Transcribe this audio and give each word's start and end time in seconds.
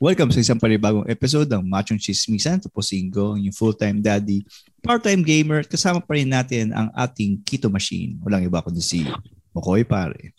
Welcome 0.00 0.32
sa 0.32 0.40
isang 0.40 0.56
panibagong 0.56 1.04
episode 1.12 1.44
ng 1.52 1.60
Machong 1.60 2.00
Chismisan. 2.00 2.56
Ito 2.56 2.72
po 2.72 2.80
si 2.80 3.04
Ingo, 3.04 3.36
yung 3.36 3.52
full-time 3.52 4.00
daddy, 4.00 4.40
part-time 4.80 5.20
gamer. 5.20 5.60
Kasama 5.60 6.00
pa 6.00 6.16
rin 6.16 6.24
natin 6.24 6.72
ang 6.72 6.88
ating 6.96 7.44
Keto 7.44 7.68
Machine. 7.68 8.16
Walang 8.24 8.48
iba 8.48 8.64
kundi 8.64 8.80
si 8.80 9.04
Mokoy 9.52 9.84
pare. 9.84 10.32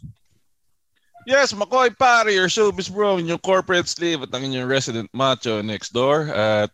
Yes, 1.29 1.53
McCoy 1.53 1.93
pare, 1.93 2.33
your 2.33 2.49
showbiz 2.49 2.89
bro, 2.89 3.21
yung 3.21 3.37
corporate 3.37 3.85
slave 3.85 4.25
at 4.25 4.33
ang 4.33 4.49
inyong 4.49 4.65
resident 4.65 5.05
macho 5.13 5.61
next 5.61 5.93
door. 5.93 6.33
At 6.33 6.73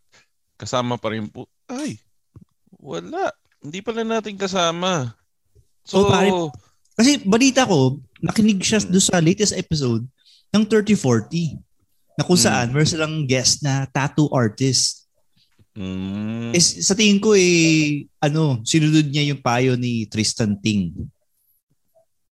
kasama 0.56 0.96
pa 0.96 1.12
rin 1.12 1.28
po, 1.28 1.52
ay, 1.68 2.00
wala. 2.72 3.36
Hindi 3.60 3.84
pala 3.84 4.08
natin 4.08 4.40
kasama. 4.40 5.12
So, 5.84 6.08
Oh, 6.08 6.08
pare. 6.08 6.32
Kasi 6.96 7.20
balita 7.20 7.68
ko, 7.68 8.00
nakinig 8.24 8.64
siya 8.64 8.80
doon 8.80 9.04
sa 9.04 9.20
latest 9.20 9.60
episode 9.60 10.08
ng 10.56 10.64
3040 10.64 11.67
na 12.18 12.26
kung 12.26 12.40
saan 12.40 12.74
meron 12.74 12.90
silang 12.90 13.16
guest 13.30 13.62
na 13.62 13.86
tattoo 13.86 14.34
artist. 14.34 15.06
mm, 15.78 16.50
Eh, 16.52 16.64
sa 16.82 16.98
tingin 16.98 17.22
ko 17.22 17.38
eh, 17.38 18.10
ano, 18.18 18.66
sinunod 18.66 19.06
niya 19.08 19.30
yung 19.30 19.40
payo 19.40 19.78
ni 19.78 20.10
Tristan 20.10 20.58
Ting 20.58 20.98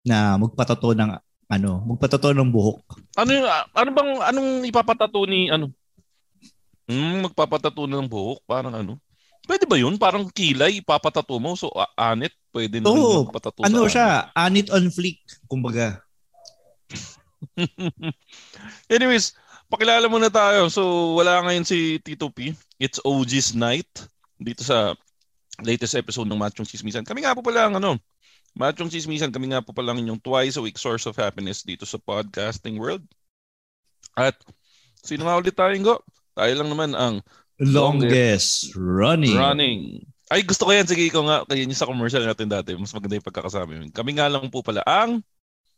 na 0.01 0.41
magpatato 0.41 0.97
ng 0.97 1.10
ano, 1.45 1.70
magpatato 1.84 2.33
ng 2.33 2.48
buhok. 2.48 2.80
ano, 3.20 3.30
yung- 3.30 3.48
ano 3.76 3.91
bang, 3.93 4.10
anong 4.24 4.51
ipapatato 4.65 5.21
ni, 5.29 5.52
ano? 5.52 5.68
Hmm, 6.88 7.29
magpapatato 7.29 7.85
ng 7.85 8.09
buhok, 8.09 8.41
parang 8.45 8.73
ano? 8.73 8.96
Pwede 9.45 9.69
ba 9.69 9.76
yun? 9.76 10.01
Parang 10.01 10.24
kilay, 10.32 10.80
ipapatato 10.80 11.37
mo. 11.37 11.52
So, 11.52 11.69
a- 11.76 11.93
anit, 12.13 12.32
pwede 12.48 12.80
na 12.80 12.88
Oo, 12.88 13.29
magpatato 13.29 13.60
Ano 13.60 13.85
siya, 13.85 14.32
anit 14.32 14.73
on 14.73 14.88
fleek, 14.88 15.21
kumbaga. 15.45 16.01
Anyways, 18.95 19.37
pakilala 19.74 20.06
muna 20.06 20.30
tayo. 20.30 20.70
So, 20.70 21.14
wala 21.18 21.42
ngayon 21.42 21.66
si 21.66 21.98
Tito 21.98 22.30
P. 22.30 22.54
It's 22.78 23.02
OG's 23.02 23.58
night 23.58 23.90
dito 24.38 24.62
sa 24.62 24.94
latest 25.66 25.98
episode 25.98 26.30
ng 26.30 26.38
Machong 26.38 26.66
Chismisan. 26.66 27.02
Kami 27.02 27.26
nga 27.26 27.34
po 27.34 27.42
pala 27.42 27.66
ang 27.66 27.82
ano, 27.82 27.98
Machong 28.54 28.86
Chismisan, 28.86 29.34
kami 29.34 29.50
nga 29.50 29.58
po 29.58 29.74
pala 29.74 29.90
ang 29.90 29.98
inyong 29.98 30.22
twice 30.22 30.54
a 30.54 30.62
week 30.62 30.78
source 30.78 31.10
of 31.10 31.18
happiness 31.18 31.66
dito 31.66 31.82
sa 31.82 31.98
podcasting 31.98 32.78
world. 32.78 33.02
At 34.14 34.38
sino 35.02 35.26
nga 35.26 35.34
ulit 35.34 35.58
tayo, 35.58 35.74
Go? 35.82 35.98
Tayo 36.38 36.52
lang 36.54 36.70
naman 36.70 36.95
ang 36.95 37.18
Longest 37.58 38.74
running. 38.74 39.38
running. 39.38 39.82
Ay, 40.26 40.42
gusto 40.42 40.66
ko 40.66 40.74
yan. 40.74 40.86
Sige, 40.90 41.06
ikaw 41.06 41.22
nga. 41.22 41.38
Kaya 41.46 41.62
yun 41.62 41.70
sa 41.70 41.86
commercial 41.86 42.26
natin 42.26 42.50
dati. 42.50 42.74
Mas 42.74 42.90
maganda 42.90 43.14
yung 43.14 43.28
pagkakasama. 43.30 43.95
Kami 43.95 44.10
nga 44.18 44.26
lang 44.26 44.50
po 44.50 44.58
pala 44.66 44.82
ang 44.82 45.22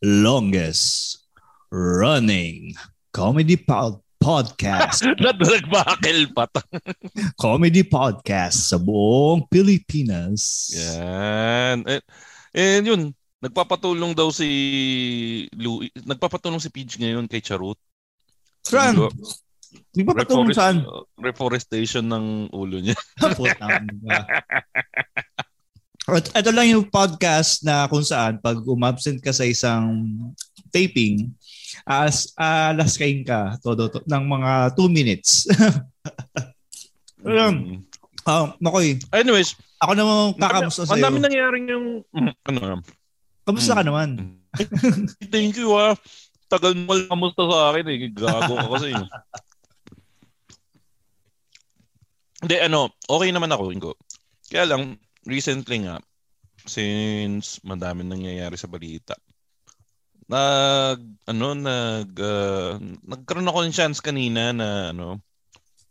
Longest 0.01 1.21
running 1.69 2.73
comedy 3.11 3.57
pod- 3.57 4.03
podcast. 4.17 5.05
nagbakel 5.23 6.33
pa. 6.33 6.49
comedy 7.43 7.85
podcast 7.85 8.73
sa 8.73 8.77
buong 8.81 9.45
Pilipinas. 9.47 10.73
Yan. 10.75 11.85
And, 11.85 12.03
and 12.53 12.83
yun, 12.83 13.01
nagpapatulong 13.39 14.17
daw 14.17 14.33
si 14.33 14.49
Louis, 15.55 15.93
nagpapatulong 16.03 16.59
si 16.59 16.69
Pidge 16.73 16.97
ngayon 16.99 17.29
kay 17.29 17.39
Charot. 17.39 17.77
Saan? 18.65 18.99
Di 19.93 20.01
ba 20.03 20.15
patulong 20.15 20.51
Reforest- 20.51 20.59
saan? 20.59 20.77
reforestation 21.19 22.05
ng 22.07 22.25
ulo 22.51 22.81
niya. 22.81 22.97
Ina. 23.23 24.19
At 26.07 26.31
ito 26.31 26.51
lang 26.55 26.71
yung 26.71 26.87
podcast 26.87 27.67
na 27.67 27.83
kung 27.91 27.99
saan 27.99 28.39
pag 28.39 28.63
umabsent 28.63 29.19
ka 29.19 29.35
sa 29.35 29.43
isang 29.43 30.07
taping, 30.71 31.35
as 31.83 32.31
alas 32.35 32.95
kain 32.95 33.21
ka 33.21 33.55
todo 33.59 33.87
to, 33.87 33.99
ng 34.03 34.23
mga 34.25 34.51
2 34.73 34.87
minutes. 34.89 35.45
Alam. 37.27 37.53
Mm. 37.57 37.79
Ah, 38.23 38.51
Makoy, 38.59 38.99
Anyways, 39.09 39.55
ako 39.79 39.91
naman 39.93 40.35
kakamusta 40.35 40.83
ang 40.83 40.89
sa'yo. 40.95 41.03
dami 41.03 41.17
nangyaring 41.19 41.65
yung 41.67 41.85
mm, 42.11 42.33
ano. 42.45 42.83
Kamusta 43.43 43.73
ka 43.73 43.83
Mm. 43.83 43.87
naman? 43.87 44.09
Thank 45.33 45.55
you 45.55 45.71
ah. 45.73 45.95
Tagal 46.47 46.75
mo 46.75 46.95
lang 46.95 47.07
kamusta 47.07 47.43
sa 47.43 47.71
akin 47.71 47.85
eh. 47.87 47.97
Gago 48.11 48.53
ka 48.55 48.67
kasi. 48.75 48.91
Hindi, 52.37 52.55
ano, 52.61 52.93
okay 53.09 53.29
naman 53.33 53.49
ako, 53.49 53.63
Ingo. 53.73 53.91
Kaya 54.47 54.69
lang, 54.69 54.95
recently 55.25 55.83
nga, 55.83 55.97
since 56.63 57.57
madami 57.65 58.05
nangyayari 58.05 58.55
sa 58.55 58.69
balita, 58.69 59.17
nag, 60.27 60.99
ano, 61.27 61.47
nag, 61.55 62.09
ah, 62.19 62.75
nagkaroon 63.03 63.47
ako 63.47 63.59
ng 63.63 63.75
chance 63.75 63.99
kanina 63.99 64.51
na, 64.51 64.91
ano, 64.91 65.19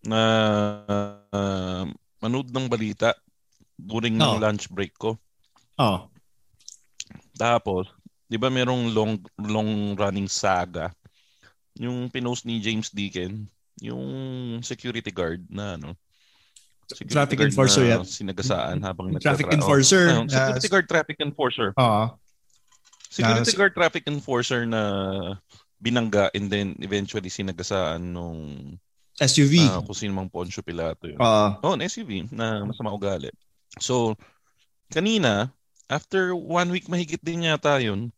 na 0.06 0.20
uh, 1.34 1.82
manood 2.22 2.48
ng 2.54 2.70
balita 2.70 3.12
during 3.74 4.16
Oo. 4.16 4.38
ng 4.38 4.40
lunch 4.40 4.70
break 4.70 4.94
ko. 4.94 5.18
Oh. 5.76 6.08
Tapos, 7.36 7.90
'di 8.26 8.38
ba 8.38 8.50
merong 8.50 8.90
long 8.90 9.14
long 9.38 9.94
running 9.94 10.26
saga 10.26 10.90
yung 11.76 12.08
pinost 12.08 12.48
ni 12.48 12.58
James 12.58 12.88
Deacon, 12.90 13.44
yung 13.84 14.08
security 14.64 15.12
guard 15.12 15.44
na 15.52 15.76
ano 15.76 15.92
security 16.88 17.12
Traffic 17.12 17.40
enforcer 17.42 17.84
yan. 17.84 18.02
sinagasaan 18.06 18.78
habang 18.80 19.10
Traffic 19.18 19.50
nagtatra- 19.50 19.58
enforcer 19.58 20.04
Oh, 20.16 20.24
security 20.26 20.68
guard 20.70 20.86
traffic 20.88 21.18
enforcer. 21.20 21.68
Oo. 21.76 22.04
Security 23.16 23.52
Na- 23.52 23.58
guard 23.58 23.72
traffic 23.72 24.04
enforcer 24.04 24.68
na 24.68 24.82
binangga 25.80 26.28
and 26.36 26.52
then 26.52 26.76
eventually 26.84 27.32
sinagasaan 27.32 28.12
nung 28.12 28.76
SUV. 29.16 29.64
ah, 29.64 29.80
kung 29.80 29.96
sino 29.96 30.12
mang 30.12 30.28
Poncio 30.28 30.60
Pilato 30.60 31.08
yun. 31.08 31.16
Oo. 31.16 31.46
Oh, 31.64 31.74
SUV 31.80 32.28
na 32.28 32.60
masama 32.68 32.92
ugali. 32.92 33.32
So, 33.80 34.12
kanina, 34.92 35.48
after 35.88 36.36
one 36.36 36.68
week 36.68 36.84
mahigit 36.92 37.24
din 37.24 37.48
yata 37.48 37.80
yun, 37.80 38.12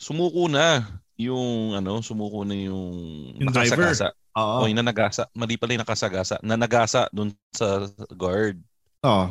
sumuko 0.00 0.48
na 0.48 0.88
yung, 1.20 1.76
ano, 1.76 2.00
sumuko 2.00 2.42
na 2.48 2.56
yung, 2.56 2.96
Yung 3.36 3.52
nakasagasa. 3.52 4.16
Oo. 4.32 4.64
O, 4.64 4.68
yung 4.68 4.80
nanagasa. 4.80 5.28
Mali 5.36 5.60
pala 5.60 5.76
yung 5.76 5.84
nakasagasa. 5.84 6.40
Nanagasa 6.40 7.12
dun 7.12 7.36
sa 7.52 7.84
guard. 8.16 8.56
Oo. 9.04 9.28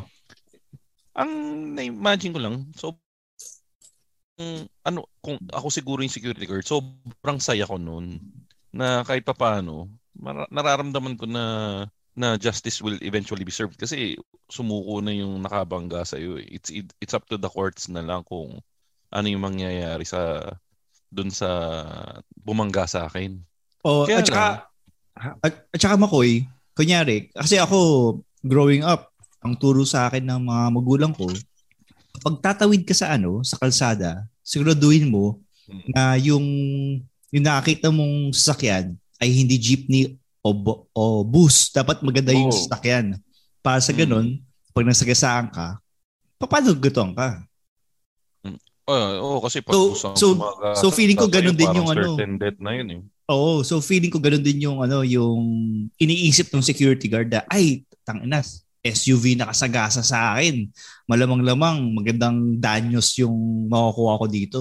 Ang 1.12 1.30
na-imagine 1.74 2.32
ko 2.32 2.40
lang, 2.40 2.70
so, 2.78 2.94
ano, 4.86 5.06
kung 5.22 5.38
ako 5.50 5.66
siguro 5.68 6.00
yung 6.02 6.12
security 6.12 6.46
guard, 6.46 6.66
sobrang 6.66 7.38
saya 7.38 7.66
ko 7.66 7.76
noon 7.76 8.20
na 8.72 9.04
kahit 9.04 9.26
papaano, 9.26 9.88
mara- 10.16 10.48
nararamdaman 10.48 11.18
ko 11.18 11.26
na 11.28 11.44
na 12.12 12.36
justice 12.36 12.84
will 12.84 13.00
eventually 13.00 13.40
be 13.40 13.54
served 13.54 13.80
kasi 13.80 14.20
sumuko 14.52 15.00
na 15.00 15.16
yung 15.16 15.40
nakabangga 15.40 16.04
sa 16.04 16.20
iyo. 16.20 16.36
It's 16.36 16.68
it's 17.00 17.16
up 17.16 17.24
to 17.32 17.40
the 17.40 17.48
courts 17.48 17.88
na 17.88 18.04
lang 18.04 18.20
kung 18.28 18.60
ano 19.12 19.26
yung 19.28 19.44
mangyayari 19.44 20.04
sa 20.04 20.52
dun 21.12 21.28
sa 21.28 21.48
bumangga 22.36 22.88
sa 22.88 23.08
akin. 23.08 23.40
Oh, 23.84 24.08
Kaya 24.08 24.24
at 24.24 24.28
saka, 24.28 24.46
at, 25.44 25.54
at 25.68 25.80
saka 25.80 25.96
Makoy, 26.00 26.48
kunyari, 26.72 27.28
kasi 27.36 27.60
ako, 27.60 28.20
growing 28.40 28.80
up, 28.80 29.12
ang 29.44 29.58
turo 29.60 29.84
sa 29.84 30.08
akin 30.08 30.24
ng 30.24 30.40
mga 30.48 30.64
magulang 30.72 31.12
ko, 31.12 31.28
pag 32.22 32.36
tatawid 32.40 32.88
ka 32.88 32.94
sa 32.96 33.12
ano, 33.12 33.44
sa 33.44 33.60
kalsada, 33.60 34.24
siguraduhin 34.42 35.08
mo 35.08 35.40
Mm. 35.62 35.88
na 35.94 36.02
yung 36.18 36.46
yung 37.30 37.44
nakakita 37.46 37.88
mong 37.88 38.34
sasakyan 38.34 38.92
ay 39.16 39.30
hindi 39.30 39.56
jeepney 39.56 40.18
o, 40.42 40.50
o 40.92 41.22
bus. 41.22 41.70
Dapat 41.70 42.02
maganda 42.02 42.34
yung 42.34 42.50
Oo. 42.50 42.58
sasakyan. 42.58 43.16
Para 43.62 43.78
sa 43.78 43.94
Mm. 43.94 43.98
ganun, 44.04 44.26
pag 44.74 44.84
nasagasaan 44.84 45.46
ka, 45.48 45.78
paano 46.36 46.74
gutong 46.74 47.14
ka? 47.14 47.46
Oo, 48.82 49.38
oh, 49.38 49.38
kasi 49.38 49.62
pag 49.62 49.72
So- 49.78 49.94
so- 49.94 50.34
bumangga 50.34 50.74
so 50.74 50.90
feeling 50.90 51.14
ko 51.14 51.30
ganun 51.30 51.54
din 51.54 51.70
yung 51.70 51.86
ano. 51.86 52.18
death 52.18 52.58
na 52.58 52.74
yun 52.74 52.88
eh. 52.90 53.00
Oo, 53.30 53.62
so 53.62 53.78
feeling 53.78 54.10
ko 54.10 54.18
ganun 54.18 54.42
din 54.42 54.66
yung 54.66 54.82
ano, 54.82 55.06
yung 55.06 55.38
iniisip 55.94 56.50
ng 56.50 56.60
security 56.60 57.06
guard 57.06 57.30
na 57.30 57.46
ay, 57.46 57.86
tanginas, 58.02 58.66
SUV 58.82 59.38
na 59.38 59.46
kasagasa 59.48 60.02
sa 60.02 60.34
akin. 60.34 60.66
Malamang-lamang 61.06 61.94
magandang 61.94 62.58
danyos 62.58 63.14
yung 63.22 63.66
makukuha 63.70 64.18
ko 64.18 64.26
dito. 64.26 64.60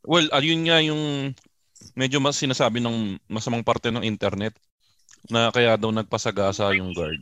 Well, 0.00 0.32
ayun 0.32 0.64
nga 0.64 0.80
yung 0.80 1.36
medyo 1.92 2.18
mas 2.24 2.40
sinasabi 2.40 2.80
ng 2.80 3.20
masamang 3.28 3.60
parte 3.60 3.92
ng 3.92 4.00
internet 4.00 4.56
na 5.28 5.52
kaya 5.52 5.76
daw 5.76 5.92
nagpasagasa 5.92 6.72
yung 6.80 6.96
guard. 6.96 7.20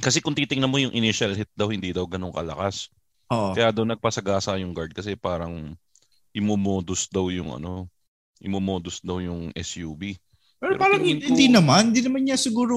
Kasi 0.00 0.24
kung 0.24 0.32
titingnan 0.32 0.72
mo 0.72 0.80
yung 0.80 0.96
initial 0.96 1.36
hit 1.36 1.52
daw, 1.52 1.68
hindi 1.68 1.92
daw 1.92 2.08
ganun 2.08 2.32
kalakas. 2.32 2.88
Oo. 3.28 3.52
Kaya 3.52 3.68
doon 3.70 3.92
nagpasagasa 3.92 4.56
yung 4.56 4.72
guard 4.72 4.96
kasi 4.96 5.12
parang 5.20 5.76
imomodus 6.32 7.12
daw 7.12 7.28
yung 7.28 7.52
ano, 7.52 7.92
imomodus 8.40 9.04
daw 9.04 9.20
yung 9.20 9.52
SUV. 9.52 10.16
Pero, 10.60 10.76
Pero 10.76 10.80
parang 10.80 11.00
tingin 11.04 11.20
ko- 11.20 11.26
hindi 11.28 11.46
naman. 11.52 11.92
Hindi 11.92 12.02
naman 12.08 12.22
niya 12.24 12.38
siguro 12.40 12.76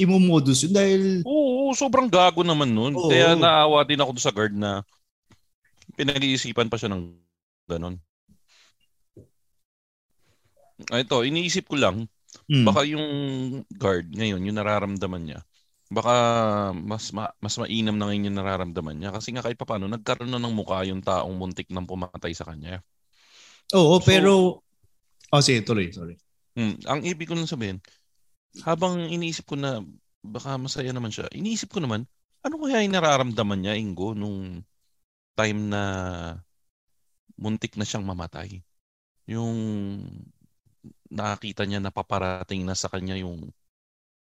imomodus 0.00 0.64
yun 0.64 0.72
dahil 0.72 1.02
Oo, 1.28 1.76
sobrang 1.76 2.08
gago 2.08 2.40
naman 2.40 2.72
nun. 2.72 2.96
Oo. 2.96 3.12
Kaya 3.12 3.36
naawa 3.36 3.84
din 3.84 4.00
ako 4.00 4.16
sa 4.16 4.32
guard 4.32 4.56
na 4.56 4.80
pinag-iisipan 5.94 6.72
pa 6.72 6.80
siya 6.80 6.88
ng 6.96 7.12
ganon. 7.68 8.00
Ah, 10.88 11.04
Ito, 11.04 11.22
iniisip 11.28 11.68
ko 11.68 11.76
lang, 11.76 12.08
hmm, 12.48 12.64
baka 12.64 12.88
yung 12.88 13.06
guard 13.76 14.08
ngayon, 14.16 14.40
yung 14.48 14.56
nararamdaman 14.56 15.22
niya, 15.28 15.40
baka 15.92 16.14
mas 16.72 17.12
ma- 17.12 17.34
mas 17.36 17.54
mainam 17.60 17.98
na 18.00 18.08
ngayon 18.08 18.32
yung 18.32 18.38
nararamdaman 18.40 18.96
niya 18.96 19.10
kasi 19.12 19.34
nga 19.34 19.44
kahit 19.44 19.58
papaano 19.60 19.90
nagkaroon 19.90 20.30
na 20.30 20.40
ng 20.40 20.54
mukha 20.54 20.86
yung 20.86 21.02
taong 21.04 21.34
muntik 21.36 21.68
nang 21.68 21.84
pumatay 21.84 22.32
sa 22.32 22.48
kanya. 22.48 22.80
Oo, 23.76 24.00
So- 24.00 24.06
pero 24.06 24.32
Oh, 25.30 25.38
sige, 25.38 25.62
tuloy, 25.62 25.94
sorry. 25.94 26.18
Hmm, 26.58 26.74
ang 26.90 27.06
ibig 27.06 27.30
ko 27.30 27.38
lang 27.38 27.46
sabihin, 27.46 27.78
habang 28.66 29.06
iniisip 29.06 29.46
ko 29.46 29.54
na 29.54 29.80
baka 30.20 30.58
masaya 30.60 30.90
naman 30.90 31.14
siya, 31.14 31.30
iniisip 31.32 31.70
ko 31.70 31.80
naman, 31.80 32.04
ano 32.42 32.54
kaya 32.60 32.84
yung 32.84 32.96
nararamdaman 32.96 33.60
niya, 33.60 33.74
Ingo, 33.76 34.12
nung 34.16 34.64
time 35.36 35.60
na 35.70 35.82
muntik 37.38 37.76
na 37.76 37.86
siyang 37.86 38.04
mamatay? 38.04 38.60
Yung 39.30 39.56
nakakita 41.08 41.64
niya 41.64 41.80
na 41.80 41.92
paparating 41.92 42.64
na 42.64 42.76
sa 42.76 42.88
kanya 42.88 43.16
yung 43.18 43.50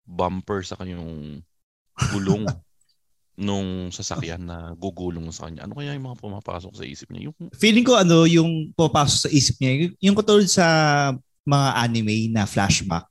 bumper 0.07 0.63
sa 0.63 0.79
kanyang 0.79 1.41
gulong 2.13 2.45
nung 3.37 3.93
sasakyan 3.93 4.49
na 4.49 4.73
gugulong 4.73 5.29
sa 5.29 5.45
kanya. 5.45 5.69
Ano 5.69 5.77
kaya 5.77 5.93
yung 5.93 6.09
mga 6.09 6.17
pumapasok 6.17 6.73
sa 6.73 6.85
isip 6.87 7.13
niya? 7.13 7.29
Yung 7.29 7.37
Feeling 7.53 7.85
ko 7.85 7.93
ano 7.93 8.25
yung 8.25 8.73
pupasok 8.73 9.29
sa 9.29 9.29
isip 9.29 9.61
niya, 9.61 9.93
yung 10.01 10.17
katulad 10.17 10.49
sa 10.49 10.65
mga 11.45 11.69
anime 11.77 12.33
na 12.33 12.49
flashback. 12.49 13.05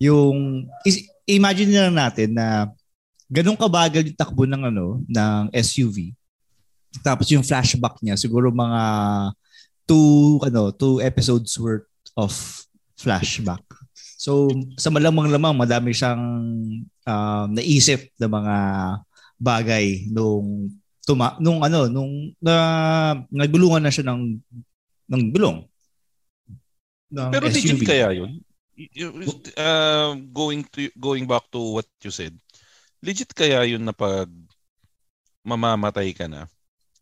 Yung 0.00 0.66
is, 0.82 1.06
imagine 1.24 1.70
na 1.70 1.88
lang 1.88 1.96
natin 1.96 2.34
na 2.34 2.68
ganun 3.30 3.58
kabagal 3.58 4.04
yung 4.04 4.18
takbo 4.18 4.44
ng 4.44 4.62
ano 4.68 5.00
ng 5.08 5.42
SUV. 5.54 6.12
Tapos 7.02 7.26
yung 7.32 7.42
flashback 7.42 7.98
niya 8.04 8.14
siguro 8.14 8.54
mga 8.54 8.82
two 9.84 10.38
ano 10.44 10.70
two 10.70 11.00
episodes 11.02 11.50
worth 11.58 11.88
of 12.14 12.30
flashback. 12.94 13.64
So 14.20 14.48
sa 14.78 14.88
malamang 14.92 15.28
lamang 15.32 15.56
madami 15.56 15.90
siyang 15.92 16.22
um, 17.04 17.46
naisip 17.50 18.08
na 18.20 18.28
mga 18.30 18.56
bagay 19.40 20.06
nung 20.08 20.70
tuma 21.04 21.36
nung 21.36 21.60
ano 21.60 21.90
nung 21.90 22.32
na 22.40 22.54
nagbulungan 23.28 23.82
na 23.84 23.92
siya 23.92 24.08
ng 24.08 24.40
ng 25.10 25.22
gulong. 25.32 25.58
Ng 27.12 27.30
Pero 27.32 27.46
legit 27.48 27.76
SUV. 27.76 27.84
kaya 27.84 28.08
yun? 28.16 28.40
Uh, 29.54 30.18
going 30.34 30.66
to 30.74 30.90
going 30.98 31.30
back 31.30 31.46
to 31.54 31.78
what 31.78 31.86
you 32.02 32.10
said, 32.10 32.34
legit 32.98 33.30
kaya 33.30 33.62
yun 33.62 33.86
na 33.86 33.94
pag 33.94 34.26
mamamatay 35.46 36.10
ka 36.10 36.26
na, 36.26 36.50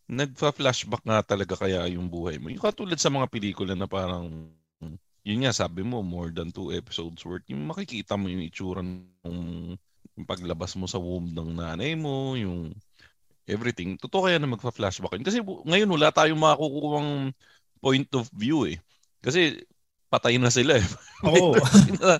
nagfa-flashback 0.05 1.01
nga 1.01 1.25
talaga 1.25 1.57
kaya 1.57 1.89
yung 1.89 2.11
buhay 2.11 2.37
mo. 2.37 2.53
Yung 2.53 2.61
katulad 2.61 2.99
sa 3.01 3.09
mga 3.09 3.25
pelikula 3.25 3.73
na 3.73 3.89
parang, 3.89 4.53
yun 5.25 5.41
nga 5.41 5.55
sabi 5.55 5.81
mo, 5.81 6.05
more 6.05 6.29
than 6.29 6.53
two 6.53 6.69
episodes 6.75 7.25
worth, 7.25 7.47
yung 7.49 7.65
makikita 7.65 8.19
mo 8.19 8.29
yung 8.29 8.45
itsura 8.45 8.83
ng 8.83 9.73
paglabas 10.29 10.77
mo 10.77 10.85
sa 10.85 11.01
womb 11.01 11.33
ng 11.33 11.57
nanay 11.57 11.97
mo, 11.97 12.37
yung 12.37 12.75
everything. 13.49 13.97
Totoo 13.97 14.29
kaya 14.29 14.37
na 14.37 14.51
magfa-flashback 14.51 15.17
yun. 15.17 15.25
Kasi 15.25 15.41
ngayon 15.41 15.89
wala 15.89 16.13
tayong 16.13 16.37
makukuhang 16.37 17.33
point 17.81 18.11
of 18.13 18.29
view 18.35 18.69
eh. 18.69 18.77
Kasi 19.23 19.63
patay 20.13 20.37
na 20.37 20.53
sila 20.53 20.77
eh. 20.77 20.85
Oo. 21.25 21.57
na, 21.97 22.13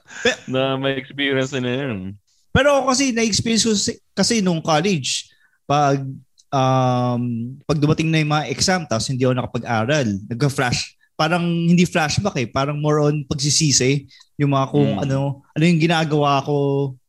na 0.50 0.62
may 0.76 0.98
experience 0.98 1.54
na 1.54 1.70
yun. 1.70 2.18
Pero 2.50 2.82
ako 2.82 2.90
kasi 2.90 3.14
na-experience 3.14 3.64
ko 3.64 3.74
si- 3.74 4.02
kasi 4.12 4.42
nung 4.42 4.62
college 4.62 5.30
pag 5.66 6.02
um, 6.50 7.22
pag 7.64 7.78
dumating 7.78 8.10
na 8.10 8.22
yung 8.22 8.32
mga 8.32 8.50
exam 8.50 8.82
tapos 8.84 9.06
hindi 9.08 9.22
ako 9.22 9.34
nakapag-aral, 9.36 10.08
nagka-flash 10.28 10.98
parang 11.14 11.46
hindi 11.46 11.86
flashback 11.86 12.34
eh, 12.36 12.50
parang 12.50 12.82
more 12.82 12.98
on 13.00 13.22
pagsisisi 13.24 14.10
yung 14.42 14.50
mga 14.50 14.66
kung 14.68 14.90
Mm. 14.98 15.04
ano 15.06 15.20
ano 15.46 15.64
yung 15.64 15.78
ginagawa 15.78 16.42
ko 16.42 16.58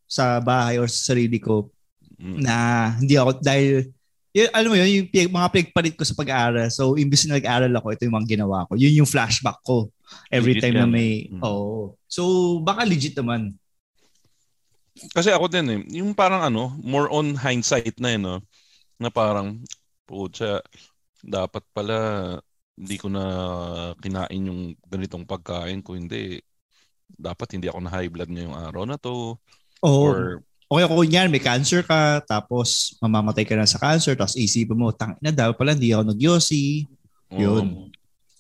sa 0.05 0.39
bahay 0.39 0.77
or 0.77 0.85
sa 0.85 1.17
sarili 1.17 1.41
ko 1.41 1.73
Mm. 2.21 2.37
na 2.41 2.55
hindi 3.01 3.17
ako 3.17 3.41
dahil 3.41 3.89
yun, 4.35 4.51
alam 4.51 4.69
mo 4.69 4.77
yun, 4.77 4.91
yung 4.91 5.09
pig- 5.09 5.31
mga 5.31 5.49
pinagpalit 5.55 5.95
ko 5.95 6.03
sa 6.03 6.19
pag-aaral. 6.19 6.67
So, 6.67 6.99
imbis 6.99 7.23
na 7.31 7.39
nag-aaral 7.39 7.71
ako, 7.71 7.87
ito 7.95 8.03
yung 8.03 8.19
mga 8.19 8.31
ginawa 8.35 8.67
ko. 8.67 8.75
Yun 8.75 8.99
yung 8.99 9.11
flashback 9.11 9.63
ko. 9.63 9.95
Every 10.27 10.59
Legit 10.59 10.63
time 10.69 10.75
na 10.75 10.85
yan. 10.85 10.91
may, 10.91 11.11
Mm. 11.31 11.43
oo. 11.47 11.95
So, 12.11 12.23
baka 12.59 12.83
legit 12.83 13.15
naman. 13.15 13.55
Kasi 15.15 15.31
ako 15.31 15.47
din 15.47 15.67
eh, 15.71 15.81
yung 16.03 16.15
parang 16.15 16.43
ano, 16.43 16.75
more 16.83 17.07
on 17.15 17.39
hindsight 17.39 17.95
na 18.03 18.11
yun, 18.15 18.23
no? 18.27 18.39
na 18.99 19.11
parang, 19.11 19.59
pucha, 20.07 20.63
dapat 21.19 21.63
pala 21.75 21.97
hindi 22.75 22.97
ko 22.99 23.07
na 23.07 23.25
kinain 24.03 24.51
yung 24.51 24.75
ganitong 24.91 25.23
pagkain 25.23 25.79
ko, 25.79 25.95
hindi. 25.95 26.43
Dapat 27.07 27.55
hindi 27.55 27.71
ako 27.71 27.79
na 27.87 27.91
high 27.95 28.11
blood 28.11 28.31
ngayong 28.31 28.55
araw 28.55 28.83
na 28.83 28.99
to. 28.99 29.39
Oo. 29.83 30.03
Or, 30.11 30.43
Okay, 30.65 30.85
kung 30.89 31.05
yan, 31.07 31.29
may 31.29 31.43
cancer 31.43 31.85
ka, 31.85 32.25
tapos 32.25 32.97
mamamatay 32.99 33.45
ka 33.45 33.55
na 33.55 33.69
sa 33.69 33.79
cancer, 33.79 34.17
tapos 34.17 34.35
isipin 34.35 34.75
mo, 34.75 34.91
tang 34.91 35.15
na 35.21 35.31
daw 35.31 35.53
pala, 35.53 35.77
hindi 35.77 35.93
ako 35.93 36.11
nagyosi. 36.11 36.89
Yun. 37.35 37.65
um, 37.65 37.71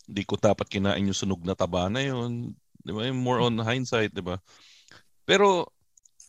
hindi 0.04 0.22
ko 0.24 0.36
dapat 0.36 0.68
kinain 0.68 1.04
yung 1.04 1.16
sunog 1.16 1.44
na 1.44 1.56
taba 1.56 1.88
na 1.92 2.00
yun. 2.00 2.52
Di 2.80 2.92
ba? 2.92 3.08
More 3.12 3.44
on 3.44 3.60
hindsight, 3.60 4.12
di 4.12 4.20
ba? 4.24 4.40
Pero, 5.24 5.68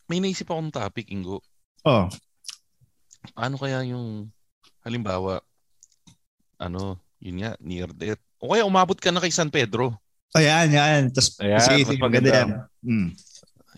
may 0.07 0.19
naisip 0.19 0.47
akong 0.47 0.71
topic, 0.71 1.11
Ingo. 1.11 1.43
Oh, 1.83 2.07
ano 3.33 3.57
kaya 3.57 3.81
yung 3.89 4.29
halimbawa 4.85 5.41
ano 6.61 7.01
yun 7.17 7.41
nga 7.41 7.57
near 7.57 7.89
death 7.89 8.21
o 8.37 8.53
kaya 8.53 8.67
umabot 8.67 8.93
ka 8.93 9.09
na 9.09 9.23
kay 9.23 9.33
San 9.33 9.49
Pedro 9.49 9.97
ayan, 10.35 10.67
yan. 10.67 11.01
Tapos, 11.15 11.39
Ayan, 11.39 11.63
sige, 11.63 11.95
maganda 11.95 12.29
yan. 12.29 12.49
Mm. 12.83 13.09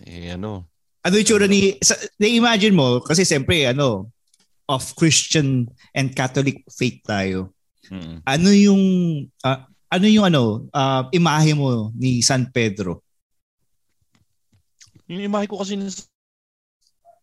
eh 0.04 0.28
ano 0.34 0.66
Ano 1.04 1.14
yung 1.18 1.26
tsura 1.26 1.46
ni, 1.46 1.78
sa, 1.80 1.94
na-imagine 2.18 2.74
mo, 2.74 2.98
kasi 3.00 3.22
siyempre, 3.22 3.66
ano, 3.68 4.10
of 4.68 4.92
Christian 4.98 5.64
and 5.96 6.12
Catholic 6.12 6.60
faith 6.68 7.00
tayo. 7.06 7.54
mm, 7.88 8.20
Ano 8.28 8.48
yung, 8.52 8.82
ah, 9.40 9.64
ano 9.88 10.06
yung 10.06 10.26
ano, 10.28 10.68
ah, 10.74 11.08
imahe 11.14 11.56
mo 11.56 11.88
ni 11.96 12.20
San 12.20 12.50
Pedro? 12.52 13.00
yung 15.08 15.24
imahe 15.24 15.48
ko 15.48 15.56
kasi 15.56 15.72
ng 15.74 15.88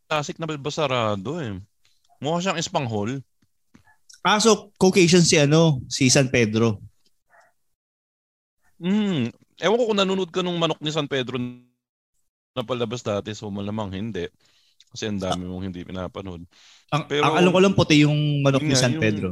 classic 0.10 0.42
na 0.42 0.50
balbasarado 0.50 1.38
eh 1.38 1.54
mukha 2.18 2.42
siyang 2.42 2.58
espanghol 2.58 3.22
Kaso, 4.26 4.74
Caucasian 4.82 5.22
si 5.22 5.38
ano, 5.38 5.86
si 5.86 6.10
San 6.10 6.34
Pedro. 6.34 6.82
mm, 8.82 9.30
ewan 9.62 9.78
ko 9.78 9.86
kung 9.86 10.00
nanonood 10.02 10.34
ka 10.34 10.42
nung 10.42 10.58
manok 10.58 10.82
ni 10.82 10.90
San 10.90 11.06
Pedro 11.06 11.38
na 12.56 12.64
palabas 12.64 13.04
dati 13.04 13.36
so 13.36 13.52
malamang 13.52 13.92
hindi 13.92 14.32
kasi 14.96 15.12
ang 15.12 15.20
dami 15.20 15.44
mong 15.44 15.64
hindi 15.68 15.84
pinapanood 15.84 16.48
Ang, 16.96 17.04
Pero- 17.12 17.28
ang 17.28 17.36
alam 17.36 17.52
ko 17.52 17.60
lang 17.60 17.76
puti 17.76 18.08
yung 18.08 18.40
manok 18.40 18.64
Yun 18.64 18.72
ni 18.72 18.78
San 18.80 18.96
yung- 18.96 19.04
Pedro. 19.04 19.30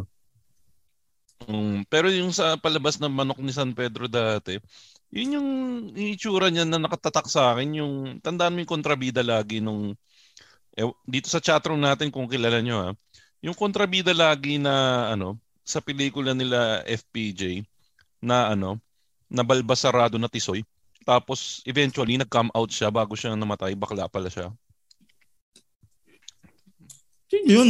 Mm, 1.43 1.83
pero 1.91 2.07
yung 2.07 2.31
sa 2.31 2.55
palabas 2.55 2.95
ng 2.97 3.11
manok 3.11 3.39
ni 3.43 3.51
San 3.51 3.75
Pedro 3.75 4.07
dati, 4.07 4.55
yun 5.11 5.35
yung 5.37 5.49
itsura 5.93 6.47
niya 6.47 6.63
na 6.63 6.79
nakatatak 6.79 7.27
sa 7.27 7.51
akin. 7.51 7.83
Yung, 7.83 7.93
tandaan 8.23 8.55
mo 8.55 8.63
yung 8.63 8.73
kontrabida 8.79 9.19
lagi 9.19 9.59
nung, 9.59 9.91
eh, 10.73 10.87
dito 11.03 11.27
sa 11.27 11.43
chatroom 11.43 11.83
natin 11.83 12.09
kung 12.09 12.31
kilala 12.31 12.63
nyo 12.63 12.77
ha, 12.79 12.89
yung 13.43 13.53
kontrabida 13.53 14.15
lagi 14.15 14.55
na, 14.55 15.07
ano, 15.11 15.35
sa 15.67 15.83
pelikula 15.83 16.31
nila 16.31 16.79
FPJ, 16.87 17.67
na 18.23 18.55
ano, 18.55 18.79
na 19.27 19.43
balbasarado 19.43 20.15
na 20.15 20.31
tisoy. 20.31 20.63
Tapos, 21.03 21.59
eventually, 21.67 22.15
nag-come 22.15 22.49
out 22.55 22.71
siya 22.71 22.87
bago 22.89 23.13
siya 23.13 23.35
namatay. 23.35 23.75
Bakla 23.75 24.07
pala 24.07 24.31
siya. 24.31 24.51
Yun 27.33 27.45
yun. 27.45 27.69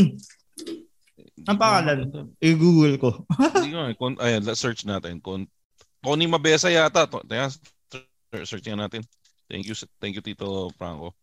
Ang 1.47 1.59
pangalan? 1.59 2.07
I-google 2.39 2.95
ko. 2.99 3.09
Hindi 3.59 3.73
ko 3.73 3.81
eh. 3.89 4.23
Ayan, 4.23 4.43
let's 4.47 4.61
search 4.63 4.87
natin. 4.87 5.19
Kon 5.19 5.47
Tony 6.03 6.27
Mabesa 6.27 6.67
yata. 6.67 7.07
To, 7.07 7.23
Teka, 7.23 7.47
search 8.43 8.67
nga 8.67 8.87
natin. 8.87 9.03
Thank 9.47 9.67
you, 9.67 9.75
thank 9.99 10.15
you 10.15 10.23
Tito 10.23 10.71
Franco. 10.75 11.15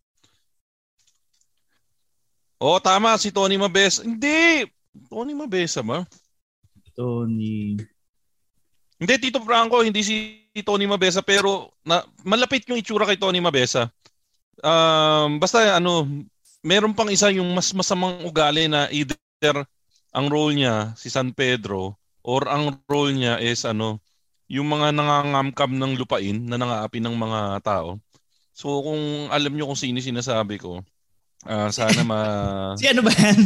Oh, 2.60 2.76
tama 2.80 3.16
si 3.16 3.32
Tony 3.32 3.56
Mabesa. 3.56 4.04
Hindi. 4.04 4.68
Tony 5.08 5.32
Mabesa 5.32 5.80
ba? 5.80 6.04
Tony. 6.96 7.76
Hindi 9.00 9.14
Tito 9.16 9.40
Franco, 9.40 9.80
hindi 9.80 10.04
si 10.04 10.39
Tony 10.58 10.90
Mabesa 10.90 11.22
pero 11.22 11.70
na, 11.86 12.02
malapit 12.26 12.66
yung 12.66 12.82
itsura 12.82 13.06
kay 13.06 13.14
Tony 13.14 13.38
Mabesa. 13.38 13.86
Um, 14.60 15.38
basta 15.38 15.78
ano, 15.78 16.04
meron 16.66 16.92
pang 16.92 17.08
isa 17.08 17.30
yung 17.30 17.54
mas 17.54 17.70
masamang 17.70 18.26
ugali 18.26 18.66
na 18.66 18.90
either 18.90 19.62
ang 20.10 20.26
role 20.26 20.52
niya 20.52 20.92
si 20.98 21.06
San 21.06 21.30
Pedro 21.30 21.94
or 22.26 22.50
ang 22.50 22.82
role 22.90 23.14
niya 23.14 23.38
is 23.38 23.62
ano, 23.62 24.02
yung 24.50 24.66
mga 24.66 24.90
nangangamkam 24.90 25.70
ng 25.78 25.94
lupain 25.94 26.42
na 26.42 26.58
nangaapi 26.58 26.98
ng 26.98 27.14
mga 27.14 27.40
tao. 27.62 28.02
So 28.50 28.82
kung 28.82 29.30
alam 29.30 29.54
niyo 29.54 29.70
kung 29.70 29.78
sino 29.78 30.02
sinasabi 30.02 30.58
ko, 30.58 30.82
ah, 31.46 31.70
sana 31.70 32.02
ma 32.02 32.20
Si 32.80 32.90
ano 32.90 33.06
ba 33.06 33.14
yan? 33.14 33.38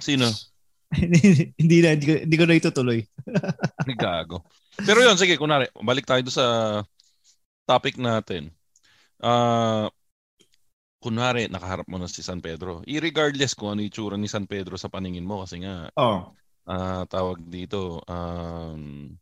sino? 0.00 0.49
hindi 1.60 1.76
na, 1.82 1.94
hindi 1.94 2.06
ko, 2.06 2.14
hindi 2.26 2.36
ko 2.36 2.44
na 2.46 2.58
itutuloy. 2.58 2.98
Gago. 4.00 4.42
Pero 4.74 4.98
yun, 5.02 5.14
sige, 5.14 5.38
kunwari, 5.38 5.70
balik 5.78 6.06
tayo 6.06 6.22
doon 6.26 6.34
sa 6.34 6.46
topic 7.68 7.94
natin. 7.94 8.50
Ah, 9.22 9.86
kunwari, 10.98 11.46
nakaharap 11.46 11.86
mo 11.86 11.96
na 11.96 12.10
si 12.10 12.26
San 12.26 12.42
Pedro. 12.42 12.82
I-regardless 12.90 13.54
kung 13.54 13.76
ano 13.76 13.86
yung 13.86 13.94
tsura 13.94 14.16
ni 14.18 14.26
San 14.26 14.50
Pedro 14.50 14.74
sa 14.74 14.90
paningin 14.90 15.26
mo 15.26 15.46
kasi 15.46 15.62
nga, 15.62 15.94
Oh. 15.94 16.34
ah, 16.66 17.06
tawag 17.06 17.38
dito, 17.46 18.02
um, 18.10 19.14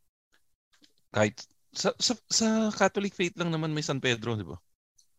kahit 1.12 1.36
sa, 1.74 1.92
sa, 2.00 2.16
sa 2.26 2.72
Catholic 2.72 3.12
faith 3.12 3.36
lang 3.36 3.52
naman 3.52 3.76
may 3.76 3.84
San 3.84 4.00
Pedro, 4.00 4.34
di 4.34 4.46
ba? 4.46 4.56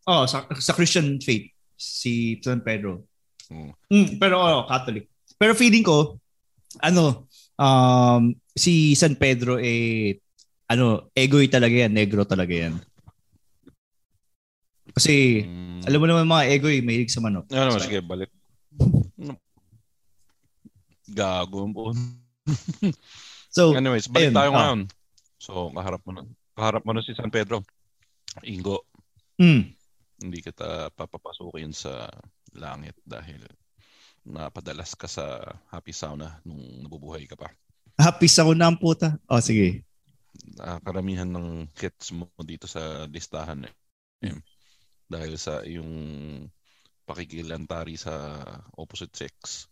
Oh, 0.09 0.25
sa, 0.25 0.49
sa 0.57 0.73
Christian 0.73 1.21
faith, 1.21 1.53
si 1.77 2.41
San 2.41 2.65
Pedro. 2.65 3.05
Mm. 3.53 3.73
Mm, 3.89 4.09
pero 4.17 4.41
oh, 4.41 4.65
Catholic. 4.65 5.09
Pero 5.37 5.53
feeling 5.53 5.85
ko, 5.85 6.17
ano, 6.77 7.25
um, 7.57 8.29
si 8.53 8.93
San 8.93 9.17
Pedro 9.17 9.57
eh, 9.57 10.21
ano, 10.69 11.09
egoy 11.17 11.49
talaga 11.49 11.73
yan, 11.73 11.93
negro 11.97 12.21
talaga 12.29 12.53
yan. 12.53 12.77
Kasi, 14.93 15.45
Mm. 15.45 15.81
alam 15.85 15.99
mo 16.01 16.05
naman 16.05 16.29
mga 16.29 16.45
egoy, 16.53 16.81
mahilig 16.85 17.09
sa 17.09 17.21
manok. 17.23 17.49
Ano 17.49 17.73
naman, 17.73 17.81
sige, 17.81 17.99
balik. 18.05 18.29
Gago 21.09 21.65
po. 21.73 21.83
So, 23.49 23.73
Anyways, 23.73 24.05
balik 24.05 24.29
ayun, 24.29 24.35
tayo 24.37 24.49
ah. 24.53 24.55
ngayon. 24.61 24.79
So, 25.41 25.73
kaharap 25.73 26.05
mo 26.05 26.13
na. 26.13 26.21
Kaharap 26.53 26.85
mo 26.85 26.93
na 26.93 27.01
si 27.01 27.17
San 27.17 27.33
Pedro. 27.33 27.65
Ingo, 28.45 28.85
mm, 29.41 29.61
hindi 30.21 30.37
kita 30.37 30.93
papapasukin 30.93 31.73
sa 31.73 32.05
langit 32.53 32.93
dahil 33.01 33.41
napadalas 34.25 34.93
ka 34.95 35.07
sa 35.07 35.41
happy 35.71 35.93
sauna 35.95 36.39
nung 36.43 36.61
nabubuhay 36.85 37.25
ka 37.25 37.35
pa. 37.35 37.49
happy 37.99 38.31
sa 38.31 38.47
ko 38.47 38.55
na 38.55 38.71
ang 38.71 38.79
puta. 38.79 39.19
Oh, 39.27 39.43
sige. 39.43 39.83
Ah, 40.61 40.79
karamihan 40.79 41.27
ng 41.27 41.67
hits 41.75 42.15
mo 42.15 42.31
dito 42.43 42.63
sa 42.63 43.03
listahan 43.11 43.67
eh. 43.67 43.73
Eh, 44.23 44.39
dahil 45.07 45.35
sa 45.35 45.63
yung 45.67 45.91
pakikilantari 47.03 47.97
sa 47.97 48.39
opposite 48.77 49.15
sex. 49.17 49.65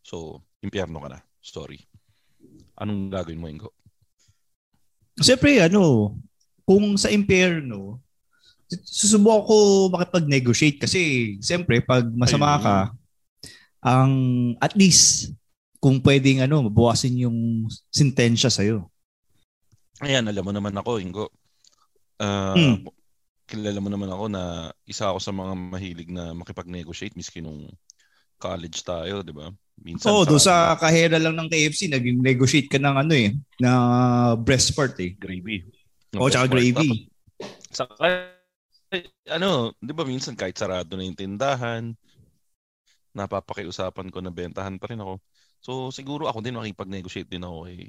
So, 0.00 0.40
impyerno 0.62 1.02
ka 1.02 1.08
na. 1.12 1.20
Sorry. 1.42 1.82
Anong 2.78 3.10
gagawin 3.10 3.40
mo, 3.40 3.50
Ingo? 3.50 3.70
Siyempre, 5.20 5.60
ano, 5.60 6.14
kung 6.64 6.96
sa 6.96 7.10
impyerno, 7.10 8.00
susubukan 8.70 9.42
ko 9.44 9.56
makipag-negotiate 9.90 10.78
kasi 10.78 11.00
siyempre 11.42 11.82
pag 11.82 12.06
masama 12.14 12.54
Ayun. 12.54 12.62
ka, 12.62 12.74
ang 13.80 14.12
at 14.60 14.76
least 14.76 15.32
kung 15.80 16.04
pwedeng 16.04 16.44
ano, 16.44 16.68
mabawasin 16.68 17.24
yung 17.24 17.64
sentensya 17.88 18.52
sa'yo. 18.52 18.84
Ayan, 20.04 20.28
alam 20.28 20.44
mo 20.44 20.52
naman 20.52 20.76
ako, 20.76 21.00
Ingo. 21.00 21.26
Ah, 22.20 22.52
Hmm. 22.52 22.84
Kilala 23.50 23.82
mo 23.82 23.90
naman 23.90 24.06
ako 24.06 24.24
na 24.30 24.70
isa 24.86 25.10
ako 25.10 25.18
sa 25.18 25.34
mga 25.34 25.52
mahilig 25.58 26.06
na 26.14 26.30
makipag-negotiate 26.38 27.18
miski 27.18 27.42
nung 27.42 27.66
college 28.38 28.86
tayo, 28.86 29.26
di 29.26 29.34
ba? 29.34 29.50
Minsan 29.80 30.12
Oo, 30.12 30.22
oh, 30.22 30.24
doon 30.28 30.38
sa 30.38 30.78
kahera 30.78 31.18
lang 31.18 31.34
ng 31.34 31.48
KFC, 31.50 31.90
naging 31.90 32.22
negotiate 32.22 32.70
ka 32.70 32.78
ng 32.78 32.96
ano 33.00 33.12
eh, 33.16 33.34
na 33.58 33.72
breast 34.36 34.76
part 34.76 34.94
eh. 35.02 35.16
gravy. 35.18 35.66
O, 36.14 36.30
tsaka 36.30 36.46
gravy. 36.46 37.10
Sa 37.74 37.90
ano, 39.30 39.74
'di 39.78 39.92
ba 39.94 40.02
minsan 40.02 40.34
kahit 40.34 40.58
sarado 40.58 40.98
na 40.98 41.06
yung 41.06 41.18
tindahan, 41.18 41.94
napapakiusapan 43.14 44.08
ko 44.08 44.18
na 44.22 44.30
bentahan 44.30 44.78
pa 44.78 44.90
rin 44.90 45.02
ako. 45.02 45.18
So 45.60 45.72
siguro 45.90 46.30
ako 46.30 46.40
din 46.40 46.56
makipag-negotiate 46.56 47.30
din 47.30 47.44
ako 47.44 47.68
kay, 47.68 47.80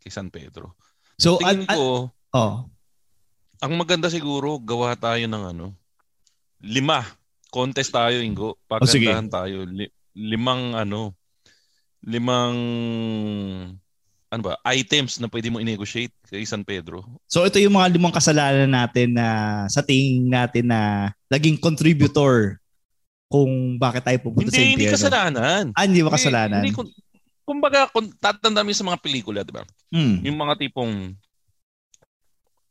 kay 0.00 0.10
San 0.10 0.30
Pedro. 0.32 0.78
So, 1.18 1.36
Tingin 1.42 1.66
at, 1.66 1.74
at, 1.74 1.76
ko, 1.76 2.14
oh, 2.14 2.54
ang 3.58 3.72
maganda 3.74 4.06
siguro 4.06 4.62
gawa 4.62 4.94
tayo 4.94 5.26
ng 5.26 5.44
ano, 5.54 5.74
lima. 6.62 7.02
Contest 7.48 7.90
tayo, 7.90 8.20
Ingo. 8.20 8.54
Oh, 8.54 8.86
sige. 8.86 9.08
Pagandahan 9.08 9.30
tayo. 9.32 9.64
Li- 9.66 9.90
limang 10.14 10.76
ano, 10.78 11.16
limang 12.04 12.54
ano 14.28 14.42
ba, 14.44 14.60
items 14.68 15.16
na 15.18 15.26
pwede 15.32 15.48
mo 15.48 15.56
i-negotiate 15.56 16.12
kay 16.28 16.44
San 16.44 16.60
Pedro. 16.60 17.00
so 17.24 17.48
ito 17.48 17.56
yung 17.56 17.80
mga 17.80 17.96
limang 17.96 18.12
kasalanan 18.12 18.68
natin 18.68 19.16
na 19.16 19.64
sa 19.72 19.80
tingin 19.80 20.28
natin 20.28 20.68
na 20.68 21.12
naging 21.32 21.56
contributor 21.56 22.60
kung 23.28 23.76
bakit 23.76 24.02
tayo 24.08 24.18
pupunta 24.24 24.48
sa 24.48 24.56
Hindi, 24.56 24.64
hindi 24.72 24.84
impyerno. 24.88 24.96
kasalanan. 24.96 25.64
Ah, 25.76 25.84
hindi 25.84 26.00
ba 26.00 26.12
kasalanan? 26.16 26.64
Hindi, 26.64 26.72
hindi, 26.72 26.92
kumbaga, 27.44 27.88
kung 27.92 28.08
tatandaan 28.16 28.64
mo 28.64 28.72
sa 28.72 28.88
mga 28.88 29.00
pelikula, 29.04 29.40
di 29.44 29.52
ba? 29.52 29.64
Hmm. 29.92 30.20
Yung 30.24 30.36
mga 30.40 30.56
tipong, 30.56 31.12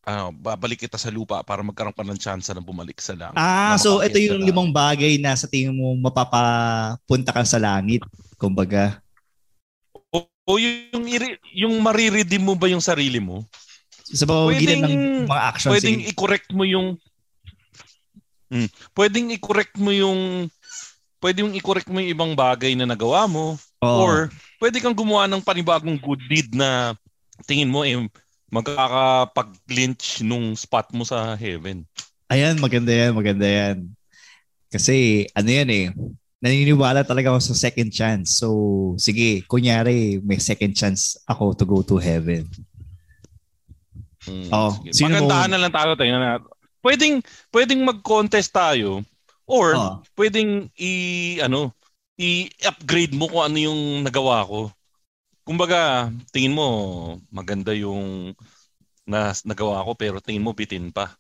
ano, 0.08 0.32
babalik 0.34 0.88
kita 0.88 0.96
sa 0.96 1.14
lupa 1.14 1.44
para 1.44 1.60
magkaroon 1.62 1.94
pa 1.94 2.02
ng 2.02 2.18
chance 2.18 2.48
na 2.50 2.64
bumalik 2.64 2.98
sa 2.98 3.14
langit. 3.14 3.38
Ah, 3.38 3.76
Na 3.76 3.82
so 3.82 4.00
ito 4.00 4.18
yung 4.18 4.40
limang 4.40 4.72
bagay 4.72 5.20
na 5.20 5.36
sa 5.36 5.52
tingin 5.52 5.76
mo 5.76 5.94
mapapapunta 6.00 7.36
ka 7.36 7.44
sa 7.44 7.60
langit. 7.60 8.02
Kumbaga. 8.40 9.04
O, 10.10 10.24
o 10.24 10.52
yung, 10.58 11.04
yung 11.52 11.74
mariredeem 11.84 12.40
mo 12.40 12.56
ba 12.56 12.72
yung 12.72 12.80
sarili 12.80 13.20
mo? 13.20 13.44
Sa 14.08 14.24
pamamagitan 14.24 14.88
ng 14.88 15.28
mga 15.28 15.44
actions. 15.52 15.74
Pwedeng 15.76 16.00
Sige. 16.00 16.10
i-correct 16.16 16.50
mo 16.56 16.64
yung 16.64 16.96
Hmm. 18.48 18.70
Pwedeng 18.96 19.28
i-correct 19.36 19.76
mo 19.76 19.92
yung 19.92 20.48
pwedeng 21.20 21.52
i-correct 21.58 21.90
mo 21.90 22.00
yung 22.00 22.14
ibang 22.14 22.32
bagay 22.38 22.78
na 22.78 22.88
nagawa 22.88 23.26
mo 23.28 23.58
Oo. 23.84 24.00
or 24.06 24.14
pwede 24.62 24.80
kang 24.80 24.96
gumawa 24.96 25.26
ng 25.28 25.44
panibagong 25.44 25.98
good 26.00 26.22
deed 26.30 26.54
na 26.54 26.94
tingin 27.46 27.70
mo 27.70 27.84
eh 27.84 27.98
magkakapag-clinch 28.48 30.24
nung 30.24 30.56
spot 30.56 30.88
mo 30.96 31.04
sa 31.04 31.36
heaven. 31.36 31.84
Ayan, 32.32 32.56
maganda 32.60 32.92
yan, 32.92 33.12
maganda 33.12 33.44
yan. 33.44 33.92
Kasi 34.72 35.28
ano 35.36 35.50
yan 35.52 35.70
eh, 35.72 35.86
naniniwala 36.40 37.04
talaga 37.04 37.36
ako 37.36 37.52
sa 37.52 37.68
second 37.68 37.92
chance. 37.92 38.40
So, 38.40 38.96
sige, 38.96 39.44
kunyari 39.48 40.24
may 40.24 40.40
second 40.40 40.76
chance 40.76 41.20
ako 41.28 41.56
to 41.56 41.66
go 41.68 41.80
to 41.84 42.00
heaven. 42.00 42.48
Hmm, 44.28 44.48
Oo. 44.52 44.72
sige. 44.80 44.92
Sino 44.96 45.24
Pagandahan 45.24 45.48
mo- 45.48 45.54
na 45.56 45.62
lang 45.68 45.74
tayo. 45.74 45.92
Tingnan 45.96 46.22
na. 46.24 46.32
Pwedeng, 46.88 47.20
pwedeng 47.52 47.84
mag-contest 47.84 48.56
tayo 48.56 49.04
or 49.44 49.76
Oo. 49.76 50.00
pwedeng 50.16 50.72
i 50.80 51.36
ano 51.44 51.76
i-upgrade 52.16 53.12
mo 53.12 53.28
kung 53.28 53.44
ano 53.44 53.58
yung 53.60 54.08
nagawa 54.08 54.48
ko. 54.48 54.72
Kumbaga, 55.44 56.08
tingin 56.32 56.56
mo 56.56 56.68
maganda 57.28 57.76
yung 57.76 58.32
na 59.04 59.36
nagawa 59.44 59.84
ko 59.84 60.00
pero 60.00 60.24
tingin 60.24 60.48
mo 60.48 60.56
bitin 60.56 60.96
pa. 60.96 61.12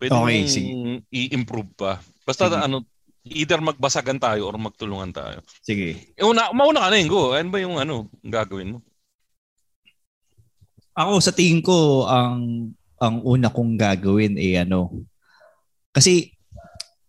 Pwede 0.00 0.16
Okay, 0.16 0.48
mong 0.48 1.04
i-improve 1.12 1.72
pa. 1.76 2.00
Basta 2.24 2.48
Sige. 2.48 2.64
ano 2.64 2.88
either 3.28 3.60
magbasagan 3.60 4.16
tayo 4.16 4.48
or 4.48 4.56
magtulungan 4.56 5.12
tayo. 5.12 5.44
Sige. 5.60 6.10
Eh, 6.16 6.24
una, 6.24 6.50
mauna 6.56 6.88
ka 6.88 6.90
na 6.90 6.98
Ingo. 6.98 7.36
Ano 7.36 7.48
ba 7.52 7.58
yung 7.60 7.76
ano 7.76 8.08
gagawin 8.24 8.76
mo? 8.76 8.78
Ako 10.96 11.20
sa 11.20 11.32
tingin 11.32 11.60
ko 11.60 12.08
ang 12.08 12.72
ang 13.02 13.18
una 13.20 13.50
kong 13.50 13.74
gagawin 13.74 14.38
eh 14.38 14.62
ano. 14.62 15.02
Kasi 15.90 16.30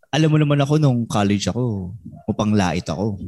alam 0.10 0.30
mo 0.30 0.38
naman 0.38 0.58
ako 0.58 0.78
nung 0.78 1.06
college 1.06 1.46
ako, 1.46 1.94
upang 2.26 2.54
lait 2.54 2.86
ako. 2.86 3.22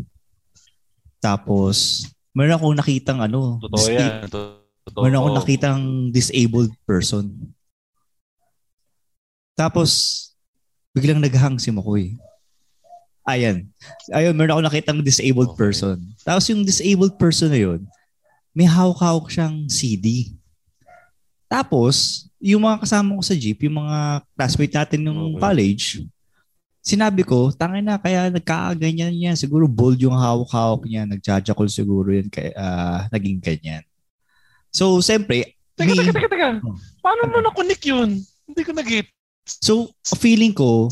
Tapos 1.20 2.06
meron 2.34 2.58
akong 2.58 2.76
nakitang 2.76 3.20
ano, 3.22 3.62
Totoo 3.62 3.78
disa- 3.80 3.94
yan. 3.94 4.26
Totoo. 4.26 5.02
meron 5.02 5.18
akong 5.20 5.38
nakitang 5.38 5.82
disabled 6.10 6.74
person. 6.84 7.30
Tapos 9.56 9.90
biglang 10.92 11.22
naghangsim 11.22 11.76
ako 11.76 11.98
eh. 11.98 12.12
Ayan. 13.26 13.66
Ayun, 14.12 14.38
meron 14.38 14.54
akong 14.54 14.68
nakitang 14.70 15.00
disabled 15.02 15.54
Okay. 15.54 15.60
person. 15.60 15.98
Tapos 16.22 16.46
yung 16.46 16.62
disabled 16.62 17.18
person 17.18 17.50
na 17.50 17.58
yun, 17.58 17.82
may 18.54 18.66
hawak-hawak 18.66 19.28
siyang 19.28 19.66
CD. 19.68 20.36
Tapos, 21.56 22.28
yung 22.36 22.68
mga 22.68 22.84
kasama 22.84 23.16
ko 23.16 23.24
sa 23.24 23.32
jeep, 23.32 23.64
yung 23.64 23.80
mga 23.80 23.98
classmate 24.36 24.76
natin 24.76 25.00
nung 25.00 25.32
Okay. 25.32 25.40
college, 25.40 25.86
sinabi 26.84 27.24
ko, 27.24 27.48
tangin 27.50 27.88
na, 27.88 27.96
kaya 27.96 28.28
nagkakaganyan 28.28 29.16
yan. 29.16 29.40
Siguro 29.40 29.64
bold 29.66 29.96
yung 29.98 30.14
hawak-hawak 30.14 30.84
niya. 30.84 31.08
Nagjajakol 31.08 31.72
siguro 31.72 32.12
yun, 32.12 32.28
kaya 32.28 32.52
ah, 32.54 33.08
naging 33.08 33.40
ganyan. 33.40 33.88
So, 34.68 35.00
siyempre, 35.00 35.56
Teka, 35.76 35.92
may- 35.92 35.96
teka, 35.96 36.12
teka, 36.12 36.30
teka. 36.32 36.50
Oh. 36.60 36.76
Paano 37.00 37.32
mo 37.32 37.40
na-connect 37.40 37.84
yun? 37.88 38.20
Hindi 38.46 38.62
ko 38.62 38.72
nag-get. 38.76 39.08
So, 39.48 39.96
feeling 40.20 40.52
ko, 40.52 40.92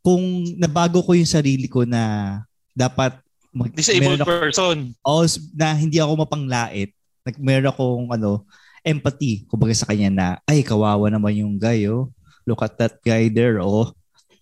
kung 0.00 0.20
nabago 0.56 1.04
ko 1.04 1.12
yung 1.12 1.28
sarili 1.28 1.68
ko 1.68 1.84
na 1.84 2.40
dapat 2.72 3.20
mag, 3.52 3.68
Disabled 3.72 4.20
ako- 4.20 4.28
person. 4.28 4.76
oh, 5.04 5.24
na 5.52 5.76
hindi 5.76 6.00
ako 6.00 6.24
mapanglait. 6.24 6.92
Nag 7.20 7.36
meron 7.36 7.68
akong 7.68 8.06
ano, 8.08 8.48
empathy 8.82 9.44
kumbaga 9.46 9.74
sa 9.76 9.88
kanya 9.88 10.10
na 10.10 10.26
ay 10.48 10.64
kawawa 10.64 11.08
naman 11.08 11.36
yung 11.36 11.54
guy 11.56 11.86
oh. 11.88 12.12
Look 12.48 12.64
at 12.64 12.74
that 12.80 12.98
guy 13.04 13.28
there 13.28 13.60
oh. 13.60 13.92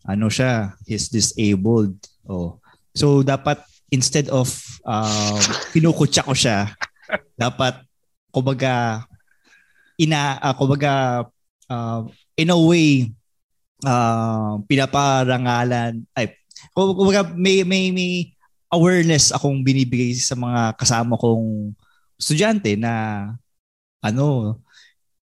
Ano 0.09 0.33
siya, 0.33 0.73
he's 0.89 1.13
disabled. 1.13 1.99
Oh. 2.25 2.57
So 2.97 3.21
dapat 3.21 3.61
instead 3.93 4.33
of 4.33 4.49
um 4.89 5.41
kinukutya 5.77 6.25
ko 6.25 6.33
siya, 6.33 6.73
dapat 7.37 7.85
kumbaga 8.33 9.05
ina 10.01 10.39
uh, 10.41 10.55
kumbaga 10.57 11.27
uh, 11.69 12.01
in 12.39 12.55
a 12.55 12.59
way 12.59 13.11
uh, 13.85 14.63
pinaparangalan 14.65 16.07
ay 16.15 16.33
kumbaga 16.73 17.35
may 17.35 17.67
may 17.67 17.91
may 17.91 18.13
awareness 18.69 19.33
akong 19.33 19.65
binibigay 19.65 20.13
sa 20.15 20.37
mga 20.37 20.77
kasama 20.77 21.17
kong 21.17 21.73
estudyante 22.21 22.77
na 22.77 23.35
ano 24.01 24.59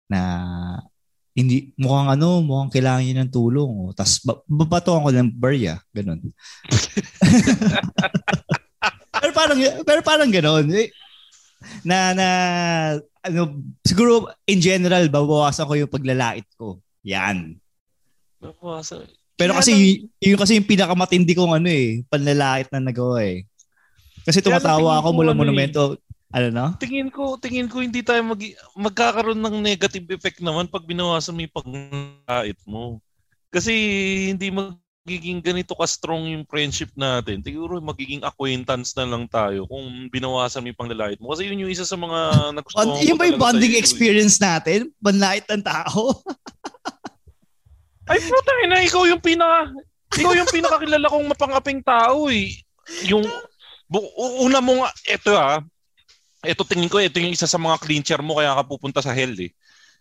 na 0.08 0.20
hindi 1.34 1.74
mukhang 1.76 2.14
ano 2.14 2.46
mukhang 2.46 2.70
kailangan 2.70 3.02
niya 3.02 3.26
ng 3.26 3.34
tulong 3.34 3.72
oh. 3.90 3.92
tapos 3.98 4.22
ba- 4.22 4.46
babatuan 4.46 5.02
ko 5.02 5.10
ng 5.10 5.34
barya 5.34 5.82
ganun 5.90 6.22
pero 9.14 9.32
parang 9.34 9.60
pero 9.82 10.00
parang 10.06 10.30
ganun 10.30 10.68
eh, 10.70 10.94
na 11.82 12.14
na 12.14 12.28
ano 13.24 13.58
siguro 13.82 14.30
in 14.46 14.60
general 14.62 15.08
babawasan 15.10 15.66
ko 15.66 15.74
yung 15.74 15.92
paglalait 15.92 16.46
ko 16.54 16.78
yan 17.02 17.58
Nabawasan. 18.44 19.08
pero 19.34 19.56
kasi 19.56 19.72
lang- 19.72 19.82
y- 19.82 20.02
yun 20.30 20.38
kasi 20.38 20.60
yung 20.60 20.70
pinakamatindi 20.70 21.34
kong 21.34 21.58
ano 21.58 21.70
eh 21.72 22.04
panlalait 22.12 22.68
na 22.70 22.84
nagawa 22.84 23.24
eh 23.26 23.48
kasi 24.24 24.40
tumatawa 24.40 25.02
ako 25.02 25.10
ko 25.10 25.16
mula 25.18 25.34
ano 25.34 25.52
eh. 25.56 25.72
Ano 26.34 26.48
no 26.50 26.68
Tingin 26.82 27.14
ko, 27.14 27.38
tingin 27.38 27.70
ko 27.70 27.80
hindi 27.80 28.02
tayo 28.02 28.26
mag 28.26 28.42
magkakaroon 28.74 29.38
ng 29.38 29.62
negative 29.62 30.10
effect 30.12 30.42
naman 30.42 30.66
pag 30.66 30.84
binawasan 30.84 31.38
mo 31.38 31.46
yung 31.46 31.56
paglait 31.56 32.60
mo. 32.66 32.98
Kasi 33.54 33.72
hindi 34.34 34.50
magiging 34.50 35.46
ganito 35.46 35.78
ka-strong 35.78 36.34
yung 36.34 36.50
friendship 36.50 36.90
natin. 36.98 37.46
Siguro 37.46 37.78
magiging 37.78 38.26
acquaintance 38.26 38.98
na 38.98 39.06
lang 39.06 39.30
tayo 39.30 39.70
kung 39.70 40.10
binawasan 40.10 40.66
mo 40.66 40.74
yung 40.74 40.82
panglalait 40.82 41.22
mo. 41.22 41.38
Kasi 41.38 41.46
yun 41.46 41.62
yung 41.62 41.72
isa 41.72 41.86
sa 41.86 41.94
mga 41.94 42.20
nagustuhan 42.58 42.88
Bond, 42.90 43.06
yun 43.06 43.14
ko 43.14 43.22
ba 43.22 43.30
yung 43.30 43.42
bonding 43.42 43.76
eh. 43.78 43.82
experience 43.82 44.42
natin? 44.42 44.90
Panlait 44.98 45.46
ng 45.46 45.62
tao? 45.62 46.18
Ay, 48.10 48.20
puta 48.20 48.52
na, 48.68 48.84
ikaw 48.84 49.06
yung 49.08 49.22
pinaka 49.22 49.72
ikaw 50.14 50.34
yung 50.38 50.50
pinakakilala 50.50 51.08
kong 51.10 51.26
mapangaping 51.30 51.82
tao 51.82 52.30
eh. 52.30 52.54
Yung 53.10 53.26
bu- 53.90 54.14
una 54.46 54.62
mo 54.62 54.84
nga 54.84 54.90
ito 55.10 55.34
ah. 55.34 55.62
Ito 56.44 56.68
tingin 56.68 56.92
ko 56.92 57.00
ito 57.00 57.18
yung 57.18 57.32
isa 57.32 57.48
sa 57.48 57.56
mga 57.56 57.80
clincher 57.80 58.20
mo 58.20 58.36
kaya 58.36 58.52
ka 58.52 58.64
pupunta 58.68 59.00
sa 59.00 59.16
hell 59.16 59.32
eh. 59.40 59.52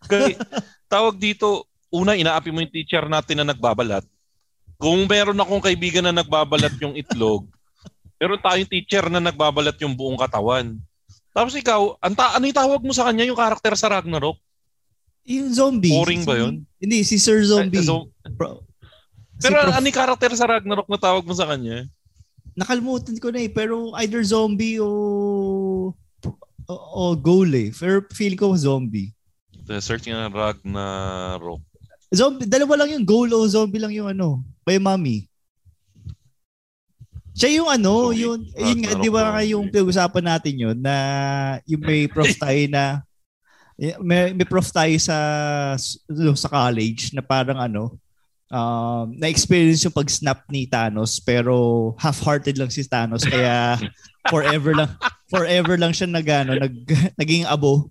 Kasi 0.03 0.35
tawag 0.91 1.15
dito, 1.15 1.65
una 1.87 2.13
inaapi 2.13 2.51
mo 2.51 2.59
yung 2.59 2.73
teacher 2.73 3.07
natin 3.07 3.41
na 3.41 3.55
nagbabalat. 3.55 4.03
Kung 4.75 5.07
meron 5.07 5.39
akong 5.39 5.63
kaibigan 5.63 6.03
na 6.03 6.11
nagbabalat 6.11 6.75
yung 6.83 6.99
itlog, 6.99 7.47
meron 8.19 8.43
tayong 8.43 8.67
teacher 8.67 9.07
na 9.07 9.23
nagbabalat 9.23 9.79
yung 9.79 9.95
buong 9.95 10.19
katawan. 10.19 10.75
Tapos 11.33 11.55
ikaw, 11.55 11.95
anta, 11.97 12.35
ano 12.35 12.43
yung 12.45 12.59
tawag 12.59 12.81
mo 12.83 12.91
sa 12.91 13.07
kanya 13.07 13.25
yung 13.25 13.39
karakter 13.39 13.73
sa 13.73 13.89
Ragnarok? 13.89 14.37
Yung 15.23 15.49
zombie. 15.49 15.89
Boring 15.89 16.27
ba 16.27 16.35
Si- 16.35 16.41
yun? 16.43 16.53
Hindi, 16.77 16.97
si 17.07 17.15
Sir 17.15 17.39
Zombie. 17.41 17.79
Ay, 17.79 17.87
so- 17.87 18.11
si 19.39 19.47
pero 19.47 19.63
Prof- 19.63 19.75
ano 19.79 19.85
yung 19.87 19.97
karakter 19.97 20.31
sa 20.35 20.45
Ragnarok 20.45 20.91
na 20.91 20.99
tawag 20.99 21.23
mo 21.23 21.31
sa 21.33 21.47
kanya? 21.47 21.87
nakalimutan 22.53 23.17
ko 23.17 23.33
na 23.33 23.41
eh. 23.41 23.49
Pero 23.49 23.97
either 23.97 24.21
zombie 24.21 24.77
o 24.77 25.89
o, 26.67 26.73
o 26.75 27.03
goal 27.15 27.49
eh. 27.55 27.69
Pero 27.73 28.03
feeling 28.11 28.39
ko 28.39 28.55
zombie. 28.55 29.11
The 29.63 29.79
searching 29.79 30.15
ng 30.15 30.33
Ragnarok. 30.33 31.63
Zombie, 32.13 32.45
dalawa 32.45 32.83
lang 32.83 32.99
yung 32.99 33.05
goal 33.07 33.29
o 33.33 33.47
zombie 33.47 33.81
lang 33.81 33.95
yung 33.95 34.11
ano. 34.11 34.43
May 34.67 34.77
mommy. 34.77 35.25
Siya 37.33 37.49
yung 37.57 37.69
ano, 37.71 38.13
Zombie. 38.13 38.21
yun, 38.21 38.39
yun 38.53 38.77
nga, 38.85 38.91
di 38.93 39.09
ba 39.09 39.21
nga 39.33 39.41
Ragnarok 39.41 39.41
yung 39.41 39.65
pinag-usapan 39.73 40.25
natin 40.25 40.53
yun 40.53 40.77
na 40.77 40.95
yung 41.65 41.81
may 41.81 42.05
prof 42.05 42.29
tayo 42.45 42.61
na 42.69 43.01
may, 43.97 44.37
may 44.37 44.45
prof 44.45 44.69
tayo 44.69 44.93
sa 45.01 45.17
sa 46.37 46.49
college 46.49 47.09
na 47.09 47.25
parang 47.25 47.57
ano 47.57 47.97
um, 48.53 49.17
na-experience 49.17 49.83
yung 49.83 49.97
pag-snap 49.97 50.45
ni 50.53 50.69
Thanos 50.69 51.17
pero 51.17 51.97
half-hearted 51.97 52.61
lang 52.61 52.69
si 52.69 52.85
Thanos 52.85 53.25
kaya 53.25 53.81
forever 54.31 54.77
lang 54.77 54.93
forever 55.27 55.75
lang 55.75 55.91
siya 55.91 56.07
nag, 56.07 56.27
ano, 56.29 56.61
nag, 56.61 56.73
naging 57.21 57.49
abo. 57.49 57.89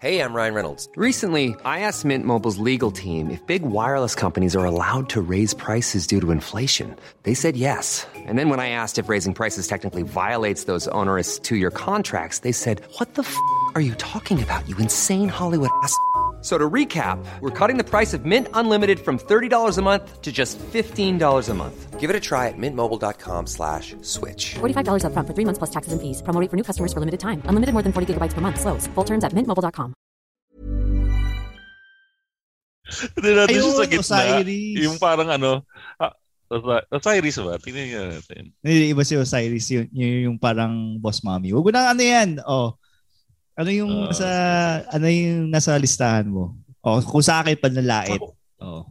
Hey, 0.00 0.24
I'm 0.24 0.32
Ryan 0.32 0.54
Reynolds. 0.54 0.88
Recently, 0.96 1.54
I 1.62 1.80
asked 1.80 2.06
Mint 2.06 2.24
Mobile's 2.24 2.56
legal 2.56 2.90
team 2.90 3.28
if 3.28 3.44
big 3.44 3.60
wireless 3.60 4.14
companies 4.14 4.56
are 4.56 4.64
allowed 4.64 5.10
to 5.10 5.20
raise 5.20 5.52
prices 5.52 6.06
due 6.06 6.22
to 6.22 6.30
inflation. 6.30 6.96
They 7.24 7.34
said 7.34 7.54
yes. 7.54 8.06
And 8.16 8.38
then 8.38 8.48
when 8.48 8.60
I 8.60 8.70
asked 8.70 8.96
if 8.96 9.10
raising 9.10 9.34
prices 9.34 9.68
technically 9.68 10.00
violates 10.00 10.64
those 10.64 10.88
onerous 10.88 11.38
two 11.38 11.56
year 11.56 11.70
contracts, 11.70 12.38
they 12.38 12.52
said, 12.52 12.80
What 12.96 13.12
the 13.12 13.28
f 13.28 13.36
are 13.74 13.82
you 13.82 13.94
talking 13.96 14.42
about, 14.42 14.66
you 14.66 14.74
insane 14.78 15.28
Hollywood 15.28 15.68
ass? 15.82 15.94
F- 16.40 16.46
So 16.46 16.56
to 16.56 16.70
recap, 16.70 17.20
we're 17.40 17.50
cutting 17.50 17.76
the 17.76 17.84
price 17.84 18.14
of 18.16 18.24
Mint 18.24 18.48
Unlimited 18.54 18.98
from 18.98 19.18
$30 19.18 19.76
a 19.76 19.82
month 19.82 20.22
to 20.22 20.32
just 20.32 20.56
$15 20.72 21.20
a 21.20 21.54
month. 21.54 22.00
Give 22.00 22.08
it 22.08 22.16
a 22.16 22.20
try 22.20 22.48
at 22.48 22.56
mintmobile.com 22.56 23.44
slash 23.46 23.92
switch. 24.00 24.54
$45 24.56 25.04
upfront 25.04 25.26
for 25.28 25.34
three 25.36 25.44
months 25.44 25.58
plus 25.58 25.68
taxes 25.68 25.92
and 25.92 26.00
fees. 26.00 26.22
Promo 26.24 26.40
rate 26.40 26.48
for 26.48 26.56
new 26.56 26.64
customers 26.64 26.94
for 26.96 27.00
limited 27.04 27.20
time. 27.20 27.42
Unlimited 27.44 27.76
more 27.76 27.84
than 27.84 27.92
40 27.92 28.16
gigabytes 28.16 28.32
per 28.32 28.40
month. 28.40 28.56
Slows. 28.56 28.88
Full 28.96 29.04
terms 29.04 29.20
at 29.20 29.36
mintmobile.com. 29.36 29.92
Hindi 33.20 33.30
natin 33.36 33.54
Ayun, 33.54 33.62
siya 33.62 33.76
sa 33.76 33.84
gitna. 33.86 34.00
Osiris. 34.00 34.80
Yung 34.80 34.96
parang 34.96 35.28
ano, 35.28 35.50
ah, 36.00 36.14
Osiris 36.90 37.36
ba? 37.38 37.54
Tingnan 37.60 37.86
nga 37.92 38.02
natin. 38.16 38.42
Iba 38.64 39.04
si 39.04 39.14
Osiris, 39.14 39.70
yun, 39.70 39.86
yun 39.92 40.14
yung 40.32 40.38
parang 40.40 40.96
boss 40.98 41.20
mommy. 41.22 41.52
Huwag 41.52 41.70
na 41.70 41.92
ano 41.92 42.02
yan. 42.02 42.40
Oh. 42.48 42.79
Ano 43.60 43.68
yung 43.68 43.92
Ah, 43.92 44.08
nasa, 44.08 44.28
ano 44.88 45.06
yung 45.12 45.52
nasa 45.52 45.76
listahan 45.76 46.24
mo? 46.32 46.56
Oh, 46.80 46.96
kung 47.04 47.20
sa 47.20 47.44
akin 47.44 47.60
panlalait. 47.60 48.16
Oh. 48.56 48.88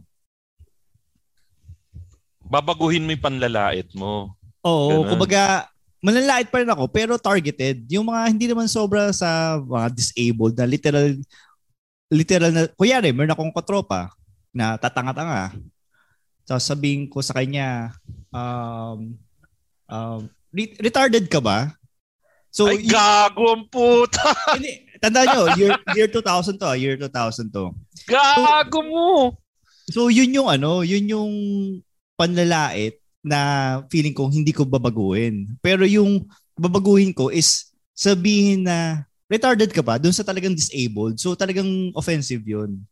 Babaguhin 2.46 3.02
mo 3.02 3.10
yung 3.10 3.26
panlalait 3.26 3.90
mo. 3.98 4.30
Oo, 4.62 5.02
Ganun. 5.02 5.10
kumbaga, 5.10 5.66
manlalait 5.98 6.46
pa 6.46 6.62
rin 6.62 6.70
ako, 6.70 6.86
pero 6.86 7.18
targeted. 7.18 7.82
Yung 7.90 8.06
mga 8.06 8.30
hindi 8.30 8.46
naman 8.46 8.70
sobra 8.70 9.10
sa 9.10 9.58
mga 9.58 9.90
disabled 9.90 10.54
na 10.54 10.66
literal, 10.70 11.18
literal 12.06 12.50
na, 12.54 12.62
kunyari, 12.78 13.10
meron 13.10 13.34
akong 13.34 13.50
katropa 13.50 14.14
na 14.54 14.78
tatanga-tanga. 14.78 15.58
So 16.46 16.58
sabihin 16.62 17.10
ko 17.10 17.18
sa 17.22 17.34
kanya, 17.34 17.90
um, 18.30 19.18
um, 19.90 20.20
re- 20.54 20.78
retarded 20.78 21.26
ka 21.26 21.42
ba? 21.42 21.74
So, 22.50 22.66
Ay, 22.66 22.82
y- 22.82 22.90
gago 22.90 23.54
ang 23.54 23.64
puta! 23.70 24.26
hindi, 24.58 24.90
tandaan 24.98 25.26
nyo, 25.30 25.42
year, 25.54 25.72
year 25.94 26.08
2000 26.10 26.58
to, 26.58 26.66
ah, 26.66 26.74
year 26.74 26.98
2000 26.98 27.48
to. 27.54 27.70
Gago 28.10 28.78
mo! 28.82 29.06
So 29.90 30.06
yun 30.06 30.30
yung 30.30 30.46
ano, 30.46 30.86
yun 30.86 31.10
yung 31.10 31.32
panlalait 32.14 32.94
na 33.26 33.38
feeling 33.90 34.14
ko 34.14 34.30
hindi 34.30 34.54
ko 34.54 34.62
babaguhin. 34.62 35.58
Pero 35.58 35.82
yung 35.82 36.30
babaguhin 36.54 37.10
ko 37.10 37.28
is 37.28 37.74
sabihin 37.90 38.64
na 38.70 39.02
retarded 39.26 39.74
ka 39.74 39.82
ba 39.82 39.98
doon 39.98 40.14
sa 40.14 40.22
talagang 40.22 40.54
disabled. 40.54 41.18
So 41.18 41.34
talagang 41.34 41.90
offensive 41.98 42.46
yun. 42.46 42.86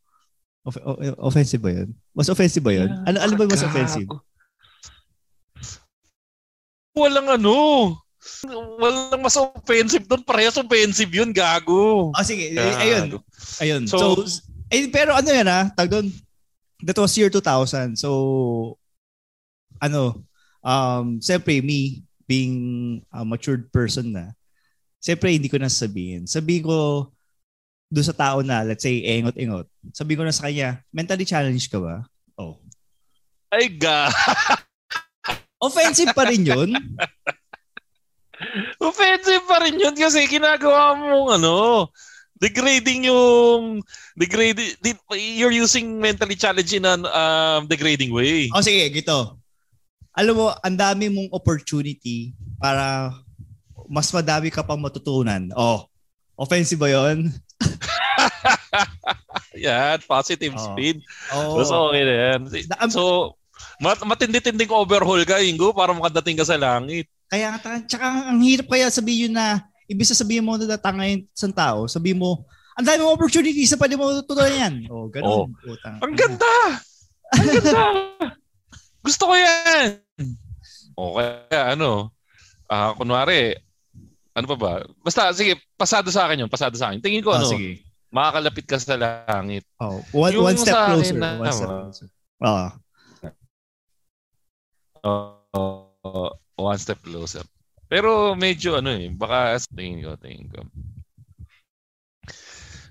Off- 0.66 0.82
o- 0.82 0.98
offensive 1.30 1.62
ba 1.62 1.70
yun? 1.70 1.94
Mas 2.10 2.26
offensive 2.26 2.66
ba 2.66 2.74
yun? 2.74 2.90
Ano, 3.06 3.16
ano 3.22 3.32
ba 3.38 3.42
yung 3.46 3.54
mas 3.54 3.62
offensive? 3.62 4.10
Walang 6.98 7.30
ano. 7.30 7.54
Walang 8.78 9.20
mas 9.20 9.36
offensive 9.36 10.06
doon. 10.06 10.22
Parehas 10.22 10.56
offensive 10.56 11.10
yun, 11.10 11.30
gago. 11.30 12.12
Ah, 12.14 12.22
sige. 12.22 12.54
eh, 12.54 12.58
Ayun. 12.58 13.04
Gago. 13.14 13.18
Ayun. 13.58 13.82
So, 13.88 13.98
So- 14.22 14.42
eh, 14.70 14.86
pero 14.88 15.16
ano 15.16 15.28
yan 15.28 15.48
ah, 15.48 15.66
tag 15.72 15.90
doon, 15.90 16.08
that 16.84 16.96
was 16.96 17.16
year 17.18 17.28
2000. 17.32 17.98
So, 17.98 18.78
ano, 19.78 20.22
um, 20.62 21.18
siyempre, 21.18 21.58
me, 21.62 22.02
being 22.28 22.56
a 23.08 23.24
matured 23.24 23.72
person 23.72 24.12
na, 24.12 24.36
siyempre, 25.00 25.32
hindi 25.32 25.48
ko 25.48 25.56
na 25.58 25.70
sabihin. 25.70 26.28
Sabihin 26.28 26.66
ko, 26.66 27.08
doon 27.88 28.04
sa 28.04 28.12
tao 28.12 28.44
na, 28.44 28.60
let's 28.68 28.84
say, 28.84 29.00
engot-engot, 29.00 29.64
sabihin 29.96 30.18
ko 30.20 30.24
na 30.28 30.34
sa 30.34 30.44
kanya, 30.46 30.84
mentally 30.92 31.24
challenged 31.24 31.72
ka 31.72 31.80
ba? 31.80 32.04
Oh. 32.36 32.60
Ay, 33.48 33.72
ga. 33.72 34.12
Offensive 35.58 36.12
pa 36.12 36.28
rin 36.28 36.44
yun. 36.44 36.70
offensive 38.78 39.44
pa 39.46 39.62
rin 39.62 39.78
yun 39.78 39.94
kasi 39.94 40.26
ginagawa 40.26 40.94
mo 40.94 41.32
ano. 41.32 41.88
Degrading 42.38 43.10
yung 43.10 43.82
degrading 44.14 44.78
di- 44.78 44.94
you're 45.42 45.50
using 45.50 45.98
mentally 45.98 46.38
challenging 46.38 46.82
in 46.82 46.86
an 46.86 47.02
um, 47.02 47.66
degrading 47.66 48.14
way. 48.14 48.46
O 48.54 48.62
sige, 48.62 48.86
gito. 48.94 49.34
Alam 50.14 50.34
mo, 50.34 50.46
ang 50.62 50.78
dami 50.78 51.10
mong 51.10 51.34
opportunity 51.34 52.30
para 52.62 53.10
mas 53.90 54.10
madami 54.14 54.54
ka 54.54 54.62
pang 54.62 54.78
matutunan. 54.78 55.50
Oh, 55.58 55.90
offensive 56.38 56.78
ba 56.78 56.90
yun? 56.90 57.26
Yan, 59.58 59.98
positive 60.06 60.54
Oo. 60.54 60.62
spin. 60.62 61.02
Oh. 61.34 61.58
So, 61.66 61.90
okay 61.90 62.02
na 62.06 62.14
yan. 62.14 62.38
Da- 62.70 62.86
So, 62.90 63.34
mat- 63.82 64.06
matindi-tinding 64.06 64.70
overhaul 64.70 65.26
ka, 65.26 65.42
Ingo, 65.42 65.74
para 65.74 65.90
makadating 65.90 66.38
ka 66.38 66.46
sa 66.46 66.54
langit. 66.54 67.10
Kaya 67.28 67.52
nga, 67.52 67.80
tsaka 67.84 68.06
ang 68.32 68.40
hirap 68.40 68.72
kaya 68.72 68.88
sabihin 68.88 69.36
na, 69.36 69.60
ibig 69.84 70.08
sabihin 70.08 70.44
mo 70.44 70.56
na 70.56 70.64
natangayin 70.76 71.28
sa 71.36 71.48
tao, 71.52 71.84
sabihin 71.84 72.16
mo, 72.16 72.48
ang 72.72 72.86
dami 72.86 73.04
mong 73.04 73.16
opportunity 73.20 73.66
sa 73.68 73.76
pwede 73.76 73.98
mo 73.98 74.08
tutunan 74.22 74.48
yan. 74.48 74.74
Oh, 74.88 75.10
ganun. 75.12 75.52
Utang. 75.66 75.98
Ang 76.00 76.14
ganda! 76.16 76.54
Ang 77.36 77.46
ganda! 77.52 77.72
Gusto 79.06 79.28
ko 79.28 79.34
yan! 79.36 80.00
O 80.96 81.18
kaya 81.18 81.74
ano, 81.74 82.10
ah 82.66 82.94
kunwari, 82.94 83.54
ano 84.32 84.46
pa 84.46 84.56
ba? 84.56 84.72
Basta, 85.02 85.30
sige, 85.34 85.58
pasado 85.74 86.08
sa 86.14 86.24
akin 86.26 86.46
yun, 86.46 86.50
pasado 86.50 86.74
sa 86.78 86.88
akin. 86.90 87.02
Tingin 87.02 87.20
ko, 87.20 87.34
Ah, 87.34 87.42
ano, 87.42 87.50
sige. 87.50 87.82
makakalapit 88.08 88.64
ka 88.64 88.78
sa 88.78 88.96
langit. 88.96 89.66
Oh, 89.82 90.00
one, 90.14 90.32
Yung 90.32 90.46
one 90.48 90.56
step 90.56 90.74
closer. 90.74 91.18
na- 91.18 91.36
one 91.36 91.52
step 91.52 91.68
closer. 91.68 92.08
Ah. 92.38 92.70
Uh, 95.04 96.30
one 96.58 96.76
step 96.76 96.98
closer. 97.00 97.46
Pero 97.88 98.34
medyo 98.34 98.76
ano 98.76 98.92
eh, 98.92 99.08
baka 99.08 99.56
tingin 99.72 100.04
ko, 100.04 100.12
tingin 100.20 100.50
ko. 100.50 100.60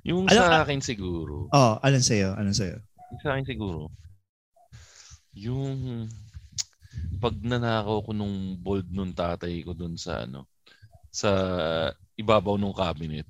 Yung 0.07 0.25
Alam 0.25 0.39
sa 0.39 0.49
ka- 0.49 0.63
akin 0.65 0.81
siguro, 0.81 1.51
Oh, 1.51 1.75
alin 1.83 2.01
sa'yo? 2.01 2.33
Alin 2.33 2.55
sa'yo? 2.55 2.79
yung 3.11 3.21
sa 3.21 3.29
akin 3.35 3.45
siguro, 3.45 3.91
yung 5.35 6.07
pag 7.21 7.35
nanakaw 7.37 8.01
ko 8.01 8.11
nung 8.11 8.57
bold 8.57 8.87
nung 8.89 9.13
tatay 9.13 9.61
ko 9.61 9.75
dun 9.77 9.93
sa 9.95 10.25
ano, 10.25 10.47
sa 11.13 11.29
ibabaw 12.15 12.57
nung 12.57 12.73
cabinet. 12.73 13.27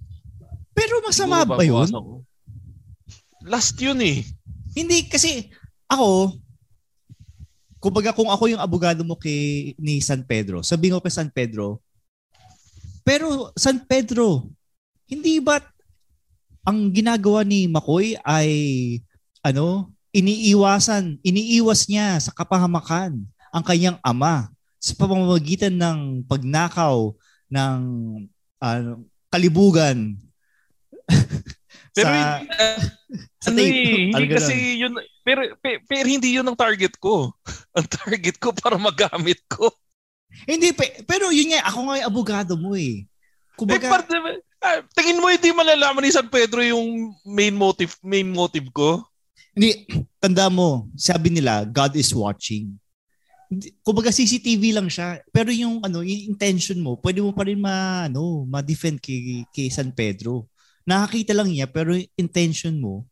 Pero 0.71 1.01
masama 1.03 1.43
Siguro 1.43 1.57
ba 1.57 1.63
yun? 1.65 1.73
babawasan 1.89 1.99
ko. 1.99 2.15
Last 3.43 3.75
yun 3.77 3.99
eh. 4.01 4.23
Hindi, 4.71 5.09
kasi 5.09 5.49
ako, 5.89 6.37
kumbaga 7.77 8.13
kung 8.13 8.29
ako 8.29 8.49
yung 8.49 8.63
abogado 8.63 9.01
mo 9.05 9.17
kay 9.17 9.73
ni 9.77 10.01
San 10.01 10.25
Pedro, 10.25 10.65
sabihin 10.65 10.97
ko 10.97 11.01
kay 11.01 11.13
San 11.13 11.29
Pedro, 11.29 11.81
pero 13.07 13.55
San 13.55 13.79
Pedro, 13.87 14.51
hindi 15.07 15.39
ba 15.39 15.63
ang 16.67 16.91
ginagawa 16.91 17.47
ni 17.47 17.71
Makoy 17.71 18.19
ay 18.27 18.51
ano, 19.39 19.95
iniiwasan, 20.11 21.23
iniiwas 21.23 21.87
niya 21.87 22.19
sa 22.19 22.35
kapahamakan 22.35 23.23
ang 23.55 23.63
kanyang 23.63 23.95
ama 24.03 24.51
sa 24.75 24.91
pamamagitan 24.99 25.73
ng 25.73 26.27
pagnakaw 26.27 27.15
ng 27.47 27.79
ano, 28.59 29.07
kalibugan 29.31 30.19
Pero 31.97 32.05
sa, 32.05 32.13
hindi, 32.13 32.23
sa 33.43 33.49
ano 33.49 33.57
tape. 33.57 33.73
eh, 33.73 33.97
hindi 34.13 34.25
kasi 34.29 34.55
yun, 34.77 34.93
pero, 35.25 35.41
pero, 35.57 35.77
pero 35.89 36.05
hindi 36.05 36.29
yun 36.37 36.45
ang 36.45 36.57
target 36.57 36.93
ko. 37.01 37.33
Ang 37.77 37.85
target 37.89 38.41
ko 38.41 38.53
para 38.57 38.73
magamit 38.77 39.37
ko. 39.45 39.69
Hindi, 40.49 40.73
pe- 40.73 41.05
pero 41.05 41.29
yun 41.29 41.53
nga, 41.53 41.69
ako 41.69 41.79
nga 41.85 41.95
yung 42.01 42.09
abogado 42.09 42.53
mo 42.57 42.73
eh. 42.73 43.05
Eh, 43.05 43.05
Kumbaga, 43.53 44.01
parte, 44.01 44.13
ah, 44.61 44.81
tingin 44.97 45.21
mo 45.21 45.29
hindi 45.29 45.49
malalaman 45.53 46.01
ni 46.05 46.13
San 46.13 46.29
Pedro 46.29 46.61
yung 46.61 47.13
main 47.25 47.53
motive 47.53 47.93
main 48.01 48.25
motive 48.29 48.69
ko? 48.73 49.01
hindi, 49.57 49.89
tanda 50.21 50.45
mo, 50.53 50.85
sabi 50.93 51.33
nila, 51.33 51.65
God 51.65 51.97
is 51.97 52.13
watching. 52.13 52.77
Kumbaga 53.81 54.13
CCTV 54.13 54.75
lang 54.75 54.85
siya, 54.91 55.23
pero 55.33 55.49
yung 55.49 55.81
ano, 55.81 56.05
yung 56.05 56.35
intention 56.35 56.77
mo, 56.77 56.99
pwede 57.01 57.25
mo 57.25 57.33
pa 57.33 57.47
rin 57.47 57.57
ma 57.57 58.05
ano, 58.05 58.45
ma-defend 58.45 59.01
kay, 59.01 59.47
kay 59.49 59.71
San 59.73 59.89
Pedro. 59.89 60.45
Nakakita 60.87 61.35
lang 61.35 61.51
niya 61.51 61.67
pero 61.67 61.91
intention 62.15 62.79
mo, 62.79 63.03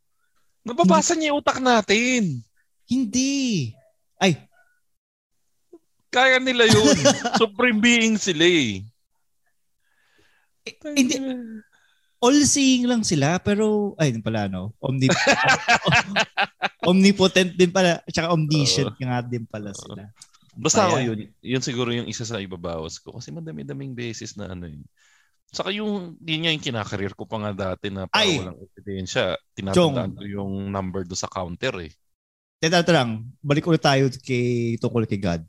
Nababasa 0.65 1.13
niya 1.13 1.29
yung 1.29 1.45
utak 1.45 1.61
natin. 1.61 2.41
hindi. 2.89 3.69
Ay, 4.17 4.39
Kaya 6.09 6.39
nila 6.39 6.65
yun. 6.65 6.95
Supreme 7.41 7.77
being 7.83 8.15
sila 8.15 8.47
eh. 8.47 8.81
hindi 10.95 11.21
all-seeing 12.17 12.89
lang 12.89 13.05
sila 13.05 13.37
pero 13.37 13.93
ay 14.01 14.15
yun 14.15 14.23
pala 14.25 14.49
no. 14.49 14.73
Omnip 14.81 15.13
omnipotent 16.89 17.53
din 17.53 17.69
pala, 17.69 18.01
tsaka 18.09 18.33
omniscient 18.33 18.97
nga 18.97 19.21
din 19.21 19.45
pala 19.45 19.69
sila. 19.75 20.09
Basta 20.55 20.87
ako 20.87 20.97
yun. 21.03 21.29
Yun 21.43 21.61
siguro 21.61 21.91
yung 21.91 22.07
isa 22.07 22.23
sa 22.23 22.39
ibabawas 22.39 22.97
ko. 23.03 23.19
Kasi 23.19 23.29
madami-daming 23.29 23.91
beses 23.91 24.33
na 24.39 24.49
ano 24.49 24.65
yun. 24.71 24.81
Saka 25.51 25.71
yung, 25.71 26.19
yun 26.19 26.41
nga 26.43 26.51
yung 26.51 26.65
kinakareer 26.65 27.13
ko 27.15 27.23
pa 27.23 27.37
nga 27.39 27.51
dati 27.53 27.87
na 27.89 28.09
para 28.09 28.23
Ay! 28.25 28.41
walang 28.41 28.59
ebidensya. 28.59 29.39
Tinatandaan 29.55 30.17
ko 30.17 30.23
yung 30.25 30.53
number 30.69 31.05
do 31.07 31.15
sa 31.15 31.29
counter 31.31 31.73
eh. 31.79 31.91
Teka, 32.59 32.83
ito 32.83 32.91
lang. 32.91 33.29
Balik 33.39 33.67
ulit 33.67 33.83
tayo 33.83 34.09
kay 34.23 34.75
tungkol 34.81 35.05
kay 35.07 35.19
God. 35.19 35.41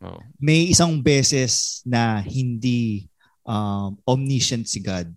Oo. 0.00 0.20
May 0.40 0.72
isang 0.72 0.96
beses 1.00 1.84
na 1.84 2.24
hindi 2.24 3.04
um, 3.44 3.96
omniscient 4.08 4.64
si 4.64 4.80
God. 4.80 5.12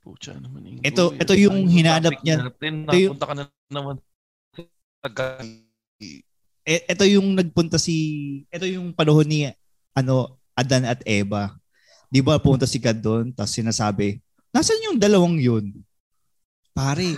Pucha 0.00 0.32
naman. 0.40 0.64
Ingo. 0.64 0.80
Ito- 0.80 1.12
Yun 1.12 1.20
ito 1.20 1.32
yung 1.36 1.58
tayo 1.60 1.72
hinanap 1.76 2.14
niya. 2.24 2.36
Natin. 2.48 2.74
Ito 2.88 2.96
yung- 2.96 3.18
ka 3.20 3.34
na 3.36 3.44
naman. 3.68 3.96
E- 6.64 6.84
ito 6.88 7.04
yung 7.08 7.36
nagpunta 7.36 7.76
si 7.80 7.96
ito 8.48 8.64
yung 8.68 8.92
panahon 8.92 9.28
ni 9.28 9.48
ano 9.92 10.40
Adan 10.56 10.84
at 10.88 11.00
Eva. 11.04 11.59
'Di 12.10 12.20
ba 12.20 12.42
pumunta 12.42 12.66
si 12.66 12.82
God 12.82 12.98
doon 12.98 13.24
tapos 13.30 13.54
sinasabi, 13.54 14.18
"Nasaan 14.50 14.86
yung 14.90 14.98
dalawang 14.98 15.38
'yun?" 15.38 15.70
Pare. 16.74 17.14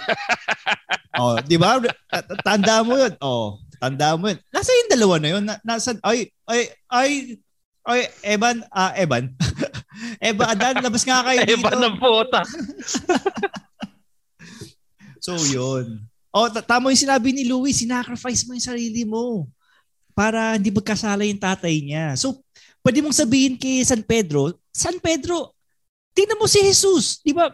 oh, 1.21 1.41
'di 1.41 1.57
ba? 1.57 1.81
Ta- 2.13 2.29
Tanda 2.45 2.85
mo 2.85 3.01
'yun. 3.01 3.17
Oh, 3.25 3.57
tanda 3.81 4.15
mo 4.21 4.29
'yun. 4.29 4.39
Nasaan 4.53 4.81
yung 4.85 4.93
dalawa 4.93 5.15
na 5.17 5.29
'yun? 5.33 5.43
Na, 5.49 5.57
nasaan 5.65 5.99
ay 6.05 6.29
ay 6.45 6.61
ay 6.93 7.11
ay 7.89 8.01
Evan, 8.23 8.63
ah 8.71 8.93
Evan. 8.95 9.33
Eva 10.23 10.55
Adan, 10.55 10.81
labas 10.81 11.03
nga 11.03 11.23
kayo 11.27 11.43
dito. 11.43 11.59
Eba 11.63 11.73
ng 11.75 11.97
puta. 11.99 12.41
So, 15.23 15.39
yun. 15.39 16.03
Oh, 16.35 16.51
ta- 16.51 16.67
tama 16.67 16.91
yung 16.91 16.99
sinabi 16.99 17.31
ni 17.31 17.47
Louis, 17.47 17.71
sinacrifice 17.71 18.43
mo 18.43 18.59
yung 18.59 18.67
sarili 18.75 19.07
mo 19.07 19.47
para 20.19 20.59
hindi 20.59 20.75
magkasala 20.75 21.23
yung 21.23 21.39
tatay 21.39 21.79
niya. 21.79 22.19
So, 22.19 22.43
pwede 22.83 22.99
mong 23.01 23.17
sabihin 23.17 23.55
kay 23.57 23.87
San 23.87 24.03
Pedro, 24.03 24.53
San 24.75 24.99
Pedro, 24.99 25.55
tingnan 26.13 26.39
mo 26.39 26.51
si 26.51 26.61
Jesus, 26.63 27.23
di 27.23 27.33
ba? 27.33 27.49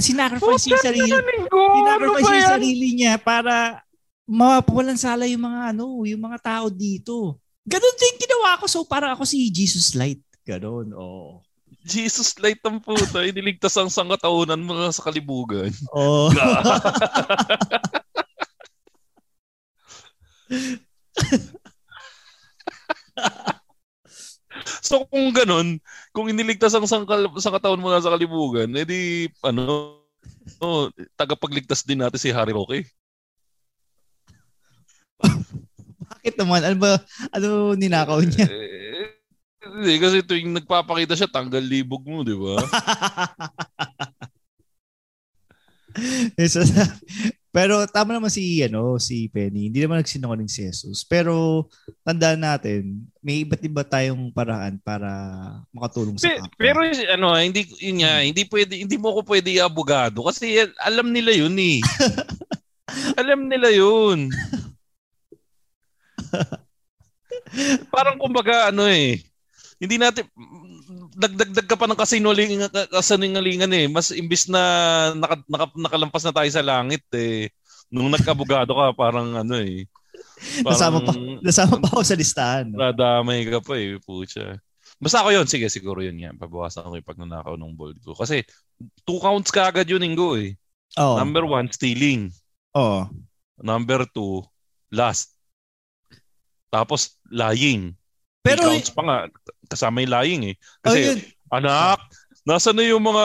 Sinacrifice 0.00 0.72
yung 0.72 0.82
sarili. 0.82 1.12
Ano 1.12 1.52
Sinacrifice 1.52 2.32
yung 2.32 2.52
sarili 2.58 2.88
niya 2.96 3.20
para 3.20 3.84
mapawalan 4.26 4.98
sala 4.98 5.28
yung 5.28 5.46
mga 5.46 5.76
ano, 5.76 6.02
yung 6.08 6.18
mga 6.18 6.38
tao 6.42 6.66
dito. 6.72 7.38
Ganon 7.62 7.96
din 8.00 8.16
ginawa 8.18 8.58
ko. 8.58 8.66
So, 8.66 8.82
para 8.82 9.14
ako 9.14 9.22
si 9.22 9.46
Jesus 9.52 9.94
Light. 9.94 10.18
Ganon, 10.42 10.90
oo. 10.96 11.44
Jesus 11.82 12.38
light 12.38 12.62
ang 12.62 12.78
puta. 12.78 13.26
Iniligtas 13.26 13.74
ang 13.74 13.90
sangkataunan 13.90 14.62
mo 14.62 14.86
sa 14.94 15.02
kalibugan. 15.02 15.74
Oh. 15.90 16.30
So 24.80 25.04
kung 25.06 25.32
ganun, 25.32 25.78
kung 26.10 26.28
iniligtas 26.28 26.74
ang 26.74 26.86
sangkal, 26.86 27.28
sangkataon 27.36 27.80
mo 27.80 27.88
na 27.90 28.02
sa 28.02 28.12
kalibugan, 28.14 28.70
edi 28.74 29.28
ano, 29.42 29.98
oh, 30.62 30.88
tagapagligtas 31.18 31.82
din 31.86 32.00
natin 32.02 32.18
si 32.20 32.30
Harry 32.30 32.54
Roque. 32.54 32.86
Bakit 36.12 36.34
naman? 36.38 36.62
Ano 36.62 36.76
ba? 36.78 36.92
Ano 37.34 37.74
ninakaw 37.74 38.22
niya? 38.22 38.46
Eh, 38.46 39.18
Hindi, 39.62 39.94
kasi 40.02 40.26
tuwing 40.26 40.50
nagpapakita 40.58 41.14
siya, 41.14 41.30
tanggal 41.30 41.62
libog 41.62 42.02
mo, 42.02 42.26
di 42.26 42.34
ba? 42.34 42.58
Isa 46.40 46.64
sa- 46.66 46.98
Pero 47.52 47.84
tama 47.84 48.16
naman 48.16 48.32
si 48.32 48.64
ano 48.64 48.96
si 48.96 49.28
Penny. 49.28 49.68
Hindi 49.68 49.84
naman 49.84 50.00
nagsinungaling 50.00 50.48
si 50.48 50.64
Jesus. 50.64 51.04
Pero 51.04 51.68
tandaan 52.00 52.40
natin, 52.40 53.04
may 53.20 53.44
iba't 53.44 53.60
iba 53.60 53.84
tayong 53.84 54.32
paraan 54.32 54.80
para 54.80 55.12
makatulong 55.68 56.16
sa 56.16 56.32
kapwa. 56.32 56.48
pero 56.56 56.80
ano, 57.12 57.36
hindi 57.36 57.68
yun 57.76 58.00
nga, 58.00 58.24
hindi 58.24 58.48
pwede 58.48 58.80
hindi 58.80 58.96
mo 58.96 59.12
ko 59.20 59.28
pwede 59.28 59.60
abogado 59.60 60.24
kasi 60.24 60.64
alam 60.80 61.12
nila 61.12 61.36
yun 61.36 61.52
eh. 61.60 61.84
alam 63.20 63.44
nila 63.44 63.68
yun. 63.68 64.32
Parang 67.92 68.16
kumbaga 68.16 68.72
ano 68.72 68.88
eh, 68.88 69.20
hindi 69.76 70.00
natin 70.00 70.24
nagdagdag 71.16 71.66
ka 71.68 71.76
pa 71.76 71.86
ng 71.88 71.98
kasinungalingan, 71.98 72.70
kasinungalingan 72.90 73.72
eh. 73.72 73.86
Mas 73.88 74.10
imbis 74.12 74.48
na 74.48 74.62
naka, 75.16 75.40
naka, 75.46 75.66
nakalampas 75.76 76.24
na 76.24 76.34
tayo 76.34 76.50
sa 76.50 76.64
langit 76.64 77.04
eh. 77.14 77.52
Nung 77.92 78.08
nagkabugado 78.08 78.72
ka, 78.72 78.86
parang 78.96 79.36
ano 79.36 79.56
eh. 79.60 79.84
Nasama 80.66 81.00
pa, 81.04 81.12
nasama 81.40 81.78
pa 81.80 81.88
ako 81.92 82.02
sa 82.04 82.18
listahan. 82.18 82.66
No? 82.68 82.76
Nadamay 82.80 83.46
ka 83.48 83.58
pa 83.62 83.78
eh, 83.78 83.96
pucha. 84.02 84.58
Basta 85.02 85.22
ako 85.22 85.34
yun, 85.34 85.46
sige, 85.50 85.66
siguro 85.66 85.98
yun 85.98 86.18
nga. 86.18 86.30
Pabawasan 86.34 86.86
ko 86.86 86.94
yung 86.94 87.08
pagnanakaw 87.08 87.54
ng 87.58 87.74
bold 87.74 87.98
ko. 88.02 88.14
Kasi 88.14 88.46
two 89.02 89.18
counts 89.18 89.50
ka 89.50 89.70
agad 89.70 89.88
yun, 89.90 90.02
Ingo 90.04 90.38
eh. 90.38 90.54
Oo. 90.98 91.18
Number 91.18 91.42
one, 91.42 91.66
stealing. 91.72 92.30
Oo. 92.78 93.10
Number 93.58 94.06
two, 94.10 94.44
last. 94.94 95.34
Tapos, 96.70 97.18
lying. 97.28 97.98
Pero, 98.42 98.62
counts 98.68 98.90
pa 98.90 99.02
nga, 99.06 99.18
kasama 99.70 100.02
yung 100.02 100.12
lying 100.12 100.42
eh. 100.50 100.54
oh, 100.58 100.90
Kasi, 100.90 100.98
yun. 101.00 101.18
anak, 101.48 101.98
nasa 102.42 102.74
na 102.74 102.82
yung 102.82 103.02
mga 103.02 103.24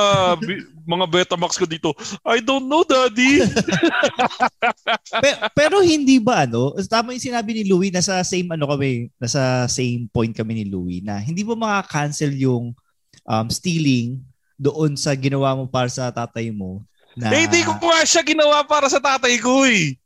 mga 0.88 1.06
Betamax 1.10 1.58
ko 1.60 1.65
dito? 1.67 1.91
I 2.23 2.39
don't 2.39 2.69
know, 2.69 2.86
daddy. 2.86 3.43
Pe- 5.19 5.39
pero 5.60 5.84
hindi 5.84 6.21
ba 6.21 6.47
ano, 6.47 6.71
tama 6.88 7.12
yung 7.12 7.27
sinabi 7.27 7.51
ni 7.51 7.63
Louie, 7.67 7.91
nasa 7.91 8.23
same 8.23 8.47
ano 8.56 8.69
kami, 8.69 9.12
nasa 9.19 9.67
same 9.67 10.08
point 10.08 10.32
kami 10.32 10.63
ni 10.63 10.65
Louie 10.69 11.03
na 11.03 11.19
hindi 11.19 11.43
mo 11.43 11.60
maka-cancel 11.60 12.32
yung 12.38 12.71
um, 13.27 13.47
stealing 13.51 14.21
doon 14.56 14.95
sa 14.95 15.12
ginawa 15.13 15.53
mo 15.60 15.67
para 15.67 15.91
sa 15.91 16.08
tatay 16.08 16.49
mo. 16.49 16.82
Na, 17.17 17.34
eh, 17.34 17.49
hindi 17.49 17.65
ko 17.65 17.73
nga 17.77 18.06
siya 18.06 18.21
ginawa 18.21 18.62
para 18.63 18.88
sa 18.88 19.01
tatay 19.01 19.41
ko 19.41 19.65
eh. 19.65 19.97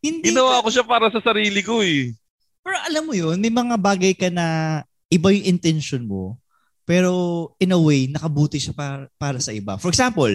Hindi 0.00 0.30
Ginawa 0.30 0.62
ka- 0.62 0.64
ko 0.64 0.68
siya 0.70 0.84
para 0.86 1.06
sa 1.10 1.20
sarili 1.20 1.60
ko 1.60 1.82
eh. 1.82 2.14
Pero 2.64 2.76
alam 2.80 3.04
mo 3.04 3.12
yun, 3.12 3.36
may 3.36 3.52
mga 3.52 3.76
bagay 3.76 4.16
ka 4.16 4.32
na 4.32 4.80
iba 5.12 5.28
yung 5.28 5.44
intention 5.44 6.08
mo, 6.08 6.40
pero 6.88 7.52
in 7.60 7.76
a 7.76 7.78
way, 7.78 8.08
nakabuti 8.08 8.56
siya 8.56 8.72
para, 8.72 9.06
para 9.20 9.36
sa 9.36 9.52
iba. 9.52 9.76
For 9.76 9.92
example, 9.92 10.32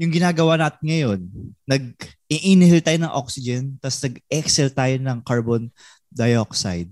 yung 0.00 0.10
ginagawa 0.10 0.58
natin 0.58 0.82
ngayon, 0.82 1.20
nag-inhale 1.62 2.82
tayo 2.82 2.98
ng 3.06 3.14
oxygen, 3.14 3.78
tapos 3.78 4.02
nag-exhale 4.02 4.72
tayo 4.74 4.94
ng 4.98 5.18
carbon 5.22 5.70
dioxide. 6.10 6.90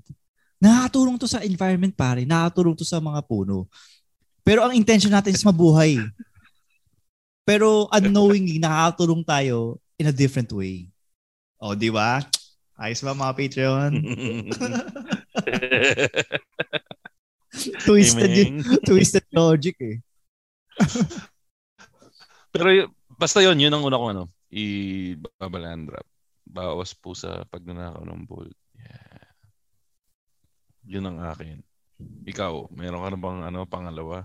Nakakatulong 0.62 1.18
to 1.18 1.26
sa 1.26 1.42
environment 1.42 1.94
pare, 1.94 2.22
nakakatulong 2.22 2.78
to 2.78 2.86
sa 2.86 3.02
mga 3.02 3.22
puno. 3.26 3.66
Pero 4.46 4.62
ang 4.62 4.74
intention 4.74 5.10
natin 5.10 5.34
is 5.34 5.46
mabuhay. 5.46 5.98
Pero 7.42 7.90
unknowingly, 7.90 8.62
nakakatulong 8.62 9.26
tayo 9.26 9.82
in 9.98 10.10
a 10.10 10.14
different 10.14 10.52
way. 10.54 10.86
O, 11.58 11.74
di 11.74 11.90
ba? 11.90 12.22
Ayos 12.78 13.02
ba 13.02 13.10
mga 13.10 13.34
Patreon? 13.34 13.90
twisted, 17.82 18.30
yung- 18.30 18.62
twisted 18.86 19.26
logic 19.34 19.74
eh. 19.82 19.98
Pero 22.54 22.70
y- 22.70 22.86
basta 23.18 23.42
yon 23.42 23.58
yun 23.58 23.74
ang 23.74 23.82
una 23.82 23.98
kong 23.98 24.12
ano, 24.14 24.24
i-babalandra. 24.54 25.98
Bawas 26.48 26.94
po 26.94 27.18
sa 27.18 27.42
pagnanakaw 27.50 28.06
ng 28.06 28.22
bolt. 28.24 28.54
Yeah. 28.78 29.26
Yun 30.86 31.10
ang 31.10 31.18
akin. 31.26 31.58
Ikaw, 32.30 32.72
meron 32.78 33.02
ka 33.02 33.08
na 33.10 33.18
bang 33.18 33.40
ano, 33.42 33.66
pangalawa? 33.66 34.22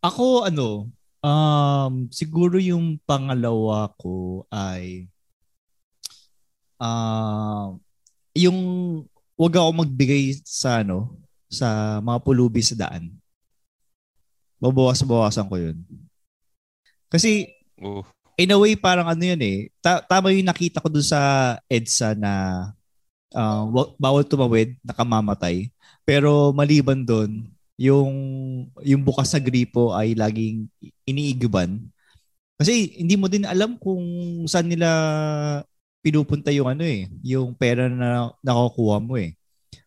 Ako 0.00 0.46
ano, 0.46 0.94
um, 1.26 2.06
siguro 2.08 2.56
yung 2.62 3.02
pangalawa 3.02 3.90
ko 3.98 4.46
ay 4.48 5.10
um, 6.84 7.80
yung 8.36 8.58
wag 9.40 9.54
ako 9.56 9.70
magbigay 9.72 10.36
sa 10.44 10.84
ano, 10.84 11.16
sa 11.48 11.98
mga 12.04 12.18
pulubi 12.20 12.60
sa 12.60 12.76
daan. 12.76 13.16
Babawas-bawasan 14.60 15.48
ko 15.48 15.56
yun. 15.56 15.78
Kasi 17.08 17.48
Oh, 17.82 18.06
in 18.38 18.54
a 18.54 18.58
way 18.58 18.78
parang 18.78 19.10
ano 19.10 19.22
yun 19.22 19.42
eh. 19.42 19.58
Ta- 19.82 20.02
tama 20.06 20.30
yung 20.30 20.46
nakita 20.46 20.78
ko 20.78 20.86
dun 20.86 21.04
sa 21.04 21.54
EDSA 21.66 22.14
na 22.14 22.32
uh, 23.34 23.62
wa- 23.70 23.92
bawal 23.98 24.22
tumawid, 24.22 24.78
nakamamatay. 24.86 25.70
Pero 26.06 26.54
maliban 26.54 27.02
doon, 27.02 27.50
yung 27.74 28.12
yung 28.86 29.02
bukas 29.02 29.34
sa 29.34 29.42
gripo 29.42 29.90
ay 29.90 30.14
laging 30.14 30.70
iniigiban. 31.06 31.82
Kasi 32.54 32.94
hindi 33.02 33.18
mo 33.18 33.26
din 33.26 33.42
alam 33.42 33.74
kung 33.74 34.02
saan 34.46 34.70
nila 34.70 34.88
pinupunta 36.04 36.52
yung 36.52 36.68
ano 36.68 36.84
eh, 36.84 37.08
yung 37.24 37.56
pera 37.56 37.88
na 37.88 38.28
nakukuha 38.44 39.00
mo 39.00 39.16
eh. 39.16 39.32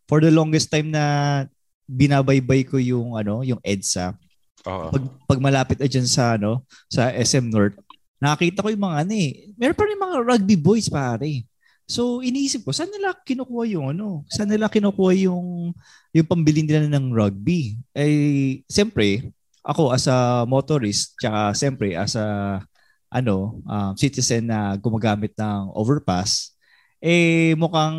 For 0.10 0.18
the 0.18 0.34
longest 0.34 0.74
time 0.74 0.90
na 0.90 1.46
binabaybay 1.86 2.66
ko 2.66 2.82
yung 2.82 3.14
ano, 3.14 3.46
yung 3.46 3.62
EDSA, 3.62 4.18
oo. 4.66 4.90
pag, 4.90 5.04
pag 5.30 5.40
malapit 5.40 5.78
na 5.78 5.86
dyan 5.86 6.10
sa 6.10 6.34
ano, 6.34 6.66
sa 6.90 7.14
SM 7.14 7.54
North, 7.54 7.78
nakakita 8.18 8.66
ko 8.66 8.74
yung 8.74 8.82
mga 8.82 8.98
ano 9.06 9.14
eh, 9.14 9.30
meron 9.54 9.78
pa 9.78 9.86
rin 9.86 10.02
mga 10.02 10.18
rugby 10.26 10.58
boys 10.58 10.90
pare. 10.90 11.46
So 11.88 12.20
iniisip 12.20 12.68
ko, 12.68 12.76
saan 12.76 12.92
nila 12.92 13.16
kinukuha 13.24 13.64
yung 13.72 13.96
ano? 13.96 14.28
Saan 14.28 14.52
nila 14.52 14.68
kinukuha 14.68 15.16
yung 15.24 15.72
yung 16.12 16.28
pambili 16.28 16.66
nila 16.66 16.90
ng 16.90 17.16
rugby? 17.16 17.80
Eh 17.96 18.66
siyempre, 18.68 19.32
ako 19.64 19.96
as 19.96 20.10
a 20.12 20.44
motorist, 20.44 21.16
tsaka 21.16 21.56
siyempre 21.56 21.96
as 21.96 22.20
a 22.20 22.60
ano, 23.08 23.64
um, 23.64 23.92
citizen 23.96 24.48
na 24.52 24.76
gumagamit 24.76 25.32
ng 25.36 25.72
overpass, 25.76 26.56
eh 27.00 27.54
mukhang 27.56 27.98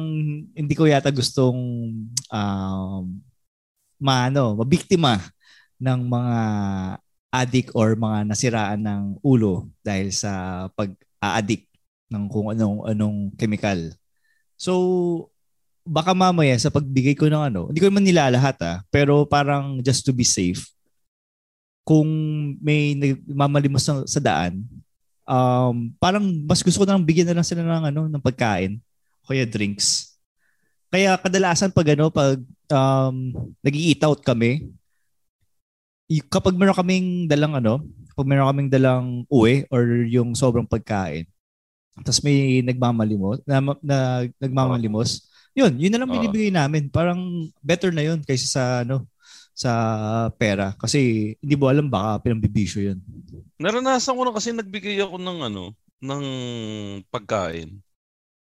hindi 0.53 0.75
ko 0.75 0.85
yata 0.85 1.09
gustong 1.15 1.59
um, 2.31 3.03
maano, 3.99 4.59
mabiktima 4.59 5.19
ng 5.79 6.01
mga 6.07 6.39
addict 7.29 7.71
or 7.77 7.95
mga 7.95 8.19
nasiraan 8.25 8.81
ng 8.81 9.03
ulo 9.21 9.69
dahil 9.85 10.09
sa 10.13 10.67
pag-a-addict 10.73 11.69
ng 12.09 12.25
kung 12.33 12.49
anong 12.53 12.89
anong 12.89 13.19
chemical. 13.37 13.93
So 14.57 14.73
baka 15.89 16.13
mamaya 16.13 16.57
sa 16.61 16.73
pagbigay 16.73 17.17
ko 17.17 17.29
ng 17.29 17.53
ano, 17.53 17.61
hindi 17.73 17.81
ko 17.81 17.89
naman 17.89 18.05
nilalahat 18.05 18.57
ah, 18.65 18.85
pero 18.93 19.25
parang 19.25 19.81
just 19.81 20.05
to 20.05 20.13
be 20.13 20.25
safe, 20.25 20.69
kung 21.85 22.09
may 22.61 22.93
nagmamalimos 22.93 23.81
sa, 23.89 24.05
sa 24.05 24.21
daan, 24.21 24.61
um, 25.29 25.93
parang 26.01 26.25
mas 26.49 26.65
gusto 26.65 26.83
ko 26.83 26.87
na 26.89 26.97
lang 26.97 27.05
bigyan 27.05 27.29
na 27.29 27.37
lang 27.39 27.47
sila 27.47 27.61
ng 27.63 27.85
ano, 27.93 28.03
ng 28.09 28.25
pagkain 28.25 28.81
kaya 29.29 29.45
drinks. 29.45 30.17
Kaya 30.89 31.21
kadalasan 31.21 31.69
pag 31.77 31.93
ano, 31.93 32.09
pag 32.09 32.41
um, 32.73 33.17
nag-eat 33.61 34.01
out 34.09 34.25
kami, 34.25 34.73
kapag 36.33 36.57
meron 36.57 36.73
kaming 36.73 37.29
dalang 37.29 37.53
ano, 37.61 37.85
pag 38.17 38.25
meron 38.25 38.49
kaming 38.49 38.71
dalang 38.73 39.05
uwi 39.29 39.69
or 39.69 39.85
yung 40.09 40.33
sobrang 40.33 40.65
pagkain, 40.65 41.29
tapos 42.01 42.25
may 42.25 42.65
nagmamalimos, 42.65 43.45
na, 43.45 43.61
na 43.85 43.99
nagmamalimos, 44.41 45.29
yun, 45.53 45.75
yun 45.77 45.91
na 45.93 46.01
lang 46.01 46.09
binibigay 46.09 46.49
namin. 46.55 46.87
Parang 46.89 47.51
better 47.61 47.91
na 47.91 48.07
yun 48.07 48.23
kaysa 48.23 48.47
sa 48.49 48.65
ano, 48.87 49.05
sa 49.53 49.73
pera. 50.39 50.73
Kasi 50.79 51.35
hindi 51.43 51.55
mo 51.59 51.67
alam 51.67 51.91
baka 51.91 52.23
pinambibisyo 52.25 52.95
yun. 52.95 52.99
Naranasan 53.59 54.15
ko 54.15 54.23
na 54.23 54.31
kasi 54.31 54.55
nagbigay 54.55 55.03
ako 55.03 55.19
ng 55.19 55.39
ano, 55.51 55.75
ng 55.99 56.25
pagkain. 57.11 57.83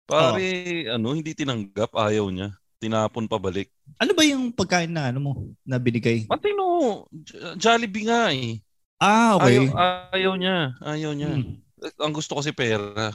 Pare, 0.04 0.84
ano, 0.92 1.16
hindi 1.16 1.32
tinanggap, 1.32 1.96
ayaw 1.96 2.28
niya. 2.28 2.52
Tinapon 2.76 3.24
pabalik. 3.24 3.72
Ano 3.96 4.12
ba 4.12 4.22
yung 4.22 4.52
pagkain 4.52 4.92
na 4.92 5.08
ano 5.08 5.18
mo, 5.20 5.32
na 5.64 5.80
binigay? 5.80 6.28
Matino, 6.28 7.08
Jollibee 7.56 8.04
nga 8.04 8.28
eh. 8.36 8.60
Ah, 9.00 9.40
okay. 9.40 9.64
Ayaw, 9.64 9.64
ayaw 10.12 10.32
niya, 10.36 10.56
ayaw 10.84 11.12
niya. 11.16 11.32
Hmm. 11.40 11.56
Ang 12.04 12.12
gusto 12.12 12.36
kasi 12.36 12.52
pera. 12.52 13.10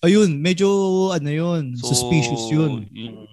Ayun, 0.00 0.40
medyo 0.40 0.66
ano 1.12 1.28
yun, 1.28 1.76
So, 1.76 1.92
suspicious 1.92 2.48
yun. 2.48 2.88
yung 2.96 3.28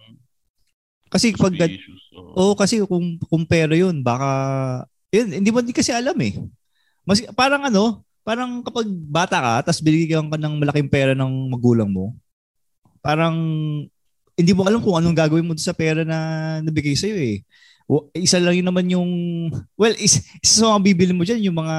Kasi 1.08 1.32
pag 1.40 1.56
oo. 1.56 2.36
Oo, 2.36 2.54
kasi 2.60 2.84
kung 2.84 3.16
kung 3.32 3.48
pera 3.48 3.72
'yun, 3.72 4.04
baka 4.04 4.28
yun, 5.08 5.40
hindi 5.40 5.48
mo 5.56 5.64
din 5.64 5.72
kasi 5.72 5.96
alam 5.96 6.20
eh. 6.20 6.36
Mas 7.08 7.24
parang 7.32 7.64
ano, 7.64 8.04
parang 8.28 8.60
kapag 8.60 8.84
bata 9.08 9.40
ka, 9.40 9.54
tapos 9.72 9.80
binigyan 9.80 10.28
ka 10.28 10.36
ng 10.36 10.60
malaking 10.60 10.92
pera 10.92 11.16
ng 11.16 11.34
magulang 11.48 11.88
mo, 11.88 12.12
parang 13.00 13.36
hindi 14.36 14.52
mo 14.52 14.68
alam 14.68 14.84
kung 14.84 15.00
anong 15.00 15.16
gagawin 15.16 15.48
mo 15.48 15.56
sa 15.56 15.72
pera 15.72 16.04
na 16.04 16.18
nabigay 16.60 16.94
sa 16.94 17.08
iyo 17.08 17.18
eh. 17.18 17.38
O, 17.88 18.12
isa 18.12 18.36
lang 18.44 18.60
yun 18.60 18.68
naman 18.68 18.84
yung 18.92 19.08
well, 19.80 19.96
is, 19.96 20.20
isa 20.44 20.60
sa 20.60 20.76
mga 20.76 20.84
bibili 20.92 21.16
mo 21.16 21.24
diyan 21.24 21.48
yung 21.48 21.56
mga 21.56 21.78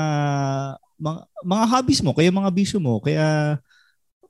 mga, 0.98 1.18
mga 1.44 1.64
hobbies 1.70 2.00
mo, 2.02 2.10
kaya 2.16 2.32
mga 2.32 2.50
bisyo 2.50 2.80
mo, 2.82 2.98
kaya 2.98 3.60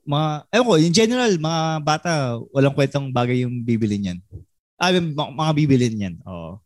mga, 0.05 0.27
ewan 0.53 0.67
ko, 0.67 0.73
in 0.77 0.93
general, 0.93 1.31
mga 1.37 1.61
bata, 1.85 2.11
walang 2.53 2.73
kwentang 2.73 3.09
bagay 3.13 3.45
yung 3.45 3.61
bibili 3.61 3.97
niyan. 4.01 4.19
Ah, 4.77 4.93
mga, 4.93 5.33
mga 5.33 5.51
bibili 5.53 5.85
niyan. 5.93 6.15
Oo. 6.25 6.61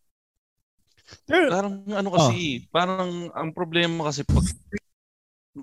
Pero, 1.27 1.47
Parang 1.55 1.75
ano 1.88 2.07
Oh. 2.12 2.15
kasi, 2.19 2.67
parang 2.67 3.31
ang 3.31 3.49
problema 3.55 4.12
kasi 4.12 4.27
pag 4.27 4.43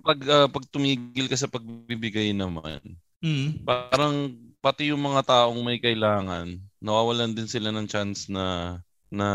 pag 0.04 0.20
ah, 0.30 0.48
pag 0.48 0.64
tumigil 0.72 1.26
ka 1.28 1.36
sa 1.38 1.50
pagbibigay 1.50 2.32
naman, 2.36 2.80
mm, 3.24 3.64
parang 3.68 4.34
pati 4.64 4.90
yung 4.92 5.02
mga 5.04 5.22
taong 5.26 5.60
may 5.64 5.78
kailangan, 5.80 6.58
nawawalan 6.82 7.32
din 7.36 7.48
sila 7.50 7.70
ng 7.74 7.88
chance 7.90 8.28
na 8.32 8.78
na 9.12 9.28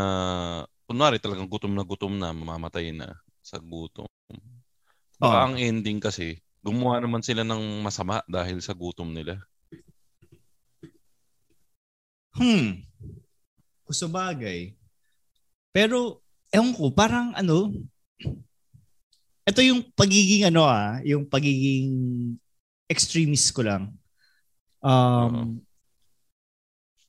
kunwari 0.88 1.18
talagang 1.22 1.48
gutom 1.50 1.74
na 1.76 1.84
gutom 1.86 2.14
na, 2.18 2.32
mamamatay 2.34 2.90
na 2.94 3.14
sa 3.42 3.58
gutom. 3.62 4.08
Baka 5.20 5.36
Oo. 5.38 5.44
ang 5.50 5.56
ending 5.60 5.98
kasi, 6.02 6.38
gumawa 6.64 7.00
naman 7.00 7.22
sila 7.24 7.42
ng 7.46 7.80
masama 7.84 8.20
dahil 8.28 8.60
sa 8.60 8.74
gutom 8.76 9.12
nila. 9.14 9.40
Hmm. 12.34 12.82
Kung 13.86 13.96
sa 13.96 14.08
bagay. 14.10 14.75
Pero, 15.76 16.24
ewan 16.48 16.72
ko, 16.72 16.88
parang 16.88 17.36
ano, 17.36 17.68
ito 19.44 19.60
yung 19.60 19.84
pagiging 19.92 20.48
ano 20.48 20.64
ah, 20.64 21.04
yung 21.04 21.28
pagiging 21.28 21.92
extremist 22.88 23.52
ko 23.52 23.60
lang. 23.60 23.92
Um, 24.80 25.60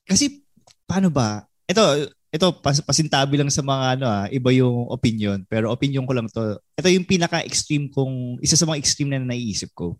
kasi, 0.04 0.44
paano 0.84 1.08
ba? 1.08 1.48
Ito, 1.64 2.12
ito, 2.28 2.46
pas, 2.60 2.76
pasintabi 2.84 3.40
lang 3.40 3.48
sa 3.48 3.64
mga 3.64 3.84
ano 3.96 4.04
ah, 4.04 4.28
iba 4.28 4.52
yung 4.52 4.84
opinion. 4.92 5.40
Pero 5.48 5.72
opinion 5.72 6.04
ko 6.04 6.12
lang 6.12 6.28
to. 6.28 6.60
Ito 6.76 6.92
yung 6.92 7.08
pinaka-extreme 7.08 7.88
kong, 7.88 8.36
isa 8.44 8.52
sa 8.52 8.68
mga 8.68 8.84
extreme 8.84 9.16
na 9.16 9.24
naiisip 9.24 9.72
ko. 9.72 9.96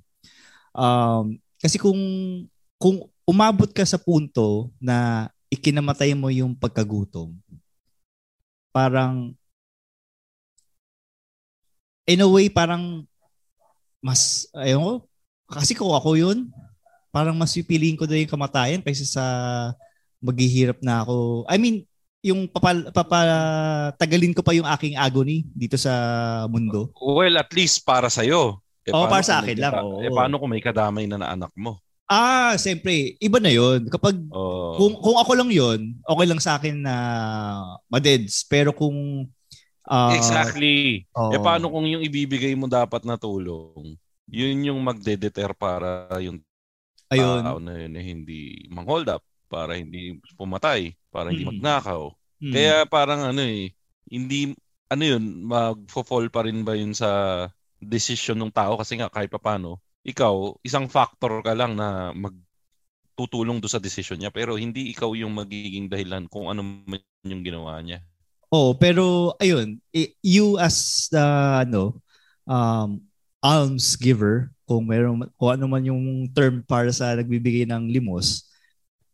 Um, 0.76 1.40
kasi 1.56 1.80
kung, 1.80 1.96
kung 2.76 3.08
umabot 3.24 3.72
ka 3.72 3.80
sa 3.88 3.96
punto 3.96 4.68
na 4.76 5.26
ikinamatay 5.48 6.12
mo 6.12 6.28
yung 6.28 6.52
pagkagutom, 6.52 7.32
parang, 8.78 9.34
in 12.06 12.22
a 12.22 12.28
way, 12.30 12.46
parang, 12.46 13.02
mas, 13.98 14.46
ayun 14.54 14.86
ko, 14.86 14.94
kasi 15.50 15.74
kung 15.74 15.90
ako 15.90 16.14
yun, 16.14 16.46
parang 17.10 17.34
mas 17.34 17.50
pipiliin 17.58 17.98
ko 17.98 18.06
na 18.06 18.22
yung 18.22 18.30
kamatayan 18.30 18.84
kaysa 18.86 19.02
sa 19.02 19.24
maghihirap 20.22 20.78
na 20.78 21.02
ako. 21.02 21.42
I 21.50 21.58
mean, 21.58 21.82
yung 22.22 22.46
papal, 22.46 22.94
papatagalin 22.94 24.34
ko 24.34 24.46
pa 24.46 24.54
yung 24.54 24.68
aking 24.70 24.94
agony 24.94 25.42
dito 25.50 25.74
sa 25.74 25.90
mundo. 26.46 26.94
Well, 26.94 27.34
at 27.34 27.50
least 27.50 27.82
para. 27.82 28.06
Eh, 28.06 28.30
Oo, 28.94 29.04
paano 29.04 29.10
para 29.10 29.26
sa 29.26 29.42
kung 29.42 29.42
may 29.42 29.54
akin 29.54 29.58
lang, 29.58 29.74
oo. 29.82 29.98
Eh, 30.06 30.10
paano 30.14 30.34
kung 30.38 30.50
may 30.54 30.62
kadamay 30.62 31.04
na 31.10 31.18
na 31.18 31.28
anak 31.34 31.50
mo? 31.58 31.82
Ah, 32.08 32.56
siyempre, 32.56 33.20
iba 33.20 33.36
na 33.36 33.52
yun. 33.52 33.84
Kapag 33.92 34.16
Oh, 34.32 34.72
kung 34.80 34.96
kung 35.04 35.16
ako 35.20 35.32
lang 35.36 35.50
yun, 35.52 35.92
okay 36.08 36.24
lang 36.24 36.40
sa 36.40 36.56
akin 36.56 36.80
na 36.80 36.94
madeds. 37.92 38.48
Pero 38.48 38.72
kung 38.72 39.28
ah, 39.84 40.12
exactly. 40.16 41.04
oo. 41.12 41.32
Eh, 41.36 41.40
paano 41.40 41.68
kung 41.68 41.84
yung 41.84 42.00
ibibigay 42.00 42.56
mo 42.56 42.64
dapat 42.64 43.04
na 43.04 43.20
tulong, 43.20 43.92
yun 44.28 44.56
yung 44.64 44.80
magde-deter 44.80 45.52
para 45.52 46.08
yung 46.20 46.40
ayun. 47.12 47.44
tao 47.44 47.60
na 47.60 47.76
yun 47.76 47.92
eh, 47.96 48.04
hindi 48.04 48.40
mang-hold 48.72 49.08
up, 49.12 49.24
para 49.48 49.76
hindi 49.76 50.16
pumatay, 50.36 50.92
para 51.12 51.28
hindi 51.32 51.44
Mm. 51.44 51.50
magnakaw. 51.56 52.02
Hmm. 52.40 52.52
Kaya 52.54 52.74
parang 52.88 53.20
ano 53.32 53.42
eh, 53.44 53.72
hindi, 54.08 54.52
ano 54.88 55.02
yun, 55.04 55.24
magfo-fall 55.44 56.28
pa 56.32 56.44
rin 56.48 56.64
ba 56.64 56.76
yun 56.76 56.92
sa 56.96 57.08
decision 57.80 58.36
ng 58.40 58.52
tao 58.52 58.76
kasi 58.80 58.96
nga 59.00 59.08
kahit 59.12 59.28
papano, 59.32 59.80
ikaw, 60.08 60.56
isang 60.64 60.88
factor 60.88 61.44
ka 61.44 61.52
lang 61.52 61.76
na 61.76 62.16
magtutulong 62.16 63.60
do 63.60 63.68
sa 63.68 63.76
decision 63.76 64.16
niya 64.16 64.32
pero 64.32 64.56
hindi 64.56 64.88
ikaw 64.96 65.12
yung 65.12 65.36
magiging 65.36 65.92
dahilan 65.92 66.24
kung 66.32 66.48
ano 66.48 66.64
man 66.64 67.04
yung 67.28 67.44
ginawa 67.44 67.76
niya. 67.84 68.00
Oh, 68.48 68.72
pero 68.72 69.36
ayun, 69.36 69.76
you 70.24 70.56
as 70.56 71.12
the 71.12 71.20
ano, 71.68 72.00
um 72.48 73.04
alms 73.44 73.92
giver, 74.00 74.48
kung 74.64 74.88
meron 74.88 75.28
kung 75.36 75.52
ano 75.52 75.68
man 75.68 75.84
yung 75.84 76.24
term 76.32 76.64
para 76.64 76.88
sa 76.88 77.12
nagbibigay 77.12 77.68
ng 77.68 77.92
limos, 77.92 78.48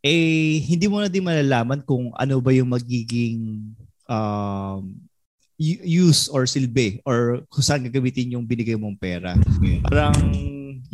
eh 0.07 0.63
hindi 0.63 0.87
mo 0.87 1.03
na 1.03 1.11
din 1.11 1.27
malalaman 1.27 1.83
kung 1.83 2.15
ano 2.15 2.39
ba 2.39 2.55
yung 2.55 2.71
magiging 2.71 3.75
um 4.07 4.95
use 5.59 6.31
or 6.31 6.47
silbi 6.47 7.03
or 7.03 7.43
kung 7.51 7.65
saan 7.67 7.87
gagamitin 7.87 8.39
yung 8.39 8.47
binigay 8.47 8.79
mong 8.79 8.99
pera. 8.99 9.35
Parang 9.83 10.15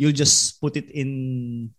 you'll 0.01 0.17
just 0.17 0.57
put 0.57 0.73
it 0.73 0.89
in 0.89 1.69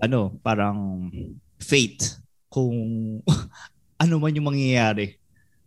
ano, 0.00 0.32
parang 0.40 1.12
fate 1.60 2.16
kung 2.48 2.72
ano 4.02 4.14
man 4.16 4.32
yung 4.32 4.48
mangyayari 4.48 5.20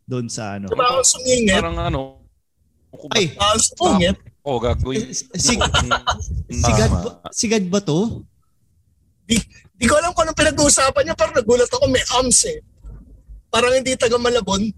doon 0.10 0.26
sa 0.26 0.58
ano. 0.58 0.74
Ako 0.74 1.06
sumingit? 1.06 1.54
Parang 1.54 1.78
ano, 1.78 2.26
kung 2.90 3.14
Ay, 3.14 3.30
Ako 3.38 3.58
sumingit? 3.62 4.18
oh, 4.42 4.58
gagawin. 4.58 5.14
sig 5.14 5.62
sigad 6.50 6.90
ba, 6.90 7.22
sigad 7.30 7.64
ba 7.70 7.78
to? 7.78 8.26
Di 9.78 9.86
ko 9.86 9.94
alam 10.02 10.10
kung 10.18 10.26
anong 10.26 10.40
pinag-uusapan 10.40 11.04
niya, 11.06 11.14
pero 11.14 11.38
nagulat 11.38 11.70
ako 11.70 11.86
may 11.94 12.02
arms 12.18 12.42
eh. 12.50 12.58
Parang 13.54 13.76
hindi 13.76 13.94
taga 13.94 14.18
Malabon. 14.18 14.74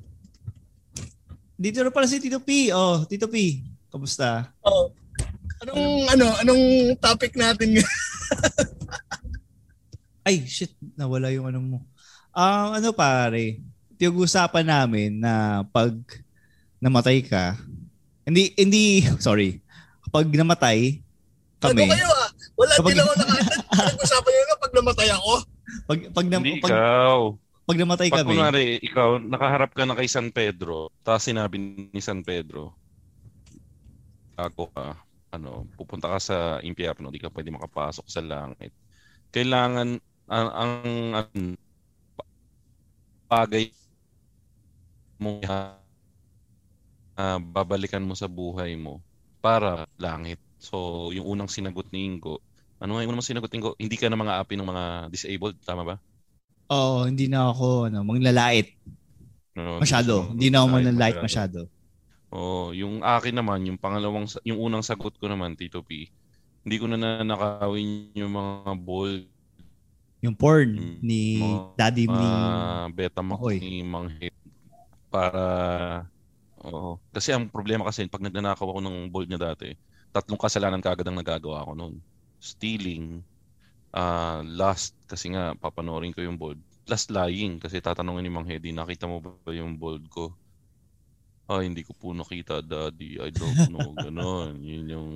Dito 1.56 1.80
na 1.80 1.94
pala 1.94 2.10
si 2.10 2.20
Tito 2.20 2.44
P. 2.44 2.74
Oh, 2.76 3.08
Tito 3.08 3.32
P. 3.32 3.64
Kamusta? 3.88 4.52
Oh. 4.60 4.92
Anong, 5.60 5.84
ano, 6.08 6.26
anong 6.40 6.64
topic 6.98 7.36
natin 7.36 7.76
ngayon? 7.76 7.98
Ay, 10.28 10.46
shit. 10.46 10.72
Nawala 10.96 11.34
yung 11.34 11.50
ano 11.50 11.60
mo. 11.60 11.78
Ah, 12.32 12.78
ano 12.78 12.94
pare? 12.94 13.60
Pinag-usapan 14.00 14.64
namin 14.64 15.20
na 15.20 15.64
pag 15.68 15.92
namatay 16.80 17.20
ka, 17.22 17.60
hindi, 18.24 18.56
hindi, 18.56 19.04
sorry. 19.20 19.60
Pag 20.08 20.32
namatay 20.32 21.04
kami, 21.60 21.84
Ano 21.84 21.92
kayo 21.92 22.08
ah? 22.08 22.30
Wala 22.56 22.72
Kapag- 22.80 22.88
din 22.90 23.02
ako 23.02 23.12
nakatag. 23.14 23.64
Pinag-usapan 23.70 24.32
niyo 24.32 24.44
na 24.44 24.56
pag 24.56 24.74
namatay 24.74 25.10
ako. 25.12 25.32
pag, 25.86 26.00
pag, 26.14 26.26
na, 26.26 26.38
Hindi 26.40 26.54
pag, 26.58 26.72
ikaw. 26.72 27.18
pag 27.68 27.78
namatay 27.78 28.08
Pag 28.08 28.18
kami, 28.18 28.30
kunwari, 28.32 28.64
ikaw, 28.80 29.10
nakaharap 29.20 29.72
ka 29.76 29.84
na 29.84 29.94
kay 29.94 30.08
San 30.08 30.32
Pedro, 30.32 30.88
tapos 31.04 31.28
sinabi 31.28 31.56
ni 31.92 32.00
San 32.00 32.24
Pedro, 32.24 32.72
ako 34.34 34.72
ka, 34.72 34.96
ano, 35.36 35.70
pupunta 35.78 36.08
ka 36.14 36.20
sa 36.22 36.38
impyerno, 36.66 37.12
di 37.14 37.22
ka 37.22 37.30
pwede 37.34 37.50
makapasok 37.54 38.06
sa 38.10 38.22
langit. 38.24 38.72
Kailangan, 39.34 39.90
ang, 40.30 40.50
ang, 40.54 40.74
ang 41.20 41.32
bagay 43.30 43.72
mo 45.20 45.40
ah, 47.20 47.40
babalikan 47.42 48.04
mo 48.06 48.14
sa 48.18 48.28
buhay 48.32 48.74
mo 48.80 49.04
para 49.44 49.86
langit. 50.00 50.40
So, 50.60 51.10
yung 51.16 51.28
unang 51.28 51.52
sinagot 51.52 51.88
ni 51.94 52.08
Ingo, 52.10 52.44
ano 52.82 52.96
nga 52.96 53.04
yung 53.04 53.12
unang 53.16 53.28
sinagot 53.28 53.50
ni 53.52 53.58
Ingo? 53.64 53.72
Hindi 53.80 53.96
ka 54.00 54.08
na 54.12 54.20
mga 54.20 54.38
api 54.44 54.54
ng 54.60 54.70
mga 54.72 54.84
disabled, 55.14 55.58
tama 55.64 55.84
ba? 55.88 55.96
oh, 56.70 57.06
hindi 57.10 57.26
na 57.28 57.50
ako 57.50 57.90
ano, 57.90 58.06
manglalait. 58.06 58.78
No, 59.58 59.82
Masyado. 59.82 60.30
Hindi 60.34 60.48
na 60.50 60.64
ako 60.64 60.68
manlalait 60.70 61.18
masyado. 61.20 61.60
masyado. 61.60 61.60
Oo, 62.30 62.78
yung 62.78 63.02
akin 63.02 63.34
naman, 63.42 63.66
yung 63.66 63.82
pangalawang, 63.82 64.30
yung 64.46 64.62
unang 64.62 64.86
sagot 64.86 65.18
ko 65.18 65.26
naman, 65.26 65.58
Tito 65.58 65.82
P, 65.82 66.14
hindi 66.62 66.76
ko 66.78 66.86
na 66.86 66.98
nanakawin 67.02 68.14
yung 68.14 68.30
mga 68.30 68.74
ball, 68.78 69.26
Yung 70.22 70.36
porn 70.36 71.00
ni 71.02 71.40
mga- 71.42 71.74
daddy 71.80 72.04
ni 72.06 72.12
mga 72.12 72.92
beta 72.92 73.22
Makoy. 73.24 73.56
ni 73.58 73.82
Mang 73.82 74.12
Hit 74.20 74.36
para, 75.10 76.06
oo. 76.62 77.00
Kasi 77.10 77.34
ang 77.34 77.50
problema 77.50 77.88
kasi, 77.88 78.06
pag 78.06 78.22
nagnanakaw 78.22 78.68
ako 78.68 78.80
ng 78.84 79.10
ball 79.10 79.26
niya 79.26 79.42
dati, 79.42 79.74
tatlong 80.14 80.38
kasalanan 80.38 80.84
kaagad 80.84 81.08
ang 81.10 81.18
nagagawa 81.18 81.66
ko 81.66 81.74
noon. 81.74 81.98
Stealing, 82.38 83.26
ah 83.96 84.46
lust, 84.46 84.94
kasi 85.10 85.34
nga, 85.34 85.58
papanorin 85.58 86.14
ko 86.14 86.22
yung 86.22 86.38
bold. 86.38 86.60
Plus 86.86 87.10
lying, 87.10 87.58
kasi 87.58 87.82
tatanungin 87.82 88.22
ni 88.28 88.32
Mang 88.34 88.46
Hedi, 88.46 88.70
nakita 88.70 89.10
mo 89.10 89.18
ba 89.24 89.34
yung 89.50 89.80
bold 89.80 90.06
ko? 90.14 90.36
Ah, 91.50 91.66
hindi 91.66 91.82
ko 91.82 91.98
po 91.98 92.14
nakita, 92.14 92.62
daddy. 92.62 93.18
I 93.18 93.34
don't 93.34 93.58
know. 93.74 93.90
Ganon. 93.98 94.62
Yun 94.62 94.86
yung 94.86 95.10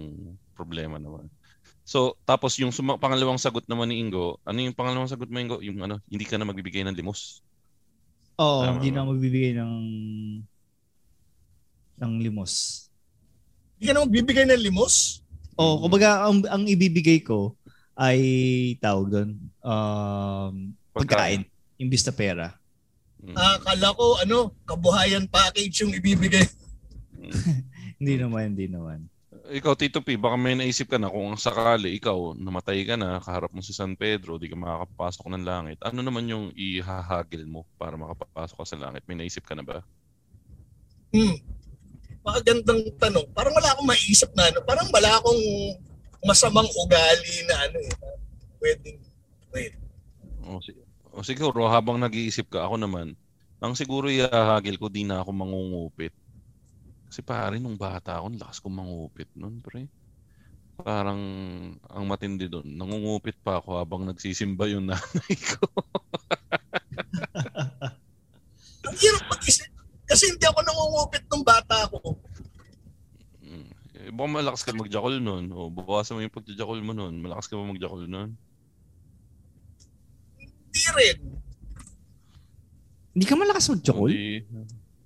problema 0.58 0.98
naman. 0.98 1.30
So, 1.86 2.17
tapos 2.26 2.58
yung 2.58 2.74
suma- 2.74 2.98
pangalawang 2.98 3.38
sagot 3.38 3.69
naman 3.69 3.93
ni 3.93 4.02
Ingo, 4.02 4.41
ano 4.41 4.58
yung 4.58 4.74
pangalawang 4.74 5.12
sagot 5.12 5.30
mo, 5.30 5.38
Ingo? 5.38 5.62
Yung 5.62 5.78
ano, 5.86 6.02
hindi 6.10 6.26
ka 6.26 6.41
na 6.41 6.50
magbibigay 6.50 6.82
ng 6.89 6.98
limos. 6.98 7.46
Oo, 8.41 8.65
Tama 8.65 8.82
hindi 8.82 8.89
na 8.89 9.06
magbibigay 9.06 9.54
ng 9.62 9.74
ng 12.02 12.13
limos. 12.17 12.88
Hindi 13.78 13.84
ka 13.86 13.93
na 13.93 14.04
magbibigay 14.10 14.46
ng 14.50 14.63
limos? 14.63 15.22
Oh, 15.54 15.86
kumbaga 15.86 16.26
ang, 16.26 16.41
ang 16.50 16.65
ibibigay 16.65 17.22
ko 17.22 17.54
ay 17.93 18.17
tawag 18.82 19.06
doon 19.13 19.30
um, 19.62 20.73
pagkain, 20.98 21.46
imbis 21.77 22.02
na 22.10 22.13
pera. 22.15 22.46
Mm. 23.24 23.40
Ah, 23.40 23.56
akala 23.56 23.96
ko, 23.96 24.19
ano, 24.19 24.52
kabuhayan 24.67 25.32
package 25.32 25.88
yung 25.88 25.96
ibibigay. 25.96 26.44
Hindi 28.04 28.13
naman, 28.19 28.52
hindi 28.52 28.67
naman. 28.67 29.08
Ikaw, 29.48 29.80
Tito 29.80 30.04
P, 30.04 30.19
baka 30.19 30.36
may 30.36 30.60
naisip 30.60 30.92
ka 30.92 31.00
na 31.00 31.08
kung 31.08 31.32
sakali 31.40 31.96
ikaw, 31.96 32.36
namatay 32.36 32.84
ka 32.84 33.00
na, 33.00 33.24
kaharap 33.24 33.56
mo 33.56 33.63
si 33.63 33.71
San 33.71 33.96
Pedro, 33.96 34.36
di 34.36 34.52
ka 34.52 34.60
makakapasok 34.60 35.32
ng 35.32 35.44
langit. 35.48 35.80
Ano 35.80 36.04
naman 36.04 36.28
yung 36.28 36.52
ihahagil 36.52 37.48
mo 37.48 37.63
para 37.80 37.96
makapasok 37.96 38.60
ka 38.60 38.67
sa 38.67 38.80
langit? 38.80 39.08
May 39.08 39.24
naisip 39.24 39.48
ka 39.48 39.56
na 39.56 39.63
ba? 39.63 39.80
Hmm. 41.15 41.40
Magandang 42.24 42.92
tanong. 43.00 43.28
Parang 43.32 43.56
wala 43.56 43.71
akong 43.71 43.88
maisip 43.88 44.32
na 44.36 44.52
ano. 44.52 44.60
Parang 44.67 44.88
wala 44.92 45.12
akong 45.19 45.44
masamang 46.28 46.67
ugali 46.67 47.36
na 47.48 47.56
ano 47.67 47.78
eh. 47.84 47.94
Pwedeng, 48.60 49.00
wait. 49.56 49.76
O, 50.44 50.60
si- 50.60 50.83
o 51.13 51.21
siguro, 51.21 51.69
habang 51.69 52.01
nag-iisip 52.01 52.49
ka, 52.49 52.65
ako 52.65 52.81
naman, 52.81 53.13
Ang 53.63 53.79
siguro 53.79 54.11
ihahagil 54.11 54.75
ko, 54.75 54.91
di 54.91 55.07
na 55.07 55.23
ako 55.23 55.31
mangungupit. 55.31 56.11
Kasi 57.07 57.23
pare, 57.23 57.63
nung 57.63 57.79
bata 57.79 58.19
ako, 58.19 58.35
lakas 58.35 58.59
ko 58.59 58.67
mangupit 58.67 59.31
nun, 59.39 59.63
pre. 59.63 59.87
Parang 60.75 61.21
ang 61.87 62.03
matindi 62.03 62.51
doon. 62.51 62.67
Nangungupit 62.67 63.39
pa 63.39 63.63
ako 63.63 63.79
habang 63.79 64.03
nagsisimba 64.03 64.67
yung 64.67 64.83
nanay 64.91 65.35
ko. 65.37 65.63
Ang 68.83 68.97
hirap 68.99 69.23
mag-isip. 69.31 69.71
Kasi 70.11 70.27
hindi 70.27 70.43
ako 70.43 70.59
nangungupit 70.59 71.23
nung 71.31 71.45
bata 71.47 71.87
ako. 71.87 72.19
Mm. 73.39 73.69
eh, 73.95 74.09
baka 74.11 74.27
malakas 74.27 74.61
ka 74.67 74.75
magjakol 74.75 75.23
nun. 75.23 75.55
O 75.55 75.71
bawasan 75.71 76.19
mo 76.19 76.25
yung 76.25 76.35
pagjajakol 76.35 76.83
mo 76.83 76.91
nun. 76.91 77.15
Malakas 77.23 77.47
ka 77.47 77.55
ba 77.55 77.63
magjakol 77.63 78.11
nun? 78.11 78.35
Hindi 80.74 80.90
rin. 80.98 81.17
Hindi 83.13 83.26
ka 83.30 83.38
malakas 83.38 83.69
mag-jokol? 83.69 84.10
Hindi. 84.10 84.42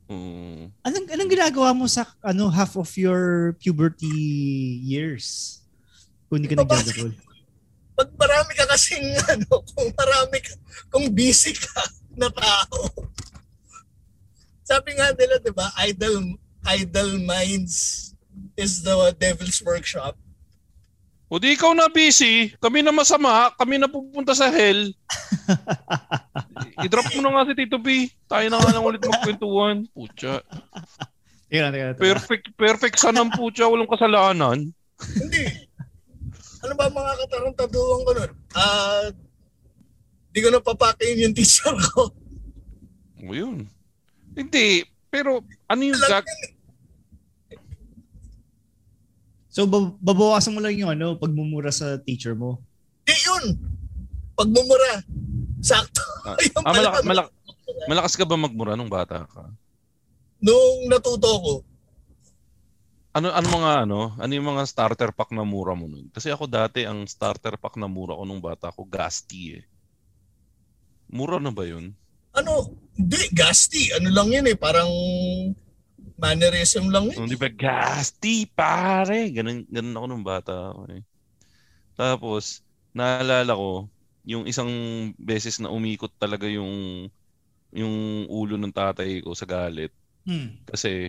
Oo. 0.08 0.72
Anong, 0.88 1.08
anong 1.12 1.32
ginagawa 1.36 1.76
mo 1.76 1.84
sa 1.92 2.08
ano 2.24 2.48
half 2.48 2.80
of 2.80 2.88
your 2.96 3.52
puberty 3.60 4.08
years? 4.80 5.60
Kung 6.32 6.40
hindi 6.40 6.48
ka 6.48 6.64
nagjajakol. 6.64 7.12
Pag 8.00 8.10
marami 8.16 8.52
ka 8.56 8.64
kasing 8.72 9.12
ano, 9.36 9.60
kung 9.76 9.92
marami 9.92 10.40
ka, 10.40 10.56
kung 10.88 11.12
busy 11.12 11.52
ka 11.52 11.84
na 12.20 12.32
tao. 12.32 13.12
Sabi 14.64 14.96
nga 14.96 15.12
nila, 15.12 15.44
di 15.44 15.52
ba, 15.52 15.68
idle, 15.84 16.40
idle 16.64 17.20
minds 17.28 18.08
is 18.56 18.84
the 18.88 18.96
devil's 19.20 19.60
workshop. 19.68 20.16
O 21.28 21.36
di 21.44 21.60
ikaw 21.60 21.76
na 21.76 21.92
busy, 21.92 22.56
kami 22.64 22.80
na 22.80 22.96
masama, 22.96 23.52
kami 23.60 23.76
na 23.76 23.92
pupunta 23.92 24.32
sa 24.32 24.48
hell. 24.48 24.88
I-drop 26.86 27.08
mo 27.16 27.20
na 27.24 27.32
nga 27.34 27.48
si 27.50 27.54
Tito 27.58 27.78
B. 27.80 28.12
Tayo 28.28 28.46
na 28.50 28.58
nga 28.60 28.72
lang 28.74 28.86
ulit 28.86 29.02
magkwentuhan. 29.02 29.88
Pucha. 29.92 30.44
Lang, 31.48 31.72
teka 31.72 31.86
lang. 31.96 32.00
Perfect, 32.00 32.46
perfect 32.60 32.96
sanang 33.00 33.32
pucha, 33.32 33.66
walang 33.66 33.88
kasalanan. 33.88 34.72
Hindi. 35.00 35.44
Ano 36.66 36.74
ba 36.76 36.92
mga 36.92 37.14
katarantaduhan 37.24 38.02
ko 38.04 38.12
nun? 38.18 38.32
Ah, 38.58 39.08
di 40.34 40.40
ko 40.44 40.50
na 40.52 40.60
papakin 40.60 41.24
yung 41.24 41.36
teacher 41.38 41.72
ko. 41.94 42.12
O 43.24 43.34
yun. 43.34 43.70
Hindi, 44.38 44.86
pero 45.10 45.42
ano 45.66 45.82
yung 45.82 45.98
Alam 45.98 46.12
gag... 46.22 46.26
yun 46.28 46.42
eh. 46.46 46.54
So, 49.58 49.66
bab- 49.66 49.98
babawasan 49.98 50.54
mo 50.54 50.62
lang 50.62 50.78
yung 50.78 50.94
ano, 50.94 51.18
pagmumura 51.18 51.74
sa 51.74 51.98
teacher 51.98 52.38
mo. 52.38 52.62
Di 53.10 53.18
yun. 53.26 53.58
Pagmumura. 54.38 55.02
Sakto. 55.60 56.02
Ah, 56.24 56.38
Yung 56.46 56.64
Ah, 56.64 56.72
malak- 56.72 57.04
malak- 57.04 57.34
malakas 57.90 58.14
ka 58.14 58.24
ba 58.24 58.38
magmura 58.38 58.78
nung 58.78 58.88
bata 58.88 59.26
ka? 59.26 59.50
Nung 60.38 60.86
natuto 60.86 61.32
ko, 61.42 61.54
Ano 63.10 63.34
ano 63.34 63.48
mga 63.50 63.72
ano? 63.82 64.00
Ano 64.16 64.30
yung 64.30 64.46
mga 64.48 64.62
starter 64.64 65.10
pack 65.10 65.34
na 65.34 65.42
mura 65.42 65.74
mo 65.74 65.90
nun? 65.90 66.06
Kasi 66.08 66.30
ako 66.30 66.46
dati 66.46 66.86
ang 66.86 67.02
starter 67.04 67.58
pack 67.58 67.74
na 67.76 67.90
mura 67.90 68.14
ko 68.14 68.24
nung 68.24 68.38
bata 68.38 68.70
ko 68.70 68.86
Gasti 68.86 69.58
eh. 69.58 69.66
Mura 71.10 71.42
na 71.42 71.50
ba 71.50 71.66
yun? 71.66 71.98
ano, 72.30 72.70
di, 72.94 73.18
gasti. 73.34 73.90
Ano 73.90 74.14
lang 74.14 74.30
yun 74.30 74.46
eh, 74.46 74.54
parang 74.54 74.86
mannerism 76.16 76.94
lang 76.94 77.10
yun. 77.10 77.26
Hindi 77.26 77.34
ba 77.34 77.50
Gasti 77.50 78.46
pare? 78.46 79.34
Ganun 79.34 79.66
ganun 79.66 79.98
ako 79.98 80.06
nung 80.06 80.22
bata 80.22 80.70
ako 80.70 80.82
eh. 80.92 81.02
Tapos 81.94 82.62
naalala 82.94 83.54
ko 83.54 83.90
yung 84.28 84.44
isang 84.44 84.68
beses 85.16 85.56
na 85.58 85.72
umikot 85.72 86.12
talaga 86.14 86.44
yung 86.46 87.08
yung 87.72 87.96
ulo 88.28 88.56
ng 88.56 88.72
tatay 88.72 89.24
ko 89.24 89.32
sa 89.32 89.44
galit 89.44 89.92
Hmm. 90.24 90.60
kasi 90.68 91.08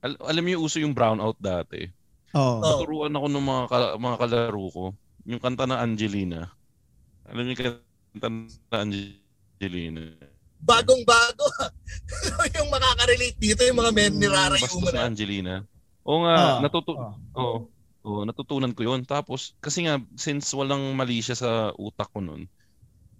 al- 0.00 0.16
alam 0.24 0.40
niyo 0.40 0.64
uso 0.64 0.80
yung 0.80 0.96
brownout 0.96 1.36
dati. 1.36 1.84
Oh. 2.32 2.58
Naturuan 2.58 3.12
ako 3.12 3.26
ng 3.28 3.44
mga 3.44 3.62
ka- 3.68 3.96
mga 3.96 4.16
kalaro 4.18 4.64
ko, 4.68 4.84
yung 5.22 5.36
kanta 5.38 5.64
na 5.64 5.84
Angelina. 5.84 6.48
Alam 7.24 7.44
niyo 7.44 7.54
yung 7.60 7.76
kanta 8.16 8.28
na 8.32 8.76
Angelina. 8.80 10.02
Bagong-bago. 10.58 11.44
yung 12.56 12.68
makaka-relate 12.72 13.36
dito, 13.36 13.60
yung 13.62 13.78
mga 13.78 13.92
men 13.92 14.14
ni 14.16 14.26
Rara 14.26 14.56
Bastos 14.56 14.80
yung 14.80 14.88
na 14.90 15.04
Angelina. 15.04 15.54
Oo 16.04 16.24
nga, 16.24 16.34
Ah, 16.34 16.56
natutu 16.60 16.92
ah. 16.96 17.12
oo. 17.36 17.68
Oo, 18.04 18.28
natutunan 18.28 18.76
ko 18.76 18.84
'yon. 18.84 19.00
Tapos 19.08 19.56
kasi 19.64 19.88
nga 19.88 19.96
since 20.20 20.52
walang 20.52 20.92
mali 20.92 21.24
siya 21.24 21.36
sa 21.40 21.50
utak 21.80 22.12
ko 22.12 22.20
noon. 22.20 22.44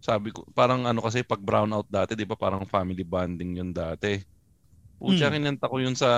Sabi 0.03 0.30
ko, 0.32 0.45
parang 0.57 0.85
ano 0.89 1.01
kasi 1.05 1.22
pag 1.24 1.41
brownout 1.43 1.89
dati, 1.91 2.14
'di 2.18 2.28
ba, 2.28 2.37
parang 2.39 2.64
family 2.68 3.03
bonding 3.07 3.59
'yon 3.61 3.72
dati. 3.72 4.20
Pucha, 5.01 5.28
Hmm. 5.28 5.35
kinanta 5.35 5.68
ko 5.70 5.78
'yun 5.82 5.95
sa 5.99 6.09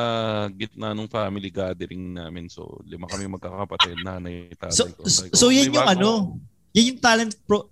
gitna 0.55 0.93
ng 0.95 1.11
family 1.11 1.51
gathering 1.51 2.15
namin. 2.19 2.47
So, 2.53 2.81
lima 2.87 3.09
kami 3.11 3.27
magkakapatid, 3.31 3.99
nanay, 4.03 4.53
tatay 4.59 4.93
So, 4.93 4.99
ko. 4.99 5.11
Ko, 5.11 5.23
so 5.31 5.45
yan 5.55 5.71
"May 5.71 5.71
yung 5.71 5.87
bago 5.87 5.87
ano, 5.87 6.11
ako." 6.11 6.43
yan 6.75 6.95
yung 6.95 7.01
talent 7.03 7.33
pro, 7.47 7.71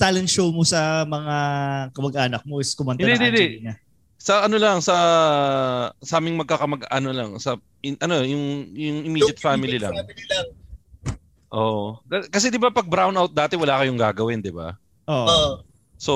talent 0.00 0.28
show 0.28 0.48
mo 0.48 0.64
sa 0.64 1.04
mga 1.04 1.34
kamag-anak 1.92 2.42
mo 2.48 2.64
is 2.64 2.72
kumanta 2.72 3.04
Hindi, 3.04 3.12
ng 3.12 3.16
hindi, 3.16 3.28
hindi. 3.28 3.44
Sa 4.20 4.44
ano 4.44 4.60
lang 4.60 4.84
sa 4.84 4.96
sa 6.04 6.14
aming 6.20 6.36
magkakamag 6.36 6.84
ano 6.92 7.08
lang 7.08 7.40
sa 7.40 7.56
in, 7.80 7.96
ano 8.04 8.20
yung 8.20 8.68
yung 8.76 9.08
immediate 9.08 9.40
Yung 9.40 9.48
family 9.48 9.80
lang. 9.80 9.96
Family 9.96 10.24
lang. 10.28 10.46
K- 12.04 12.28
Kasi 12.28 12.52
'di 12.52 12.60
ba 12.60 12.68
pag 12.68 12.84
brownout 12.84 13.32
dati 13.32 13.56
wala 13.56 13.80
kayong 13.80 13.96
gagawin, 13.96 14.44
'di 14.44 14.52
ba? 14.52 14.76
Oo. 15.08 15.24
Oo. 15.24 15.50
So 15.96 16.12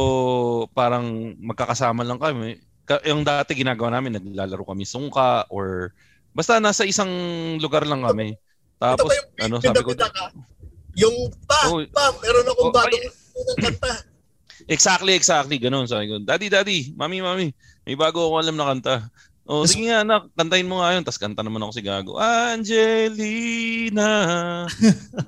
parang 0.76 1.32
magkakasama 1.40 2.04
lang 2.04 2.20
kami. 2.20 2.60
Ka- 2.84 3.00
yung 3.08 3.24
dati 3.24 3.56
ginagawa 3.56 3.96
namin 3.96 4.20
naglalaro 4.20 4.68
kami 4.68 4.84
sungka 4.84 5.48
or 5.48 5.96
basta 6.36 6.60
nasa 6.60 6.84
isang 6.84 7.08
lugar 7.56 7.88
lang 7.88 8.04
kami. 8.04 8.36
Ito 8.36 9.00
Tapos 9.00 9.08
ba 9.08 9.16
yung 9.16 9.28
ano 9.48 9.54
sabi 9.64 9.80
ko? 9.80 9.90
Yung 10.94 11.16
pa, 11.48 11.58
Oh. 11.72 11.80
pa, 11.90 12.12
meron 12.22 12.46
akong 12.52 12.68
Oh, 12.68 12.74
bagong 12.74 13.06
kanta. 13.58 14.13
Exactly, 14.68 15.12
exactly. 15.12 15.56
Ganun. 15.60 15.84
Sabi 15.84 16.08
ko, 16.08 16.16
Daddy, 16.20 16.48
Daddy, 16.48 16.92
Mami, 16.96 17.20
Mami, 17.20 17.52
may 17.84 17.96
bago 17.96 18.28
ako 18.28 18.34
alam 18.40 18.56
na 18.56 18.68
kanta. 18.72 18.94
O, 19.44 19.68
sige 19.68 19.92
nga, 19.92 20.00
anak, 20.00 20.32
kantahin 20.32 20.68
mo 20.68 20.80
nga 20.80 20.96
yun. 20.96 21.04
Tapos 21.04 21.20
kanta 21.20 21.44
naman 21.44 21.60
ako 21.60 21.72
si 21.76 21.82
Gago. 21.84 22.16
Angelina, 22.16 24.08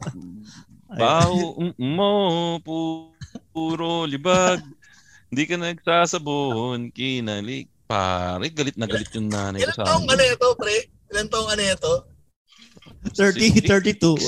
baho 1.00 1.60
mo, 1.76 2.12
pu- 2.64 3.12
puro 3.52 4.08
libag. 4.08 4.64
Hindi 5.28 5.42
ka 5.44 5.60
nagsasabon, 5.60 6.88
kinalik. 6.96 7.68
Pare, 7.86 8.50
galit 8.50 8.74
na 8.74 8.88
galit 8.88 9.12
yung 9.14 9.30
nanay 9.30 9.62
ko 9.62 9.70
Ilan 9.70 9.76
sa 9.78 9.84
taong 9.86 10.08
ano 10.10 10.22
ito, 10.24 10.48
pre? 10.58 10.90
Ilan 11.12 11.28
taong 11.30 11.48
ano 11.52 11.62
ito? 11.62 11.92
30, 13.14 13.62
32. 13.62 14.18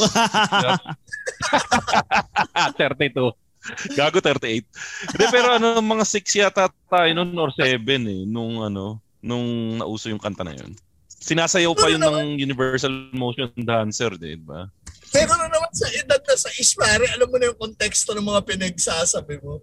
32. 2.76 3.47
Gago 3.98 4.18
38. 4.20 4.64
Hindi 5.12 5.24
pero 5.28 5.48
ano 5.54 5.78
mga 5.78 6.04
6 6.04 6.40
yata 6.40 6.68
tayo 6.88 7.10
noon 7.12 7.36
or 7.36 7.50
7 7.52 7.80
eh 7.84 8.22
nung 8.24 8.60
ano 8.60 8.98
nung 9.18 9.76
nauso 9.76 10.08
yung 10.08 10.22
kanta 10.22 10.46
na 10.46 10.54
yun. 10.54 10.72
Sinasayaw 11.18 11.74
pa 11.74 11.90
yun 11.90 12.00
ng 12.00 12.38
Universal 12.38 13.10
Motion 13.10 13.50
Dancer, 13.58 14.14
di 14.14 14.38
ba? 14.38 14.70
Pero 15.10 15.34
na 15.34 15.50
naman 15.50 15.72
sa 15.74 15.88
edad 15.90 16.20
na 16.22 16.36
sa 16.38 16.50
ismare, 16.54 17.04
alam 17.12 17.26
mo 17.26 17.36
na 17.36 17.50
yung 17.50 17.58
konteksto 17.58 18.14
ng 18.14 18.22
mga 18.22 18.40
pinagsasabi 18.46 19.42
mo. 19.42 19.58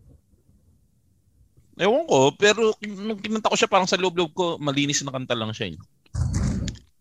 Ewan 1.76 2.08
ko, 2.08 2.32
pero 2.36 2.72
nung 2.84 3.20
kinanta 3.20 3.52
ko 3.52 3.56
siya 3.56 3.72
parang 3.72 3.88
sa 3.88 4.00
loob-loob 4.00 4.32
ko, 4.32 4.46
malinis 4.60 5.04
na 5.04 5.16
kanta 5.16 5.36
lang 5.36 5.52
siya. 5.52 5.72
eh. 5.72 5.78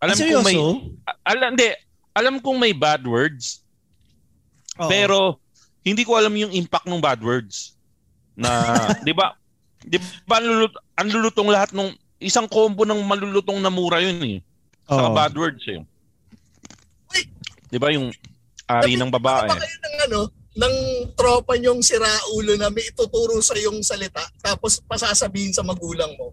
Alam 0.03 0.17
ko 0.19 0.39
may 0.43 0.55
seryoso? 0.59 0.91
a- 1.07 1.21
alam 1.31 1.49
hindi, 1.55 1.69
alam 2.15 2.35
kong 2.39 2.59
may 2.59 2.75
bad 2.75 3.03
words, 3.07 3.65
Oo. 4.75 4.91
Pero 4.91 5.17
hindi 5.85 6.03
ko 6.03 6.16
alam 6.16 6.32
yung 6.32 6.51
impact 6.51 6.89
ng 6.89 6.99
bad 6.99 7.20
words. 7.20 7.76
Na, 8.35 8.51
'di 9.05 9.12
ba? 9.12 9.37
'Di 9.85 10.01
ba 10.24 10.41
ang 10.41 10.49
lulut- 10.49 10.80
ang 10.97 11.09
lulutong 11.12 11.49
lahat 11.53 11.70
ng 11.76 11.93
isang 12.24 12.49
combo 12.49 12.89
ng 12.89 13.05
malulutong 13.05 13.61
na 13.61 13.68
mura 13.68 14.01
yun 14.01 14.18
eh. 14.24 14.39
Sa 14.89 15.12
Oo. 15.12 15.14
bad 15.14 15.37
words 15.37 15.62
eh. 15.68 15.85
'Di 17.68 17.76
ba 17.76 17.93
yung 17.93 18.09
ari 18.64 18.97
ng 18.97 19.12
babae? 19.12 19.53
Ano 19.53 19.61
ba 19.61 19.61
kayo 19.61 19.78
ng 19.78 19.97
ano, 20.09 20.20
ng 20.55 20.74
tropa 21.18 21.59
nyong 21.61 21.85
siraulo 21.85 22.57
na 22.57 22.72
may 22.72 22.89
ituturo 22.89 23.37
sa 23.45 23.53
yung 23.61 23.85
salita 23.85 24.24
tapos 24.41 24.80
pasasabihin 24.89 25.53
sa 25.53 25.61
magulang 25.61 26.11
mo. 26.16 26.32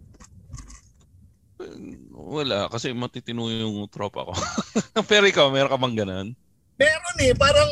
Wala 2.31 2.71
kasi 2.71 2.95
matitino 2.95 3.51
yung 3.51 3.89
tropa 3.91 4.23
ko. 4.23 4.33
Pero 5.11 5.27
ikaw, 5.27 5.51
meron 5.51 5.71
ka 5.73 5.77
bang 5.77 5.95
ganun? 6.05 6.27
Meron 6.79 7.17
eh, 7.21 7.33
parang 7.35 7.69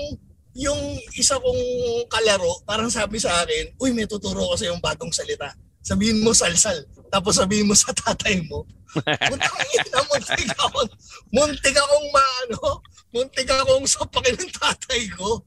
yung 0.57 0.81
isa 1.13 1.37
kong 1.37 1.61
kalaro, 2.09 2.61
parang 2.65 2.89
sabi 2.89 3.21
sa 3.21 3.43
akin, 3.43 3.73
uy, 3.77 3.93
may 3.93 4.09
tuturo 4.09 4.49
ko 4.49 4.55
sa 4.57 4.69
yung 4.69 4.81
bagong 4.81 5.13
salita. 5.13 5.53
Sabihin 5.79 6.21
mo 6.25 6.33
salsal. 6.35 6.85
Tapos 7.09 7.37
sabihin 7.37 7.69
mo 7.69 7.73
sa 7.77 7.93
tatay 7.93 8.41
mo. 8.49 8.65
Puntang 9.29 9.59
ina, 9.69 9.99
muntik 10.09 10.49
akong, 10.57 10.91
muntik 11.29 11.75
akong 11.77 12.07
maano, 12.09 12.81
muntik 13.13 13.49
akong 13.49 13.85
sapakin 13.85 14.35
ng 14.37 14.53
tatay 14.53 15.01
ko. 15.13 15.45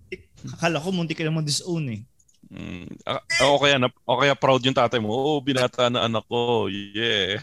Akala 0.58 0.78
ko 0.78 0.94
munti 0.94 1.14
ka 1.18 1.26
naman 1.26 1.46
disown 1.46 1.90
eh. 1.90 2.02
Mm. 2.52 2.86
O 3.48 3.58
kaya 3.58 3.80
na, 3.80 3.88
o 4.04 4.18
kaya 4.20 4.36
proud 4.36 4.62
yung 4.62 4.76
tatay 4.76 5.00
mo. 5.00 5.10
Oo, 5.10 5.40
binata 5.42 5.88
na 5.88 6.06
anak 6.06 6.22
ko. 6.28 6.68
Yeah. 6.68 7.40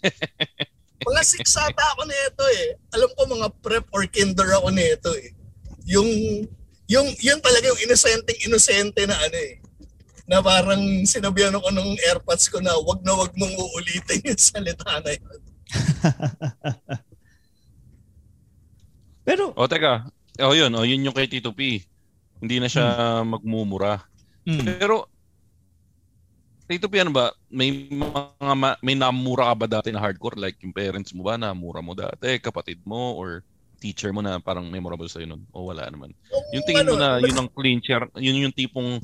Mga 1.06 1.22
six 1.24 1.56
ata 1.56 1.80
ako 1.96 2.04
nito 2.04 2.44
eh. 2.60 2.76
Alam 2.92 3.10
ko 3.16 3.22
mga 3.24 3.48
prep 3.64 3.86
or 3.96 4.04
kinder 4.04 4.52
ako 4.52 4.68
nito 4.68 5.10
eh. 5.16 5.32
Yung, 5.88 6.08
yung, 6.90 7.06
yun 7.22 7.38
talaga 7.38 7.70
yung 7.70 7.82
inosenteng 7.86 8.40
inosente 8.42 9.06
na 9.06 9.14
ano 9.14 9.38
eh. 9.38 9.62
Na 10.26 10.42
parang 10.42 10.78
sinabihan 11.06 11.54
ako 11.54 11.70
ng 11.70 11.90
airpods 12.10 12.50
ko 12.50 12.58
na 12.58 12.74
wag 12.82 13.02
na 13.02 13.14
wag 13.14 13.30
mong 13.34 13.54
uulitin 13.54 14.26
yung 14.26 14.38
salita 14.38 14.98
na 14.98 15.10
yun. 15.14 15.38
Pero, 19.26 19.54
O 19.54 19.68
teka. 19.70 20.10
O 20.40 20.56
yun, 20.56 20.72
o 20.74 20.82
yun 20.82 21.04
yung 21.04 21.14
kay 21.14 21.28
Tito 21.28 21.52
P. 21.52 21.84
Hindi 22.40 22.56
na 22.58 22.66
siya 22.66 23.20
magmumura. 23.22 24.00
mm, 24.48 24.64
Pero 24.80 25.06
Tito 26.64 26.86
P, 26.88 27.02
ano 27.02 27.10
ba? 27.12 27.34
May 27.50 27.90
mga 27.90 28.54
ma- 28.54 28.78
may 28.80 28.94
namura 28.94 29.50
ka 29.52 29.54
ba 29.54 29.66
dati 29.66 29.90
na 29.92 30.00
hardcore? 30.00 30.38
Like 30.38 30.56
yung 30.62 30.72
parents 30.72 31.10
mo 31.12 31.26
ba 31.26 31.34
namura 31.36 31.82
mo 31.82 31.92
dati? 31.92 32.38
Kapatid 32.38 32.80
mo 32.86 33.18
or 33.18 33.42
teacher 33.80 34.12
mo 34.12 34.20
na 34.20 34.36
parang 34.38 34.68
memorable 34.68 35.08
sa'yo 35.08 35.24
nun? 35.24 35.42
O 35.56 35.72
wala 35.72 35.88
naman? 35.88 36.12
Yung 36.52 36.64
tingin 36.68 36.84
mo 36.84 37.00
na 37.00 37.16
yun 37.16 37.34
ang 37.34 37.48
clincher, 37.48 38.04
yun 38.20 38.36
yung 38.36 38.52
tipong 38.52 39.00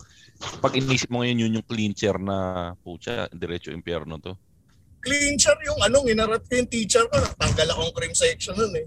pag 0.61 0.77
inisip 0.77 1.09
mo 1.09 1.25
ngayon 1.25 1.49
yun 1.49 1.57
yung 1.57 1.67
clincher 1.67 2.21
na 2.21 2.71
pucha, 2.85 3.27
diretso 3.33 3.73
impyerno 3.73 4.21
to. 4.21 4.37
clincher 5.01 5.55
yung 5.63 5.79
ano, 5.87 6.03
ginarap 6.03 6.43
ko 6.45 6.53
yung 6.59 6.67
teacher 6.67 7.07
ko. 7.07 7.17
Natanggal 7.23 7.69
akong 7.73 7.95
cream 7.95 8.15
section 8.15 8.59
nun 8.59 8.75
eh. 8.75 8.87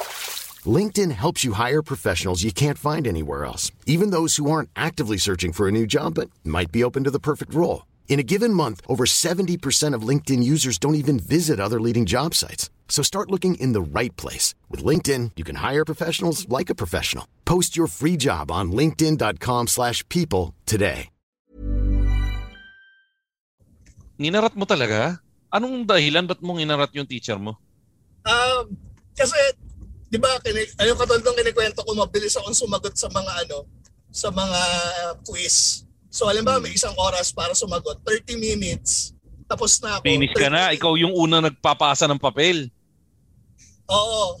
LinkedIn 0.67 1.11
helps 1.11 1.43
you 1.43 1.53
hire 1.53 1.81
professionals 1.81 2.43
you 2.43 2.51
can't 2.51 2.77
find 2.77 3.07
anywhere 3.07 3.45
else, 3.45 3.71
even 3.87 4.11
those 4.11 4.35
who 4.35 4.51
aren't 4.51 4.69
actively 4.75 5.17
searching 5.17 5.53
for 5.53 5.67
a 5.67 5.71
new 5.71 5.87
job 5.87 6.13
but 6.13 6.29
might 6.43 6.71
be 6.71 6.83
open 6.83 7.03
to 7.05 7.11
the 7.11 7.19
perfect 7.19 7.53
role. 7.53 7.87
In 8.07 8.19
a 8.19 8.27
given 8.27 8.53
month, 8.53 8.81
over 8.87 9.05
70% 9.05 9.95
of 9.95 10.03
LinkedIn 10.03 10.43
users 10.43 10.77
don't 10.77 10.95
even 10.95 11.17
visit 11.17 11.59
other 11.59 11.79
leading 11.79 12.05
job 12.05 12.35
sites. 12.35 12.69
So 12.89 13.01
start 13.01 13.31
looking 13.31 13.55
in 13.55 13.71
the 13.71 13.81
right 13.81 14.13
place. 14.17 14.53
With 14.69 14.83
LinkedIn, 14.83 15.31
you 15.37 15.43
can 15.43 15.55
hire 15.55 15.85
professionals 15.85 16.45
like 16.49 16.69
a 16.69 16.75
professional. 16.75 17.25
Post 17.45 17.77
your 17.77 17.87
free 17.87 18.17
job 18.17 18.51
on 18.51 18.71
linkedin.com 18.71 19.67
slash 19.67 20.07
people 20.09 20.53
today. 20.67 21.07
Ninarat 24.21 24.53
mo 24.53 24.69
talaga? 24.69 25.17
Anong 25.49 25.89
dahilan 25.89 26.29
ba't 26.29 26.45
mong 26.45 26.61
inarat 26.61 26.93
yung 26.93 27.09
teacher 27.09 27.41
mo? 27.41 27.57
Um, 28.21 28.77
kasi, 29.17 29.33
di 30.11 30.19
ba, 30.19 30.35
kini, 30.43 30.67
ayun 30.83 30.99
katulad 30.99 31.23
ng 31.23 31.37
kinikwento 31.39 31.87
ko, 31.87 31.95
mabilis 31.95 32.35
akong 32.35 32.51
sumagot 32.53 32.91
sa 32.99 33.07
mga 33.07 33.47
ano, 33.47 33.63
sa 34.11 34.27
mga 34.27 34.61
quiz. 35.23 35.87
So, 36.11 36.27
alam 36.27 36.43
ba, 36.43 36.59
may 36.59 36.75
isang 36.75 36.91
oras 36.99 37.31
para 37.31 37.55
sumagot. 37.55 38.03
30 38.03 38.35
minutes. 38.35 39.15
Tapos 39.47 39.79
na 39.79 39.95
ako. 39.95 40.03
Finish 40.03 40.35
ka 40.35 40.51
30 40.51 40.55
na. 40.55 40.63
Ikaw 40.75 40.91
yung 40.99 41.15
una 41.15 41.39
nagpapasa 41.39 42.11
ng 42.11 42.19
papel. 42.19 42.67
Oo. 43.87 44.35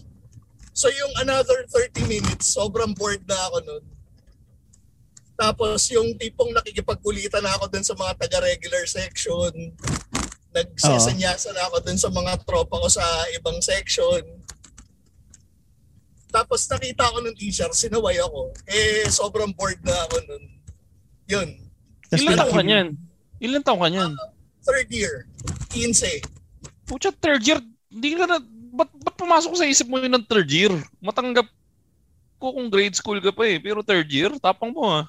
So, 0.75 0.91
yung 0.91 1.13
another 1.23 1.63
30 1.71 2.03
minutes, 2.11 2.51
sobrang 2.51 2.91
bored 2.91 3.23
na 3.23 3.39
ako 3.47 3.57
nun. 3.63 3.83
Tapos, 5.39 5.87
yung 5.95 6.19
tipong 6.19 6.51
nakikipagkulitan 6.51 7.39
na 7.39 7.55
ako 7.55 7.71
dun 7.71 7.87
sa 7.87 7.95
mga 7.95 8.19
taga-regular 8.19 8.83
section. 8.83 9.51
Nagsesenyasan 10.51 11.55
na 11.55 11.71
ako 11.71 11.79
dun 11.87 11.99
sa 11.99 12.11
mga 12.11 12.43
tropa 12.43 12.75
ko 12.75 12.87
sa 12.91 13.03
ibang 13.39 13.63
section. 13.63 14.40
Tapos 16.31 16.63
nakita 16.71 17.11
ko 17.11 17.19
ng 17.19 17.35
teacher, 17.35 17.67
sinaway 17.75 18.15
ako. 18.23 18.55
Eh, 18.63 19.03
sobrang 19.11 19.51
bored 19.51 19.83
na 19.83 19.93
ako 20.07 20.15
nun. 20.31 20.43
Yun. 21.27 21.49
Ilan 22.11 22.39
taong 22.39 22.55
ka 22.55 22.63
niyan? 22.63 22.87
Ilan 23.43 23.63
taong 23.63 23.81
ka 23.83 23.89
niyan? 23.91 24.11
Third 24.63 24.89
year, 24.91 25.27
15. 25.75 26.23
Pucha, 26.87 27.11
third 27.11 27.43
year. 27.43 27.59
Hindi 27.91 28.15
ka 28.15 28.25
na... 28.27 28.39
Ba't, 28.71 28.87
ba't 29.03 29.15
pumasok 29.19 29.59
sa 29.59 29.67
isip 29.67 29.91
mo 29.91 29.99
yun 29.99 30.15
ng 30.15 30.27
third 30.27 30.47
year? 30.47 30.71
Matanggap 31.03 31.43
ko 32.39 32.55
kung 32.55 32.71
grade 32.71 32.95
school 32.95 33.19
ka 33.19 33.35
pa 33.35 33.43
eh. 33.51 33.59
Pero 33.59 33.83
third 33.83 34.07
year, 34.07 34.31
tapang 34.39 34.71
mo 34.71 34.87
ah. 34.87 35.05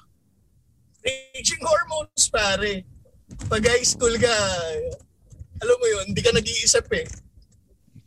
Raging 1.03 1.63
hormones, 1.63 2.27
pare. 2.27 2.83
Pag 3.47 3.63
high 3.63 3.87
school 3.87 4.11
ka, 4.19 4.35
alam 5.63 5.75
mo 5.79 5.85
yun, 5.87 6.11
hindi 6.11 6.19
ka 6.19 6.35
nag-iisip 6.35 6.87
eh. 6.91 7.07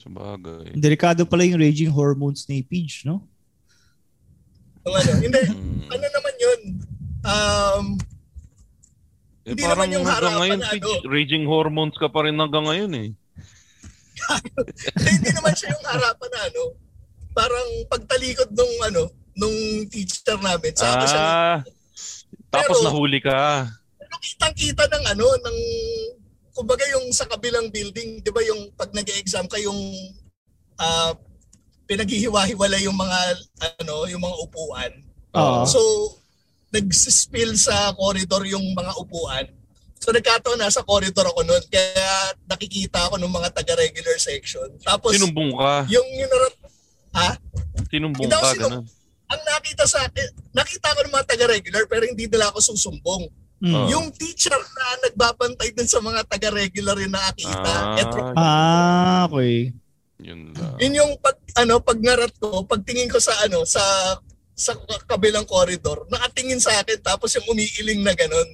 Sabagay. 0.07 0.70
Delikado 0.72 1.26
pala 1.26 1.42
yung 1.42 1.59
raging 1.59 1.90
hormones 1.90 2.46
ni 2.46 2.62
Peach, 2.62 3.02
no? 3.02 3.26
Yung 4.86 4.94
ano, 4.94 5.11
hindi, 5.18 5.40
Hmm. 5.42 5.82
ano 5.90 6.04
naman 6.07 6.34
yun? 6.38 6.61
Um, 7.20 7.86
Eh, 9.42 9.54
Hindi 9.54 9.62
parang 9.62 9.78
naman 9.78 9.94
yung 9.94 10.07
harapan 10.09 10.34
ngayon, 10.36 10.59
na 10.59 10.68
ano. 10.74 10.90
raging 11.07 11.44
hormones 11.46 11.94
ka 11.94 12.11
pa 12.11 12.26
rin 12.26 12.34
hanggang 12.34 12.66
ngayon 12.66 12.90
eh. 12.96 13.09
hindi, 14.90 15.11
hindi 15.12 15.30
naman 15.30 15.54
siya 15.54 15.70
yung 15.70 15.86
harapan 15.86 16.28
na 16.34 16.40
ano. 16.44 16.62
Parang 17.30 17.68
pagtalikod 17.86 18.50
nung 18.50 18.74
ano, 18.82 19.02
nung 19.38 19.54
teacher 19.86 20.34
namin. 20.36 20.74
Sa 20.74 20.98
siya, 20.98 21.14
Ah, 21.14 21.57
tapos 22.48 22.82
Pero- 22.82 22.90
nahuli 22.90 23.22
ka. 23.22 23.70
pero 23.96 24.14
kitang-kita 24.18 24.82
ng 24.82 25.04
ano, 25.14 25.26
ng, 25.38 25.59
kumbaga 26.57 26.88
yung 26.96 27.12
sa 27.12 27.28
kabilang 27.28 27.68
building, 27.68 28.24
di 28.24 28.30
ba 28.32 28.40
yung 28.40 28.72
pag 28.72 28.88
nag-exam 28.96 29.44
ka 29.44 29.61
yung 29.61 29.76
ah, 30.80 31.12
pinaghihiwa-hiwalay 31.84 32.88
yung 32.88 32.96
mga 32.96 33.18
ano, 33.84 34.09
yung 34.09 34.24
mga 34.24 34.36
upuan. 34.40 34.92
Oo. 35.36 35.62
So, 35.68 35.80
nag-spill 36.72 37.54
sa 37.61 37.92
corridor 37.92 38.42
yung 38.48 38.64
mga 38.72 38.92
upuan. 38.96 39.46
So, 40.00 40.12
nagkataon 40.12 40.61
nasa 40.61 40.84
corridor 40.84 41.28
ako 41.28 41.44
noon. 41.44 41.64
Kaya 41.68 42.36
nakikita 42.48 43.07
ako 43.07 43.20
ng 43.20 43.32
mga 43.32 43.48
taga-regular 43.52 44.16
section. 44.16 44.68
Tapos, 44.80 45.12
Sinumbong 45.12 45.57
ka. 45.57 45.84
yung 45.92 46.09
yung 46.16 46.30
narat- 46.32 46.62
ha? 47.16 47.30
Sinumbong 47.92 48.28
ka, 48.28 48.52
sinum- 48.57 48.82
ganun. 48.82 48.84
Ang 49.26 49.42
nakita 49.42 49.84
sa 49.90 50.07
akin, 50.07 50.26
nakita 50.54 50.94
ko 50.94 51.00
ng 51.02 51.14
mga 51.14 51.26
taga-regular 51.26 51.84
pero 51.90 52.07
hindi 52.07 52.30
nila 52.30 52.48
ako 52.50 52.62
susumbong. 52.62 53.26
Mm. 53.57 53.88
Yung 53.88 54.07
teacher 54.12 54.52
na 54.52 54.84
nagbabantay 55.09 55.72
din 55.72 55.88
sa 55.88 56.04
mga 56.04 56.28
taga-regular 56.28 56.96
yung 57.00 57.14
nakakita. 57.16 57.72
Ah. 57.72 57.96
eto, 57.96 58.16
Ah, 58.36 59.20
okay. 59.32 59.72
Yun 60.20 60.52
lang. 60.57 60.76
yun 60.80 60.92
yung 61.04 61.12
pag 61.20 61.36
ano 61.61 61.80
pag 61.80 62.00
narat 62.00 62.32
ko, 62.40 62.64
pagtingin 62.64 63.09
ko 63.09 63.20
sa 63.20 63.32
ano 63.44 63.64
sa 63.68 63.80
sa 64.57 64.72
kabilang 65.04 65.44
corridor, 65.44 66.09
nakatingin 66.09 66.61
sa 66.61 66.72
akin 66.80 67.00
tapos 67.04 67.36
yung 67.36 67.48
umiiling 67.52 68.00
na 68.04 68.12
ganun. 68.16 68.48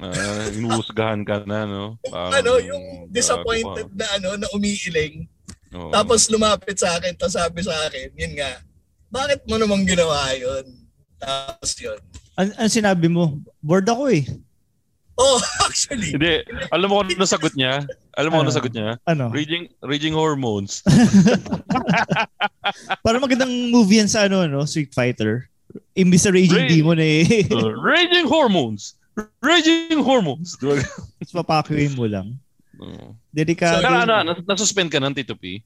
Ah, 0.00 0.46
inuusgahan 0.50 1.22
ka 1.26 1.44
na, 1.46 1.66
no? 1.66 1.98
Parang, 2.10 2.32
ano, 2.38 2.52
yung 2.62 3.10
disappointed 3.10 3.90
na 3.94 4.06
ano 4.18 4.38
na 4.38 4.48
umiiling. 4.54 5.26
Oo. 5.74 5.90
Tapos 5.94 6.26
lumapit 6.30 6.78
sa 6.78 6.98
akin, 6.98 7.14
tapos 7.14 7.38
sabi 7.38 7.62
sa 7.62 7.74
akin, 7.86 8.10
yun 8.18 8.34
nga, 8.34 8.62
bakit 9.10 9.42
mo 9.46 9.58
namang 9.58 9.86
ginawa 9.86 10.30
yun? 10.34 10.66
Tapos 11.18 11.74
yun. 11.78 11.98
An, 12.40 12.56
an 12.56 12.68
sinabi 12.68 13.04
mo? 13.06 13.36
Bored 13.60 13.84
ako 13.84 14.08
eh. 14.08 14.24
Oh, 15.14 15.36
actually. 15.68 16.16
Hindi, 16.16 16.40
alam 16.72 16.88
mo 16.88 16.98
kung 16.98 17.12
ano 17.12 17.28
sagot 17.28 17.52
niya? 17.52 17.84
Alam 18.16 18.28
mo 18.28 18.34
kung 18.34 18.44
ano 18.48 18.52
Ah. 18.52 18.56
sagot 18.56 18.72
niya? 18.72 18.88
Ano? 19.04 19.28
Raging, 19.28 19.68
raging 19.82 20.14
hormones. 20.14 20.80
Para 23.04 23.16
magandang 23.18 23.52
movie 23.68 24.00
yan 24.00 24.08
sa 24.08 24.24
ano, 24.24 24.46
no? 24.46 24.64
Street 24.64 24.90
Fighter. 24.90 25.52
Imbis 25.92 26.24
sa 26.24 26.32
Raging 26.32 26.56
Ray- 26.56 26.72
Demon 26.72 26.98
eh. 26.98 27.44
Uh, 27.46 27.76
raging 27.78 28.24
hormones. 28.24 28.96
Raging 29.38 30.00
hormones. 30.00 30.56
Tapos 30.56 30.88
papakiwin 31.30 31.92
mo 31.92 32.08
lang. 32.08 32.34
Oo. 32.80 33.12
Delikado. 33.28 33.78
Pero 33.78 34.00
ano, 34.00 34.14
nas- 34.24 34.46
nasuspend 34.48 34.88
ka 34.88 34.96
ng 34.96 35.12
Tito 35.12 35.36
P? 35.36 35.60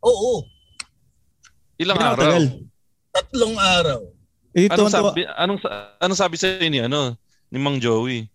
Oo, 0.00 0.44
Ilang 1.76 1.96
Gano'ng 1.96 2.12
araw? 2.12 2.20
tagal? 2.22 2.44
tatlong 3.10 3.56
araw. 3.56 4.00
Eh, 4.50 4.66
Ito, 4.66 4.82
Anong 4.82 4.90
sabi, 4.90 5.20
anong, 5.26 5.60
anong 6.02 6.18
sabi 6.18 6.34
sa 6.34 6.50
ni 6.58 6.82
ano, 6.82 7.14
ni 7.50 7.58
Mang 7.62 7.78
Joey? 7.78 8.26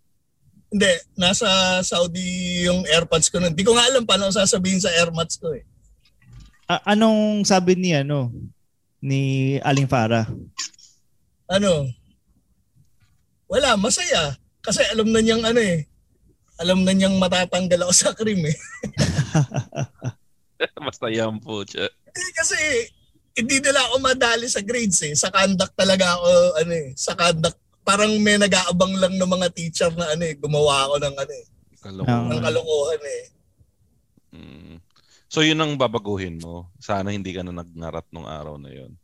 Hindi, 0.72 0.91
nasa 1.16 1.47
Saudi 1.84 2.63
yung 2.63 2.84
AirPods 2.88 3.28
ko 3.32 3.39
nun. 3.39 3.51
Hindi 3.51 3.63
ko 3.63 3.76
nga 3.76 3.88
alam 3.88 4.03
paano 4.07 4.32
sasabihin 4.32 4.80
sa 4.80 4.91
AirMats 4.91 5.39
ko 5.39 5.51
eh. 5.55 5.63
A- 6.66 6.95
anong 6.95 7.45
sabi 7.45 7.78
ni 7.78 7.93
ano 7.93 8.34
ni 8.99 9.55
Aling 9.61 9.86
Farah? 9.86 10.26
Ano? 11.45 11.86
Wala, 13.45 13.78
masaya. 13.78 14.34
Kasi 14.66 14.82
alam 14.89 15.13
na 15.13 15.22
niyang 15.22 15.45
ano 15.45 15.61
eh. 15.61 15.86
Alam 16.57 16.82
na 16.82 16.95
niyang 16.95 17.20
matatanggal 17.22 17.86
ako 17.86 17.93
sa 17.93 18.16
cream 18.18 18.41
eh. 18.49 18.57
Basta 20.80 21.11
yan 21.11 21.38
po. 21.43 21.61
Kasi 22.34 22.57
hindi 23.36 23.59
nila 23.59 23.83
ako 23.91 23.95
madali 23.99 24.47
sa 24.47 24.63
grades 24.63 25.03
eh. 25.03 25.13
Sa 25.13 25.27
conduct 25.27 25.75
talaga 25.75 26.15
ako 26.15 26.27
ano 26.63 26.73
eh. 26.73 26.88
Sa 26.95 27.13
conduct 27.13 27.59
parang 27.86 28.15
may 28.23 28.39
nag-aabang 28.39 28.95
lang 28.97 29.13
ng 29.19 29.29
mga 29.29 29.47
teacher 29.51 29.91
na 29.93 30.15
ano 30.15 30.23
eh. 30.23 30.39
Gumawa 30.39 30.88
ako 30.88 30.95
ng 31.03 31.15
ano 31.19 31.33
eh. 31.36 31.45
Kalokohan. 31.83 32.27
Ng 32.31 32.41
kalokohan 32.41 33.03
eh. 33.03 33.23
Mm. 34.36 34.75
So 35.27 35.43
yun 35.43 35.59
ang 35.59 35.75
babaguhin 35.75 36.39
mo. 36.39 36.71
Sana 36.79 37.11
hindi 37.11 37.36
ka 37.36 37.43
na 37.43 37.51
nagngarat 37.51 38.07
nung 38.15 38.25
araw 38.25 38.55
na 38.55 38.71
yun. 38.71 38.95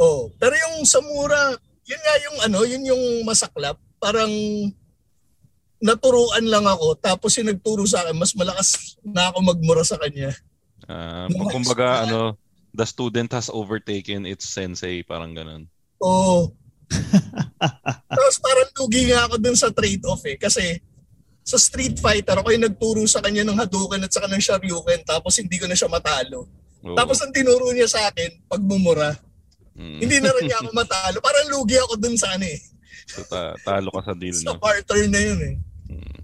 Oh, 0.00 0.32
pero 0.40 0.56
yung 0.56 0.84
sa 0.88 1.00
mura, 1.04 1.56
yun 1.84 2.00
nga 2.00 2.14
yung 2.24 2.38
ano, 2.44 2.58
yun 2.64 2.84
yung 2.88 3.04
masaklap. 3.24 3.76
Parang 4.00 4.32
naturuan 5.80 6.44
lang 6.44 6.68
ako 6.68 6.92
tapos 7.00 7.32
yung 7.40 7.48
nagturo 7.48 7.88
sa 7.88 8.04
akin 8.04 8.16
mas 8.16 8.36
malakas 8.36 9.00
na 9.00 9.32
ako 9.32 9.40
magmura 9.40 9.80
sa 9.80 9.96
kanya. 9.96 10.28
Ah, 10.84 11.24
pag 11.28 11.48
kumbaga 11.52 12.04
ano, 12.04 12.36
the 12.74 12.86
student 12.86 13.30
has 13.34 13.50
overtaken 13.50 14.26
its 14.26 14.46
sensei, 14.48 15.02
parang 15.02 15.34
ganun. 15.34 15.66
Oo. 16.00 16.54
Tapos 18.10 18.36
parang 18.42 18.70
lugi 18.78 19.10
nga 19.10 19.30
ako 19.30 19.34
dun 19.38 19.56
sa 19.58 19.70
trade-off 19.70 20.22
eh. 20.26 20.34
Kasi 20.38 20.82
sa 21.44 21.58
Street 21.58 21.98
Fighter, 21.98 22.38
ako 22.38 22.54
yung 22.54 22.66
nagturo 22.66 23.02
sa 23.06 23.22
kanya 23.22 23.42
ng 23.46 23.58
Hadouken 23.58 24.06
at 24.06 24.12
saka 24.12 24.30
ng 24.30 24.42
Shoryuken 24.42 25.02
tapos 25.02 25.34
hindi 25.40 25.58
ko 25.58 25.66
na 25.66 25.74
siya 25.74 25.90
matalo. 25.90 26.46
Oo. 26.86 26.96
Tapos 26.96 27.18
ang 27.20 27.32
tinuro 27.34 27.74
niya 27.74 27.90
sa 27.90 28.06
akin, 28.08 28.46
pagmumura. 28.46 29.18
Mm. 29.74 29.98
Hindi 29.98 30.16
na 30.20 30.30
rin 30.36 30.44
niya 30.46 30.58
ako 30.62 30.70
matalo. 30.72 31.18
Parang 31.20 31.46
lugi 31.50 31.76
ako 31.80 31.94
dun 31.98 32.16
sa 32.16 32.36
ano 32.36 32.46
eh. 32.46 32.60
So, 33.10 33.26
ta- 33.26 33.56
talo 33.66 33.90
ka 33.90 34.00
sa 34.06 34.14
deal, 34.14 34.36
Sa 34.36 34.54
no? 34.54 34.60
barter 34.62 35.10
na 35.10 35.20
yun 35.20 35.40
eh. 35.42 35.54
Mm. 35.90 36.20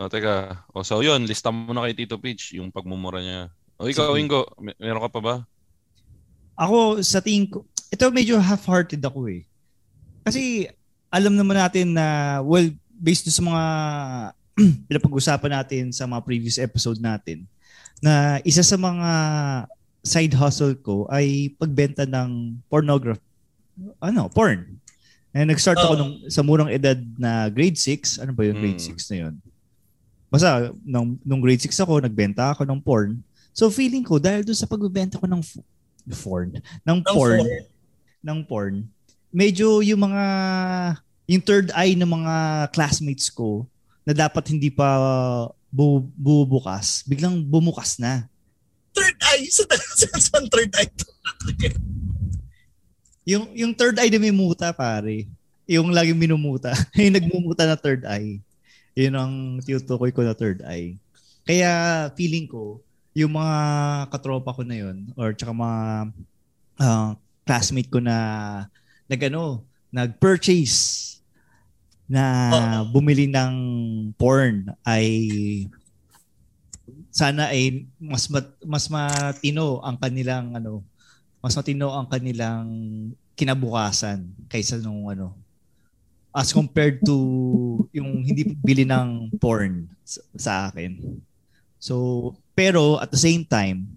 O, 0.00 0.08
teka. 0.12 0.64
O, 0.76 0.84
so 0.84 1.00
yun, 1.00 1.24
lista 1.24 1.48
mo 1.48 1.72
na 1.72 1.88
kay 1.88 1.96
Tito 1.96 2.20
Peach, 2.20 2.52
yung 2.56 2.68
pagmumura 2.68 3.24
niya. 3.24 3.48
O, 3.80 3.88
ikaw, 3.88 4.12
Sige. 4.12 4.20
Ingo, 4.20 4.40
may- 4.60 4.76
meron 4.76 5.00
ka 5.00 5.10
pa 5.10 5.20
ba? 5.20 5.34
Ako 6.60 7.00
sa 7.00 7.24
tingin 7.24 7.48
ko, 7.48 7.64
ito 7.88 8.04
medyo 8.12 8.36
half-hearted 8.36 9.00
ako 9.00 9.32
eh. 9.32 9.48
Kasi 10.20 10.68
alam 11.08 11.32
naman 11.32 11.56
natin 11.56 11.96
na, 11.96 12.38
well, 12.44 12.68
based 12.92 13.24
sa 13.32 13.40
mga 13.40 13.64
pinapag-usapan 14.92 15.52
natin 15.56 15.84
sa 15.88 16.04
mga 16.04 16.20
previous 16.20 16.60
episode 16.60 17.00
natin, 17.00 17.48
na 18.04 18.44
isa 18.44 18.60
sa 18.60 18.76
mga 18.76 19.10
side 20.04 20.36
hustle 20.36 20.76
ko 20.76 21.08
ay 21.08 21.52
pagbenta 21.56 22.04
ng 22.04 22.60
pornography. 22.68 23.24
Ano, 24.00 24.28
porn. 24.28 24.76
And 25.32 25.48
nag-start 25.48 25.80
ako 25.80 25.94
Oo. 25.96 26.00
nung, 26.00 26.14
sa 26.28 26.44
murang 26.44 26.68
edad 26.68 27.00
na 27.16 27.48
grade 27.48 27.80
6. 27.80 28.20
Ano 28.20 28.36
ba 28.36 28.44
yung 28.44 28.60
grade 28.60 28.82
Mm. 28.82 28.88
6 29.00 29.10
na 29.12 29.16
yun? 29.16 29.34
Basta, 30.28 30.48
nung, 30.84 31.16
nung 31.24 31.40
grade 31.40 31.64
6 31.64 31.72
ako, 31.80 32.04
nagbenta 32.04 32.52
ako 32.52 32.68
ng 32.68 32.80
porn. 32.84 33.16
So 33.56 33.72
feeling 33.72 34.04
ko, 34.04 34.20
dahil 34.20 34.44
doon 34.44 34.58
sa 34.58 34.68
pagbebenta 34.68 35.16
ko 35.16 35.24
ng 35.24 35.40
f- 36.12 36.24
porn, 36.24 36.50
ng 36.86 36.98
Ang 37.00 37.00
porn, 37.06 37.40
four. 37.40 37.60
ng 38.20 38.38
porn, 38.46 38.74
medyo 39.30 39.80
yung 39.80 40.10
mga, 40.10 40.24
yung 41.30 41.42
third 41.42 41.68
eye 41.74 41.94
ng 41.94 42.10
mga 42.10 42.34
classmates 42.74 43.30
ko 43.30 43.66
na 44.02 44.12
dapat 44.12 44.50
hindi 44.50 44.68
pa 44.68 44.88
bu, 45.70 46.02
bubukas, 46.18 47.06
biglang 47.06 47.38
bumukas 47.40 47.96
na. 48.02 48.26
Third 48.90 49.16
eye. 49.22 49.46
Sa, 49.46 49.62
sa, 49.70 50.06
sa 50.18 50.38
third 50.50 50.74
eye 50.74 50.90
to. 50.90 51.06
Yung, 53.22 53.46
yung 53.54 53.72
third 53.78 53.94
eye 54.02 54.10
na 54.10 54.18
may 54.18 54.34
muta, 54.34 54.74
pare. 54.74 55.30
Yung 55.70 55.94
laging 55.94 56.18
minumuta. 56.18 56.74
yung 56.98 57.14
nagmumuta 57.14 57.62
na 57.62 57.78
third 57.78 58.02
eye. 58.02 58.42
Yun 58.98 59.14
ang 59.14 59.34
tinutukoy 59.62 60.10
ko 60.10 60.26
na 60.26 60.34
third 60.34 60.66
eye. 60.66 60.98
Kaya 61.46 61.70
feeling 62.18 62.50
ko, 62.50 62.82
yung 63.14 63.34
mga 63.34 63.58
katropa 64.10 64.54
ko 64.54 64.62
na 64.62 64.76
yun, 64.78 65.10
or 65.18 65.34
tsaka 65.34 65.50
mga 65.50 65.80
ah, 66.78 67.10
classmate 67.42 67.90
ko 67.90 67.98
na 67.98 68.16
nagano, 69.10 69.66
nag-purchase 69.90 71.18
na 72.10 72.22
bumili 72.90 73.30
ng 73.30 73.54
porn 74.18 74.66
ay 74.82 75.06
sana 77.10 77.54
ay 77.54 77.86
mas 78.02 78.26
mat, 78.26 78.50
mas 78.66 78.90
matino 78.90 79.78
ang 79.82 79.94
kanilang 79.94 80.54
ano 80.58 80.82
mas 81.38 81.54
matino 81.54 81.94
ang 81.94 82.10
kanilang 82.10 82.66
kinabukasan 83.38 84.26
kaysa 84.50 84.82
nung 84.82 85.06
ano 85.06 85.38
as 86.30 86.54
compared 86.54 87.02
to 87.02 87.18
yung 87.90 88.22
hindi 88.22 88.46
bili 88.58 88.86
ng 88.86 89.34
porn 89.42 89.90
sa, 90.06 90.20
sa 90.38 90.52
akin. 90.70 90.98
So, 91.80 92.36
pero 92.52 93.00
at 93.00 93.08
the 93.08 93.16
same 93.16 93.42
time, 93.42 93.96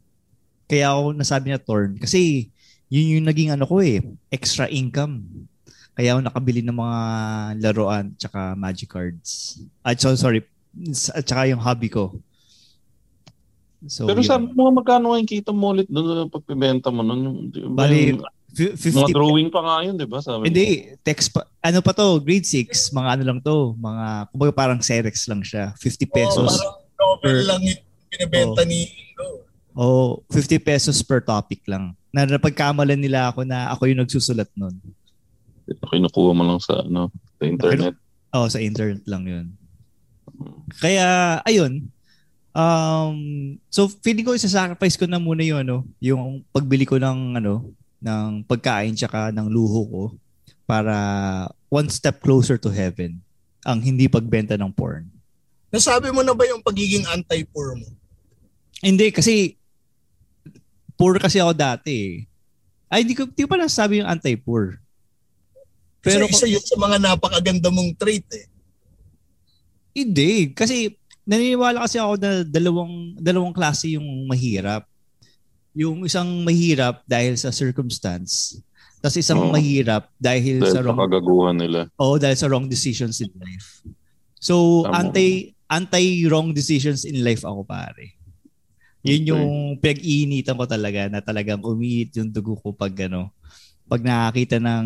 kaya 0.71 0.95
ako 0.95 1.13
nasabi 1.13 1.51
na 1.51 1.59
torn 1.59 1.99
kasi 1.99 2.47
yun 2.87 3.19
yung 3.19 3.27
naging 3.27 3.51
ano 3.51 3.67
ko 3.67 3.83
eh, 3.83 3.99
extra 4.31 4.71
income. 4.71 5.45
Kaya 5.93 6.15
ako 6.15 6.25
nakabili 6.25 6.65
ng 6.65 6.73
mga 6.73 6.99
laruan 7.61 8.15
tsaka 8.17 8.55
magic 8.57 8.89
cards. 8.89 9.61
At 9.85 9.99
so, 9.99 10.15
sorry, 10.15 10.41
at 11.13 11.21
tsaka 11.27 11.51
yung 11.51 11.61
hobby 11.61 11.91
ko. 11.91 12.17
So, 13.83 14.07
Pero 14.07 14.23
yun. 14.23 14.29
sabi 14.31 14.47
mo 14.55 14.65
nga 14.65 14.73
magkano 14.79 15.11
ang 15.11 15.27
kita 15.27 15.51
mo 15.51 15.75
ulit 15.75 15.91
doon 15.91 16.07
sa 16.07 16.31
pagbibenta 16.31 16.87
mo 16.87 17.03
nun? 17.03 17.19
Yung, 17.19 17.37
yung, 17.51 17.75
Bali, 17.75 18.15
yung- 18.15 18.23
fi- 18.53 18.77
mga 18.77 19.09
50 19.09 19.17
drawing 19.17 19.49
pa 19.49 19.59
nga 19.59 19.75
yun, 19.83 19.95
di 19.97 20.07
ba? 20.07 20.21
Sabi 20.23 20.39
mo. 20.39 20.47
Hindi, 20.47 20.95
text 21.03 21.33
pa. 21.33 21.49
Ano 21.59 21.81
pa 21.83 21.91
to? 21.91 22.21
Grade 22.21 22.47
6, 22.47 22.93
mga 22.93 23.09
ano 23.19 23.23
lang 23.25 23.39
to. 23.43 23.75
Mga, 23.75 24.05
kumbaga 24.31 24.51
parang 24.53 24.79
Xerox 24.79 25.27
lang 25.27 25.41
siya. 25.41 25.73
50 25.75 26.05
pesos. 26.07 26.51
Oh, 26.61 26.61
parang 26.61 26.82
novel 27.03 27.35
per- 27.35 27.47
lang 27.47 27.61
yung 27.61 27.81
binibenta 28.07 28.61
Oh. 28.63 28.69
ni 28.69 28.79
Ingo. 28.87 29.27
O, 29.73 29.83
50 30.29 30.61
pesos 30.61 31.01
per 31.01 31.19
topic 31.19 31.65
lang. 31.67 31.91
Na 32.13 32.23
napagkamalan 32.23 32.95
nila 32.95 33.33
ako 33.33 33.43
na 33.43 33.73
ako 33.73 33.89
yung 33.89 34.01
nagsusulat 34.05 34.47
nun. 34.53 34.77
Kinukuha 35.65 36.31
mo 36.31 36.43
lang 36.45 36.59
sa, 36.61 36.85
ano, 36.85 37.09
sa 37.35 37.43
internet. 37.43 37.93
Oh, 38.29 38.45
sa 38.45 38.61
internet 38.61 39.03
lang 39.05 39.23
yun. 39.25 39.45
Kaya, 40.77 41.39
ayun. 41.43 41.89
Um, 42.53 43.17
so, 43.69 43.89
feeling 43.89 44.25
ko, 44.25 44.37
isa-sacrifice 44.37 44.93
ko 44.93 45.09
na 45.09 45.17
muna 45.17 45.41
yung, 45.41 45.65
ano, 45.65 45.77
yung 45.97 46.45
pagbili 46.53 46.85
ko 46.85 47.01
ng, 47.01 47.41
ano, 47.41 47.73
ng 47.97 48.45
pagkain 48.45 48.93
tsaka 48.93 49.33
ng 49.33 49.47
luho 49.49 49.81
ko 49.89 50.03
para 50.67 50.93
one 51.71 51.87
step 51.89 52.19
closer 52.19 52.59
to 52.59 52.69
heaven 52.69 53.17
ang 53.63 53.79
hindi 53.79 54.11
pagbenta 54.11 54.53
ng 54.53 54.69
porn. 54.69 55.07
Nasabi 55.73 56.13
mo 56.13 56.21
na 56.21 56.37
ba 56.37 56.45
yung 56.45 56.61
pagiging 56.61 57.03
anti-poor 57.09 57.73
mo? 57.73 57.89
Hindi, 58.77 59.09
kasi 59.09 59.57
poor 60.93 61.17
kasi 61.17 61.41
ako 61.41 61.51
dati 61.51 61.91
eh. 61.91 62.15
Ay, 62.87 63.01
hindi 63.01 63.17
ko, 63.17 63.25
hindi 63.25 63.41
ko 63.41 63.49
pa 63.49 63.57
nasabi 63.57 63.97
yung 63.97 64.07
anti-poor. 64.07 64.77
Pero 65.97 66.27
Pero 66.27 66.29
isa 66.29 66.45
yun 66.45 66.61
sa 66.61 66.77
mga 66.77 67.01
napakaganda 67.01 67.73
mong 67.73 67.97
trait 67.97 68.27
eh. 68.31 68.45
hindi. 69.93 70.51
Kasi 70.51 70.93
naniniwala 71.23 71.81
kasi 71.81 71.97
ako 71.97 72.17
na 72.17 72.43
dalawang, 72.43 72.93
dalawang 73.17 73.53
klase 73.53 73.97
yung 73.97 74.05
mahirap. 74.27 74.85
Yung 75.73 76.05
isang 76.05 76.45
mahirap 76.45 77.01
dahil 77.05 77.33
sa 77.33 77.49
circumstance. 77.49 78.61
Tapos 79.01 79.17
isang 79.17 79.41
Oo. 79.41 79.49
mahirap 79.49 80.09
dahil, 80.15 80.61
Dahil 80.61 80.69
sa 80.69 80.79
sa 80.79 80.85
wrong, 80.85 80.99
kagaguhan 80.99 81.57
nila. 81.57 81.89
oh, 81.97 82.21
dahil 82.21 82.37
sa 82.37 82.45
wrong 82.45 82.67
decisions 82.67 83.17
in 83.19 83.31
life. 83.35 83.81
So, 84.37 84.83
Tama. 84.83 85.07
anti 85.07 85.52
anti 85.73 86.23
wrong 86.29 86.53
decisions 86.53 87.03
in 87.03 87.25
life 87.25 87.41
ako 87.41 87.65
pare. 87.65 88.13
Yun 89.03 89.35
yung 89.35 89.51
pinag-iinitan 89.83 90.55
ko 90.55 90.63
talaga 90.63 91.11
na 91.11 91.19
talagang 91.19 91.59
umiit 91.59 92.15
yung 92.15 92.31
dugo 92.31 92.55
ko 92.55 92.71
pag 92.71 92.95
ano, 93.09 93.35
pag 93.83 93.99
nakakita 93.99 94.63
ng, 94.63 94.85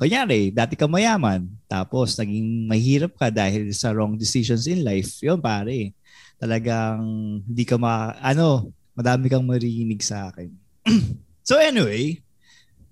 kunyari, 0.00 0.48
dati 0.48 0.72
ka 0.72 0.88
mayaman, 0.88 1.44
tapos 1.68 2.16
naging 2.16 2.64
mahirap 2.64 3.12
ka 3.20 3.28
dahil 3.28 3.68
sa 3.76 3.92
wrong 3.92 4.16
decisions 4.16 4.64
in 4.64 4.80
life, 4.80 5.20
yun 5.20 5.36
pare, 5.36 5.92
talagang 6.40 7.04
hindi 7.44 7.64
ka 7.68 7.76
ma, 7.76 8.16
ano, 8.16 8.72
madami 8.96 9.28
kang 9.28 9.44
marinig 9.44 10.00
sa 10.00 10.32
akin. 10.32 10.48
so 11.48 11.60
anyway, 11.60 12.16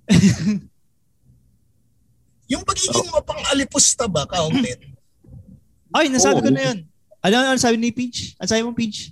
Yung 2.48 2.64
pagiging 2.64 3.12
mapang-alipusta 3.12 4.08
ba, 4.08 4.24
counted? 4.24 4.80
ay, 5.92 6.08
nasabi 6.08 6.40
Oo. 6.40 6.44
ko 6.48 6.50
na 6.52 6.62
yun. 6.72 6.78
Ano, 7.22 7.34
ano 7.42 7.58
sabi 7.58 7.76
ni 7.76 7.90
Peach? 7.90 8.38
Ano 8.38 8.48
sabi 8.48 8.62
mo, 8.62 8.72
Peach? 8.74 9.10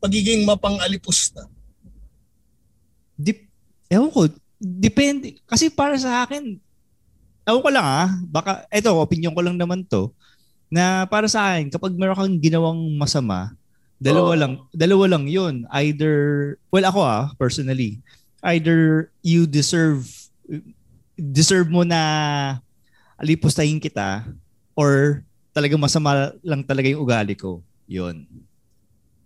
Pagiging 0.00 0.44
mapang-alipusta. 0.48 1.44
Dip, 3.16 3.46
ewan 3.88 4.10
ko, 4.10 4.28
depende. 4.58 5.38
Kasi 5.44 5.68
para 5.68 5.96
sa 6.00 6.24
akin, 6.24 6.56
ewan 7.44 7.62
ko 7.62 7.70
lang 7.70 7.86
ah, 7.86 8.08
baka, 8.26 8.64
eto, 8.72 8.96
opinion 8.96 9.36
ko 9.36 9.44
lang 9.44 9.56
naman 9.60 9.84
to. 9.84 10.12
Na 10.72 11.04
para 11.06 11.28
sa 11.28 11.52
akin, 11.52 11.68
kapag 11.68 11.94
meron 11.94 12.16
kang 12.16 12.40
ginawang 12.40 12.80
masama, 12.96 13.52
dalawa 14.00 14.30
Oo. 14.34 14.40
lang, 14.40 14.52
dalawa 14.74 15.04
lang 15.16 15.24
'yun. 15.30 15.54
Either 15.70 16.14
well 16.68 16.84
ako 16.84 17.00
ah, 17.04 17.30
personally, 17.38 18.02
either 18.44 19.08
you 19.24 19.46
deserve 19.48 20.04
deserve 21.16 21.70
mo 21.70 21.86
na 21.86 22.00
alipustahin 23.16 23.78
kita 23.78 24.26
or 24.74 25.22
talagang 25.54 25.78
masama 25.78 26.34
lang 26.42 26.66
talaga 26.66 26.90
yung 26.90 27.06
ugali 27.06 27.38
ko. 27.38 27.62
'Yun. 27.86 28.26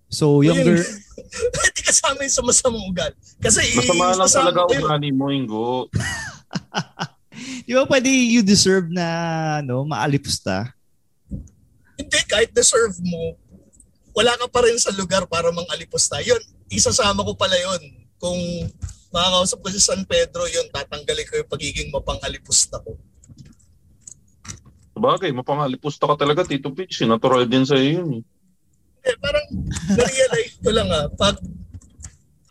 So, 0.09 0.41
younger 0.41 0.81
Hindi 0.81 1.83
kasama 1.85 2.21
yun 2.25 2.33
sa 2.33 2.41
masamang 2.45 2.85
ugal. 2.89 3.13
Kasi 3.41 3.61
Masama 3.77 4.17
lang 4.17 4.29
talaga 4.29 4.61
yun. 4.73 4.81
ugali 4.85 5.11
mo, 5.13 5.25
Ingo. 5.29 5.69
Di 7.69 7.77
ba 7.77 7.85
pwede 7.85 8.09
you 8.09 8.41
deserve 8.41 8.89
na 8.89 9.61
no, 9.61 9.85
maalipusta? 9.85 10.73
Hindi, 12.01 12.19
kahit 12.25 12.57
deserve 12.57 12.97
mo, 13.05 13.37
wala 14.17 14.33
ka 14.41 14.49
pa 14.49 14.65
rin 14.65 14.81
sa 14.81 14.91
lugar 14.97 15.29
para 15.29 15.53
mang-alipusta. 15.53 16.25
Yun, 16.25 16.41
isasama 16.73 17.21
ko 17.23 17.37
pala 17.37 17.55
yun. 17.55 17.83
Kung 18.17 18.39
makakausap 19.13 19.61
ko 19.61 19.69
si 19.71 19.81
San 19.83 20.03
Pedro, 20.09 20.49
yun, 20.49 20.67
tatanggalin 20.73 21.29
ko 21.29 21.35
yung 21.39 21.51
pagiging 21.53 21.93
mapang-alipusta 21.93 22.81
ko. 22.81 22.97
Sabagay, 24.99 25.31
mapangalipusta 25.31 26.11
ka 26.11 26.19
talaga, 26.19 26.43
Tito 26.43 26.75
Pitch. 26.75 27.07
Natural 27.07 27.47
din 27.47 27.63
sa'yo 27.63 28.03
yun. 28.03 28.09
eh. 28.19 28.23
Eh, 29.07 29.15
parang 29.23 29.47
na-realize 29.95 30.59
ko 30.59 30.75
lang 30.75 30.91
ah, 30.91 31.07
pag 31.15 31.39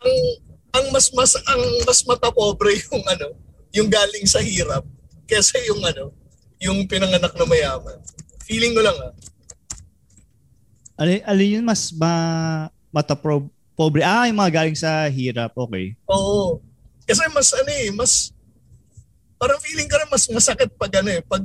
ang 0.00 0.16
ang 0.72 0.86
mas 0.88 1.12
mas 1.12 1.36
ang 1.44 1.62
mas 1.84 2.00
matapobre 2.08 2.72
yung 2.88 3.04
ano, 3.04 3.36
yung 3.76 3.92
galing 3.92 4.24
sa 4.24 4.40
hirap 4.40 4.80
kaysa 5.28 5.60
yung 5.68 5.84
ano, 5.84 6.08
yung 6.56 6.88
pinanganak 6.88 7.36
na 7.36 7.44
mayaman. 7.44 8.00
Feeling 8.48 8.72
ko 8.72 8.80
lang 8.80 8.96
ah. 8.96 9.12
Alin, 10.96 11.20
alin 11.28 11.54
yun 11.60 11.66
mas 11.68 11.92
ma, 11.92 12.10
mata 12.88 13.12
pro, 13.12 13.44
pobre? 13.76 14.00
Ah, 14.00 14.24
yung 14.24 14.40
mga 14.40 14.64
galing 14.64 14.74
sa 14.74 15.04
hirap. 15.12 15.52
Okay. 15.52 16.00
Oo. 16.08 16.64
Kasi 17.04 17.28
mas 17.28 17.52
ano 17.52 17.70
eh, 17.70 17.92
mas 17.92 18.32
parang 19.36 19.60
feeling 19.60 19.86
ko 19.86 20.00
rin 20.00 20.08
mas 20.10 20.24
masakit 20.32 20.72
pag 20.80 20.90
ano 20.96 21.12
eh, 21.12 21.20
pag 21.20 21.44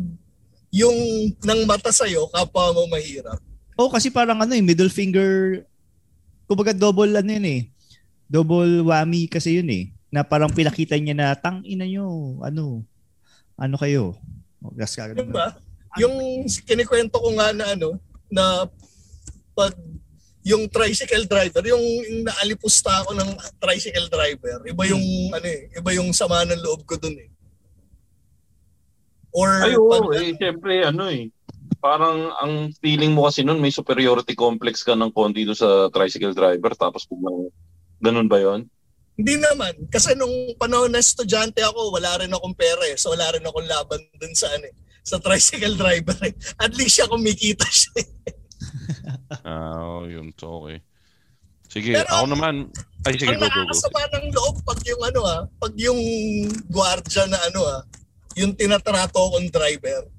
yung 0.74 0.98
nang 1.46 1.70
mata 1.70 1.94
sa'yo, 1.94 2.26
kapwa 2.34 2.74
mo 2.74 2.90
mahirap. 2.90 3.38
Oh, 3.78 3.94
kasi 3.94 4.10
parang 4.10 4.42
ano 4.42 4.58
eh, 4.58 4.66
middle 4.66 4.90
finger, 4.90 5.62
kumbaga 6.50 6.74
double 6.74 7.14
ano 7.14 7.30
yun 7.30 7.46
eh. 7.46 7.62
Double 8.26 8.82
whammy 8.82 9.30
kasi 9.30 9.62
yun 9.62 9.70
eh. 9.70 9.94
Na 10.10 10.26
parang 10.26 10.50
pinakita 10.50 10.98
niya 10.98 11.14
na, 11.14 11.38
tang 11.38 11.62
ina 11.62 11.86
nyo, 11.86 12.38
ano, 12.42 12.82
ano 13.54 13.76
kayo? 13.78 14.18
Oh, 14.66 14.74
gas 14.74 14.98
ka. 14.98 15.14
Di 15.14 15.22
ba? 15.30 15.54
Yung 16.02 16.46
kinikwento 16.66 17.22
ko 17.22 17.30
nga 17.38 17.54
na 17.54 17.78
ano, 17.78 18.02
na 18.34 18.66
pag 19.54 19.78
yung 20.44 20.68
tricycle 20.68 21.30
driver, 21.30 21.64
yung, 21.64 21.82
naalipusta 22.26 23.06
ako 23.06 23.16
ng 23.16 23.30
tricycle 23.62 24.10
driver, 24.10 24.60
iba 24.68 24.84
yung 24.90 25.06
ano 25.32 25.48
eh, 25.48 25.72
iba 25.72 25.90
yung 25.96 26.12
sama 26.12 26.44
ng 26.44 26.60
loob 26.60 26.84
ko 26.84 27.00
dun 27.00 27.16
eh. 27.16 27.30
Or 29.34 29.50
Ay, 29.60 29.74
oo, 29.74 29.90
pag, 29.90 30.04
eh, 30.16 30.34
syempre, 30.38 30.86
ano 30.86 31.10
eh. 31.10 31.28
Parang 31.78 32.32
ang 32.38 32.72
feeling 32.80 33.12
mo 33.12 33.28
kasi 33.28 33.44
nun, 33.44 33.60
may 33.60 33.68
superiority 33.70 34.34
complex 34.34 34.82
ka 34.82 34.94
ng 34.94 35.12
konti 35.12 35.44
doon 35.44 35.58
sa 35.58 35.90
tricycle 35.90 36.32
driver, 36.32 36.72
tapos 36.74 37.04
biglang, 37.04 37.50
ganun 38.00 38.30
ba 38.30 38.40
yon? 38.40 38.70
Hindi 39.14 39.38
naman. 39.38 39.74
Kasi 39.90 40.16
nung 40.16 40.32
panahon 40.56 40.90
na 40.90 40.98
estudyante 40.98 41.60
ako, 41.60 41.92
wala 41.92 42.18
rin 42.18 42.32
akong 42.32 42.56
pera 42.56 42.82
eh. 42.88 42.96
So 42.96 43.12
wala 43.12 43.30
rin 43.30 43.44
akong 43.44 43.68
laban 43.68 44.02
dun 44.16 44.34
sa 44.34 44.50
ano 44.50 44.66
eh, 44.66 44.74
sa 45.04 45.20
tricycle 45.20 45.78
driver 45.82 46.18
eh. 46.24 46.34
At 46.58 46.74
least 46.74 46.98
siya 46.98 47.06
kumikita 47.06 47.68
siya 47.68 47.94
eh. 48.02 48.10
Ah, 49.44 49.76
oh, 50.00 50.06
yun. 50.08 50.30
So, 50.38 50.64
okay. 50.64 50.80
Sige, 51.68 51.92
Pero 51.92 52.06
ako 52.08 52.26
ang- 52.26 52.32
naman. 52.32 52.56
Ay, 53.04 53.18
sige, 53.18 53.34
Ang 53.34 53.42
go, 53.42 53.46
go, 53.46 53.50
go. 53.50 53.60
nakakasama 53.66 54.02
ng 54.14 54.28
loob 54.32 54.56
pag 54.64 54.80
yung 54.86 55.02
ano 55.04 55.20
ah, 55.26 55.42
pag 55.60 55.74
yung 55.76 56.00
gwardiya 56.70 57.26
na 57.28 57.38
ano 57.44 57.60
ah, 57.66 57.82
yung 58.38 58.54
tinatrato 58.58 59.20
kong 59.34 59.50
driver. 59.50 60.10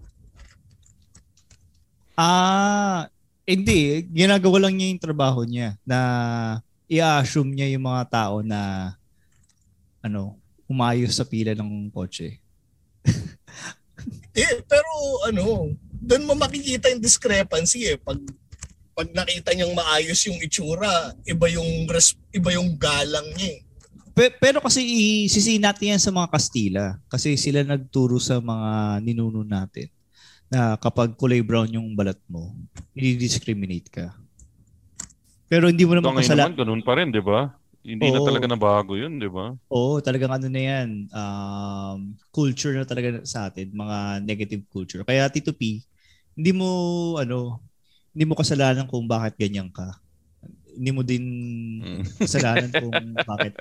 Ah, 2.14 3.10
hindi. 3.42 4.06
Ginagawa 4.10 4.66
lang 4.68 4.78
niya 4.78 4.90
yung 4.94 5.02
trabaho 5.02 5.40
niya 5.42 5.74
na 5.82 5.98
i-assume 6.86 7.52
niya 7.54 7.74
yung 7.74 7.90
mga 7.90 8.04
tao 8.06 8.40
na 8.40 8.92
ano, 10.04 10.38
umayos 10.70 11.16
sa 11.16 11.26
pila 11.26 11.52
ng 11.56 11.90
kotse. 11.90 12.38
Eh, 14.34 14.60
pero 14.66 14.90
ano, 15.30 15.70
doon 15.94 16.26
mo 16.26 16.34
makikita 16.34 16.90
yung 16.90 16.98
discrepancy 16.98 17.86
eh. 17.86 17.94
Pag 17.94 18.18
pag 18.94 19.10
nakita 19.10 19.54
niyang 19.54 19.74
maayos 19.74 20.22
yung 20.26 20.38
itsura, 20.42 21.14
iba 21.26 21.46
yung 21.50 21.86
res, 21.86 22.18
iba 22.34 22.50
yung 22.54 22.74
galang 22.78 23.26
niya 23.34 23.58
eh. 23.58 23.60
Pe- 24.14 24.30
pero 24.38 24.62
kasi 24.62 24.80
isisihin 25.26 25.66
natin 25.66 25.98
yan 25.98 26.02
sa 26.02 26.14
mga 26.14 26.30
Kastila 26.30 27.02
kasi 27.10 27.34
sila 27.34 27.66
nagturo 27.66 28.22
sa 28.22 28.38
mga 28.38 29.02
ninuno 29.02 29.42
natin 29.42 29.90
na 30.46 30.78
kapag 30.78 31.18
kulay 31.18 31.42
brown 31.42 31.66
yung 31.66 31.98
balat 31.98 32.20
mo, 32.30 32.54
i-discriminate 32.94 33.90
ka. 33.90 34.14
Pero 35.50 35.66
hindi 35.66 35.82
mo 35.82 35.98
naman 35.98 36.14
Hanggang 36.14 36.22
ngayon 36.22 36.30
kasala. 36.30 36.42
naman, 36.46 36.54
ganun 36.54 36.82
pa 36.86 36.92
rin, 36.94 37.08
di 37.10 37.18
ba? 37.18 37.58
Hindi 37.84 38.06
na 38.08 38.20
Oo. 38.22 38.26
talaga 38.26 38.46
nabago 38.46 38.94
yun, 38.94 39.18
di 39.18 39.26
ba? 39.26 39.52
Oo, 39.68 39.98
talagang 39.98 40.30
ano 40.30 40.46
na 40.46 40.62
yan, 40.62 40.88
um, 41.10 41.98
culture 42.30 42.72
na 42.72 42.86
talaga 42.86 43.20
sa 43.26 43.50
atin, 43.50 43.74
mga 43.74 44.22
negative 44.22 44.62
culture. 44.70 45.02
Kaya 45.02 45.26
Tito 45.28 45.50
P, 45.52 45.82
hindi 46.38 46.52
mo, 46.54 46.68
ano, 47.18 47.58
hindi 48.14 48.24
mo 48.24 48.38
kasalanan 48.38 48.86
kung 48.86 49.04
bakit 49.04 49.34
ganyan 49.36 49.68
ka. 49.68 49.90
Hindi 50.74 50.90
mo 50.94 51.02
din 51.02 51.24
Mm. 51.82 52.02
kasalanan 52.24 52.70
kung 52.72 52.94
bakit. 53.26 53.58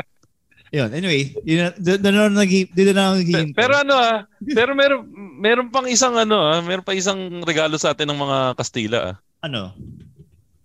Yun, 0.74 0.90
anyway, 0.90 1.30
yun, 1.46 1.70
doon 1.78 2.02
na 2.02 2.34
naghi- 2.34 2.66
doon 2.74 2.98
na 2.98 3.14
naghihintay. 3.14 3.54
Pero 3.54 3.78
ano 3.78 3.94
ah, 3.94 4.26
pero 4.42 4.74
meron 4.74 5.06
meron 5.38 5.70
pang 5.70 5.86
isang 5.86 6.18
ano 6.18 6.42
ah, 6.42 6.66
meron 6.66 6.82
pa 6.82 6.98
isang 6.98 7.46
regalo 7.46 7.78
sa 7.78 7.94
atin 7.94 8.10
ng 8.10 8.18
mga 8.18 8.38
Kastila 8.58 9.00
ah. 9.14 9.16
ano? 9.46 9.70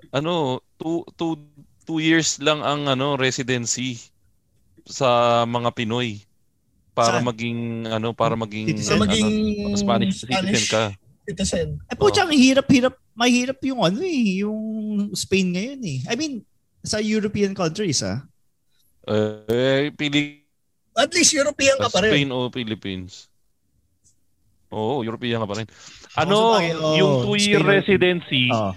Ano, 0.09 0.65
two, 0.81 1.05
two, 1.13 1.37
two 1.85 2.01
years 2.01 2.41
lang 2.41 2.65
ang 2.65 2.89
ano 2.89 3.21
residency 3.21 4.01
sa 4.89 5.45
mga 5.45 5.77
Pinoy 5.77 6.25
para 6.97 7.21
Saan? 7.21 7.29
maging 7.29 7.61
ano 7.93 8.17
para 8.17 8.33
maging 8.33 8.73
Citizen. 8.73 8.89
So 8.89 8.97
maging 8.97 9.29
ano, 9.69 9.77
Spanish 9.77 10.25
citizen 10.25 10.65
ka. 10.73 10.83
citizen. 11.29 11.69
Eh 11.93 11.97
po, 12.01 12.09
tsaka 12.09 12.33
hirap-hirap, 12.33 12.97
mahirap 13.13 13.61
yung 13.61 13.85
ano 13.85 14.01
eh, 14.01 14.41
yung 14.41 14.59
Spain 15.13 15.53
ngayon 15.53 15.81
eh. 15.85 15.99
I 16.09 16.17
mean, 16.17 16.41
sa 16.81 16.97
European 16.97 17.53
countries 17.53 18.01
ah. 18.01 18.25
Eh, 19.09 19.89
pili 19.97 20.45
At 20.99 21.15
least 21.15 21.33
European 21.33 21.79
ka 21.79 21.89
pa 21.89 22.03
rin. 22.05 22.11
Spain 22.11 22.31
o 22.35 22.51
Philippines. 22.51 23.31
Oo, 24.75 25.01
European 25.01 25.41
ka 25.41 25.49
pa 25.49 25.57
rin. 25.63 25.67
Ano, 26.19 26.59
bagay, 26.59 26.75
oo, 26.75 26.97
yung 26.99 27.13
two-year 27.25 27.63
Spain 27.63 27.73
residency, 27.79 28.45
Oo. 28.51 28.73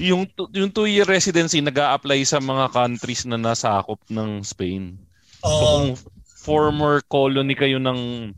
yung 0.00 0.22
yung 0.56 0.72
two-year 0.72 1.04
residency 1.04 1.60
nag 1.60 1.76
apply 1.76 2.24
sa 2.24 2.40
mga 2.40 2.72
countries 2.72 3.28
na 3.28 3.36
nasakop 3.36 4.00
ng 4.08 4.40
Spain. 4.42 4.96
So 5.44 5.52
Oo. 5.52 5.60
kung 5.60 5.86
former 6.24 7.04
colony 7.06 7.52
kayo 7.52 7.76
ng 7.76 8.32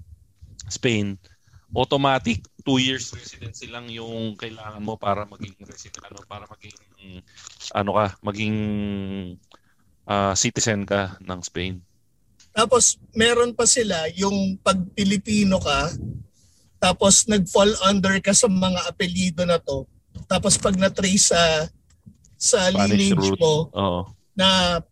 Spain, 0.67 1.15
automatic 1.73 2.45
two 2.67 2.77
years 2.77 3.11
residency 3.17 3.67
lang 3.71 3.89
yung 3.89 4.37
kailangan 4.37 4.83
mo 4.85 5.01
para 5.01 5.25
maging 5.25 5.57
resident 5.65 6.05
ano 6.05 6.21
para 6.29 6.45
maging 6.51 6.77
ano 7.73 7.91
ka, 7.97 8.07
maging 8.21 8.57
ah, 10.07 10.35
citizen 10.35 10.87
ka 10.87 11.19
ng 11.23 11.41
Spain. 11.43 11.83
Tapos 12.53 13.01
meron 13.17 13.57
pa 13.57 13.65
sila 13.65 14.09
yung 14.13 14.61
pag 14.61 14.77
Pilipino 14.93 15.57
ka, 15.57 15.89
tapos 16.83 17.25
nag-fall 17.31 17.73
under 17.87 18.19
ka 18.21 18.37
sa 18.37 18.51
mga 18.51 18.91
apelido 18.91 19.43
na 19.49 19.57
to. 19.57 19.89
Tapos 20.29 20.61
pag 20.61 20.77
na-trace 20.77 21.33
sa 21.33 21.43
sa 22.37 22.69
Spanish 22.69 23.15
lineage 23.15 23.39
roots. 23.39 23.41
mo 23.41 23.71
Oo. 23.71 24.01
na 24.35 24.83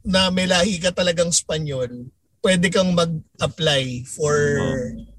na 0.00 0.30
may 0.32 0.48
lahi 0.48 0.80
ka 0.80 0.94
talagang 0.94 1.28
Spanyol, 1.28 2.08
pwede 2.40 2.72
kang 2.72 2.96
mag-apply 2.96 4.08
for 4.08 4.32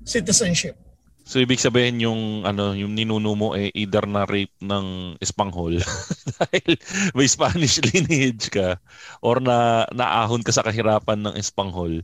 citizenship. 0.01 0.73
So 1.21 1.39
ibig 1.39 1.61
sabihin 1.61 2.01
yung 2.01 2.43
ano 2.43 2.73
yung 2.73 2.97
ninuno 2.97 3.37
mo 3.37 3.49
eh 3.53 3.69
either 3.77 4.03
na 4.09 4.25
rape 4.25 4.51
ng 4.59 5.15
Espanghol 5.21 5.77
dahil 6.41 6.71
may 7.13 7.29
Spanish 7.29 7.79
lineage 7.79 8.49
ka 8.49 8.81
or 9.21 9.39
na 9.39 9.85
naahon 9.93 10.41
ka 10.41 10.51
sa 10.51 10.65
kahirapan 10.65 11.21
ng 11.21 11.35
Espanghol. 11.37 12.01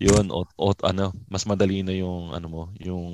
Yun 0.00 0.32
o, 0.32 0.48
o 0.56 0.72
ano, 0.82 1.12
mas 1.28 1.44
madali 1.44 1.84
na 1.84 1.92
yung 1.92 2.32
ano 2.32 2.46
mo, 2.48 2.62
yung 2.80 3.12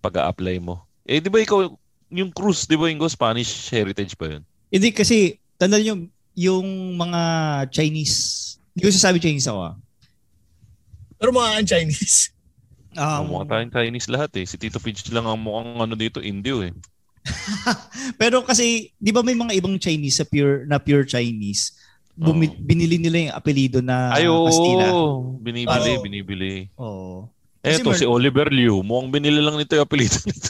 pag-a-apply 0.00 0.56
mo. 0.62 0.84
Eh 1.04 1.20
di 1.20 1.28
ba 1.28 1.42
ikaw 1.42 1.68
yung 2.10 2.30
cruise, 2.34 2.66
di 2.66 2.74
ba 2.74 2.90
yung 2.90 3.02
Spanish 3.06 3.70
heritage 3.70 4.18
pa 4.18 4.26
yun? 4.36 4.42
Hindi 4.70 4.90
kasi, 4.90 5.38
tandaan 5.58 5.82
nyo, 5.82 5.94
yung 6.34 6.96
mga 6.98 7.22
Chinese, 7.70 8.56
hindi 8.74 8.86
ko 8.86 8.90
sasabi 8.94 9.18
Chinese 9.22 9.50
ako 9.50 9.60
ah. 9.60 9.74
Pero 11.20 11.30
mga 11.34 11.66
Chinese. 11.66 12.32
Um, 12.92 13.22
mukha 13.28 13.44
tayong 13.48 13.70
Chinese 13.70 14.08
lahat 14.08 14.30
eh. 14.34 14.44
Si 14.44 14.56
Tito 14.56 14.78
Pidge 14.78 15.06
lang 15.10 15.24
ang 15.24 15.38
mukhang 15.38 15.78
ano 15.78 15.94
dito, 15.94 16.18
Indio 16.18 16.62
eh. 16.62 16.74
Pero 18.20 18.42
kasi, 18.42 18.90
di 18.92 19.10
ba 19.10 19.20
may 19.20 19.34
mga 19.34 19.54
ibang 19.54 19.76
Chinese 19.76 20.16
sa 20.16 20.26
pure, 20.26 20.64
na 20.64 20.80
pure 20.80 21.04
Chinese, 21.04 21.76
bumi- 22.12 22.50
Oo. 22.50 22.60
binili 22.60 22.96
nila 22.96 23.16
yung 23.20 23.34
apelido 23.34 23.78
na 23.78 24.10
Ay, 24.10 24.26
oo. 24.26 24.44
Castilla. 24.44 24.88
Binibili, 25.38 25.90
Oo. 25.92 26.02
binibili. 26.02 26.52
Oo. 26.76 27.28
Kasi 27.60 27.84
Eto, 27.84 27.92
mer- 27.92 28.00
si 28.00 28.06
Oliver 28.08 28.48
Liu. 28.48 28.80
Mukhang 28.80 29.12
binili 29.12 29.36
lang 29.36 29.54
nito 29.54 29.76
yung 29.76 29.84
apelido 29.84 30.16
nito. 30.26 30.48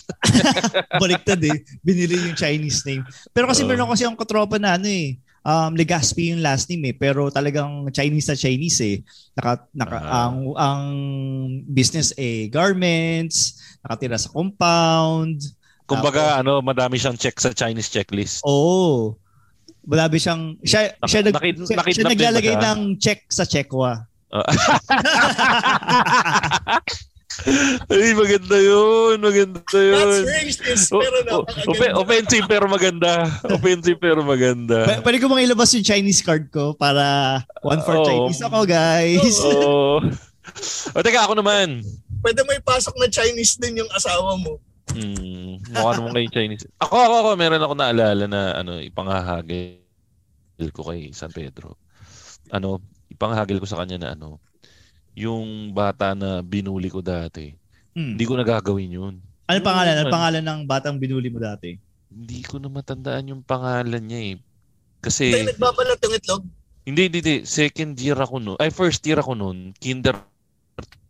Baliktad 1.02 1.42
eh. 1.42 1.58
Binili 1.82 2.14
yung 2.22 2.38
Chinese 2.38 2.86
name. 2.86 3.02
Pero 3.34 3.50
kasi 3.50 3.66
Oo. 3.66 3.68
meron 3.68 3.90
kasi 3.90 4.06
ang 4.06 4.14
katropa 4.14 4.56
na 4.56 4.78
ano 4.78 4.86
eh. 4.86 5.18
Um, 5.40 5.72
Legaspi 5.72 6.36
yung 6.36 6.44
last 6.44 6.68
name 6.68 6.92
eh. 6.92 6.94
Pero 6.94 7.32
talagang 7.32 7.88
Chinese 7.90 8.28
na 8.28 8.36
Chinese 8.36 8.78
eh. 8.84 8.96
Naka, 9.32 9.64
naka, 9.72 9.98
Ah. 9.98 10.28
ang, 10.28 10.36
ang 10.54 10.82
business 11.64 12.12
eh, 12.20 12.52
garments, 12.52 13.56
nakatira 13.80 14.20
sa 14.20 14.28
compound. 14.28 15.40
Kumbaga, 15.88 16.38
ano, 16.38 16.60
madami 16.60 17.00
siyang 17.00 17.16
check 17.16 17.40
sa 17.40 17.50
Chinese 17.50 17.88
checklist. 17.88 18.44
Oo. 18.44 19.16
Malabi 19.88 20.20
siyang, 20.20 20.60
siya, 20.60 20.92
Nak- 21.00 21.08
siya, 21.08 21.20
nag, 21.24 21.34
siya, 21.34 21.74
nakidnap 21.74 21.84
siya 21.88 22.04
naglalagay 22.04 22.54
ng 22.60 23.00
check 23.00 23.24
sa 23.32 23.48
checkwa. 23.48 24.04
Ay, 27.86 28.10
maganda 28.12 28.58
yun. 28.58 29.16
Maganda 29.18 29.62
That's 29.62 29.78
yun. 30.18 30.26
racist, 30.26 30.90
O- 30.90 30.98
pero 30.98 31.16
o- 31.16 31.46
napakaganda. 31.46 31.94
offensive 31.96 32.46
pero 32.46 32.64
maganda. 32.66 33.12
Offensive 33.46 33.98
pero 33.98 34.20
maganda. 34.20 34.78
P- 34.84 35.00
pwede 35.00 35.18
ko 35.18 35.26
bang 35.28 35.46
ilabas 35.46 35.70
yung 35.72 35.86
Chinese 35.86 36.20
card 36.20 36.50
ko 36.50 36.74
para 36.74 37.38
one 37.62 37.80
for 37.80 37.96
Oo. 37.96 38.04
Chinese 38.04 38.42
ako, 38.42 38.58
guys. 38.64 39.36
Oo. 39.40 40.02
O 40.90 41.00
teka, 41.00 41.24
ako 41.24 41.38
naman. 41.38 41.86
Pwede 42.20 42.42
may 42.44 42.58
pasok 42.58 42.98
na 42.98 43.06
Chinese 43.06 43.56
din 43.56 43.78
yung 43.78 43.90
asawa 43.90 44.34
mo. 44.36 44.58
Hmm, 44.90 45.62
mukha 45.70 45.90
naman 45.94 46.10
kayo 46.12 46.28
Chinese. 46.34 46.66
Ako, 46.76 46.92
ako, 46.92 47.14
ako, 47.16 47.28
meron 47.38 47.62
ako 47.62 47.74
naalala 47.78 48.24
na 48.26 48.58
ano, 48.58 48.82
ipanghahagil 48.82 49.78
ko 50.74 50.82
kay 50.82 51.14
San 51.14 51.30
Pedro. 51.30 51.78
Ano, 52.50 52.82
ipanghagil 53.06 53.62
ko 53.62 53.70
sa 53.70 53.78
kanya 53.78 53.96
na 53.96 54.08
ano, 54.12 54.42
yung 55.14 55.74
bata 55.74 56.14
na 56.14 56.40
binuli 56.40 56.88
ko 56.88 57.02
dati. 57.02 57.52
Hmm. 57.94 58.14
Hindi 58.14 58.24
ko 58.26 58.34
nagagawin 58.38 58.96
yun. 58.96 59.14
Ano 59.50 59.58
pangalan? 59.60 59.94
Ano 59.98 60.10
pangalan 60.14 60.44
ng 60.46 60.60
batang 60.64 60.96
binuli 60.96 61.26
mo 61.26 61.42
dati? 61.42 61.74
Hindi 62.10 62.40
ko 62.46 62.62
na 62.62 62.70
matandaan 62.70 63.34
yung 63.34 63.42
pangalan 63.42 64.02
niya 64.02 64.20
eh. 64.34 64.36
Kasi, 65.00 65.32
Tayo 65.32 65.50
nagbabalat 65.50 65.98
yung 66.02 66.14
itlog. 66.14 66.42
hindi, 66.86 67.00
hindi, 67.10 67.18
hindi. 67.22 67.36
Second 67.46 67.94
year 67.98 68.18
ako 68.18 68.36
noon. 68.38 68.58
Ay, 68.60 68.70
first 68.70 69.02
year 69.06 69.18
ako 69.18 69.34
noon. 69.34 69.72
Kinder 69.78 70.14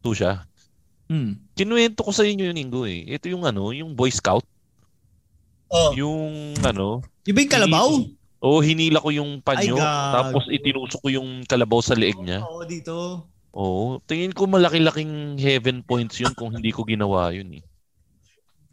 2 0.01 0.13
siya. 0.17 0.45
Hmm. 1.11 1.43
Kinuwento 1.59 2.07
ko 2.07 2.15
sa 2.15 2.23
inyo 2.23 2.49
yung 2.49 2.57
linggo 2.57 2.83
eh. 2.87 3.03
Ito 3.19 3.27
yung 3.29 3.45
ano, 3.45 3.75
yung 3.75 3.93
Boy 3.99 4.15
Scout. 4.15 4.47
Oh. 5.71 5.91
Yung 5.95 6.55
ano, 6.63 7.03
Yung 7.27 7.37
ba 7.37 7.41
yung 7.45 7.53
kalabaw? 7.53 7.89
Oo, 8.41 8.59
hinila 8.65 9.05
ko 9.05 9.13
yung 9.13 9.45
panyo, 9.45 9.77
Ay, 9.77 10.15
tapos 10.17 10.49
itinusok 10.49 11.01
ko 11.05 11.09
yung 11.13 11.45
kalabaw 11.45 11.85
sa 11.85 11.93
leeg 11.93 12.17
niya. 12.17 12.41
Oo, 12.41 12.65
dito. 12.65 13.29
Oo, 13.51 13.99
tingin 14.07 14.31
ko 14.31 14.47
malaki-laking 14.47 15.35
heaven 15.37 15.83
points 15.83 16.23
yun 16.23 16.31
kung 16.39 16.55
hindi 16.55 16.71
ko 16.71 16.87
ginawa 16.87 17.35
yun 17.35 17.59
eh. 17.59 17.63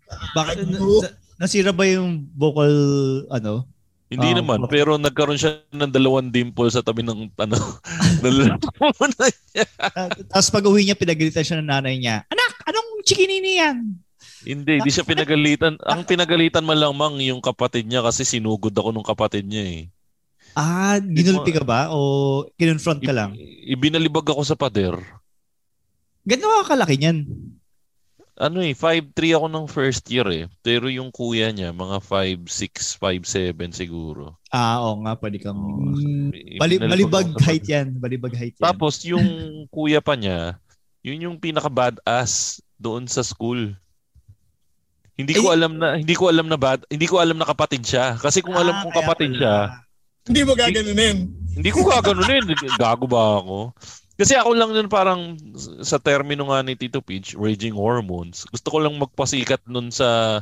Bakit? 0.08 0.56
Na- 0.70 1.14
nasira 1.38 1.74
ba 1.74 1.84
yung 1.90 2.30
vocal, 2.34 2.72
ano? 3.30 3.66
Hindi 4.08 4.32
Ah, 4.32 4.40
naman, 4.40 4.64
pero 4.72 4.96
nagkaroon 4.96 5.36
siya 5.36 5.68
ng 5.68 5.92
dalawang 5.92 6.32
dimple 6.32 6.72
sa 6.72 6.80
tabi 6.80 7.04
ng 7.04 7.28
ano, 7.28 7.58
nalalaman 8.24 9.12
niya. 9.52 9.68
Ah, 9.84 10.08
Tapos 10.32 10.48
pag 10.48 10.64
uwi 10.64 10.88
niya, 10.88 10.96
pinagalitan 10.96 11.44
siya 11.44 11.60
ng 11.60 11.68
nanay 11.68 12.00
niya. 12.00 12.24
Anak, 12.32 12.52
anong 12.64 13.04
chikinini 13.04 13.60
yan? 13.60 13.78
Hindi, 14.48 14.80
di 14.80 14.88
siya 14.88 15.04
pinagalitan. 15.04 15.76
Ang 15.84 16.08
pinagalitan 16.08 16.64
man 16.64 16.80
lang 16.80 16.96
mang 16.96 17.20
yung 17.20 17.44
kapatid 17.44 17.84
niya 17.84 18.00
kasi 18.00 18.24
sinugod 18.24 18.72
ako 18.72 18.96
nung 18.96 19.04
kapatid 19.04 19.44
niya 19.44 19.66
eh. 19.68 19.82
Ah, 20.56 20.98
ginulpi 21.02 21.52
ka 21.54 21.62
ba? 21.66 21.90
O 21.92 22.48
kinonfront 22.56 23.02
ka 23.04 23.14
lang? 23.14 23.36
Ibinalibag 23.68 24.30
ako 24.30 24.42
sa 24.46 24.56
pader. 24.56 24.96
Gano'n 26.28 26.64
ka 26.64 26.76
kalaki 26.76 26.96
niyan? 27.00 27.24
Ano 28.38 28.62
eh, 28.62 28.78
5'3 28.78 29.34
ako 29.34 29.50
ng 29.50 29.66
first 29.66 30.06
year 30.14 30.28
eh. 30.30 30.46
Pero 30.62 30.86
yung 30.94 31.10
kuya 31.10 31.50
niya, 31.50 31.74
mga 31.74 31.98
5'6, 32.06 32.94
5'7 32.94 33.74
siguro. 33.74 34.38
Ah, 34.54 34.78
oo 34.86 35.02
nga, 35.02 35.18
pwede 35.18 35.42
kang... 35.42 35.58
I- 36.38 36.62
Bali, 36.62 36.78
balibag 36.78 37.34
height 37.42 37.66
yan. 37.66 37.88
Balibag 37.98 38.38
height 38.38 38.54
yan. 38.54 38.62
Tapos 38.62 39.02
yung 39.10 39.26
kuya 39.74 40.06
pa 40.06 40.14
niya, 40.14 40.62
yun 41.02 41.26
yung 41.26 41.38
pinaka 41.42 41.66
badass 41.70 42.62
doon 42.78 43.10
sa 43.10 43.26
school. 43.26 43.74
Hindi 45.18 45.34
ko 45.34 45.50
Eh, 45.50 45.58
alam 45.58 45.82
na 45.82 45.98
hindi 45.98 46.14
ko 46.14 46.30
alam 46.30 46.46
na 46.46 46.62
bad, 46.62 46.86
hindi 46.94 47.10
ko 47.10 47.18
alam 47.18 47.42
na 47.42 47.50
kapatid 47.50 47.82
siya. 47.82 48.22
Kasi 48.22 48.46
kung 48.46 48.54
alam 48.54 48.70
Ah, 48.78 48.82
kong 48.86 48.94
kaya 48.94 49.02
kapatid 49.02 49.32
pala. 49.34 49.40
siya, 49.42 49.56
Hindi 50.28 50.42
mo 50.44 50.54
gaganunin. 50.54 51.18
hindi 51.58 51.70
ko 51.74 51.82
gaganunin. 51.88 52.46
Gago 52.78 53.08
ba 53.10 53.42
ako? 53.42 53.74
Kasi 54.18 54.34
ako 54.34 54.50
lang 54.58 54.74
nun 54.74 54.90
parang 54.90 55.38
sa 55.86 56.02
termino 56.02 56.50
nga 56.50 56.66
ni 56.66 56.74
Tito 56.74 57.06
Peach, 57.06 57.38
raging 57.38 57.78
hormones. 57.78 58.50
Gusto 58.50 58.74
ko 58.74 58.78
lang 58.82 58.98
magpasikat 58.98 59.62
nun 59.70 59.94
sa 59.94 60.42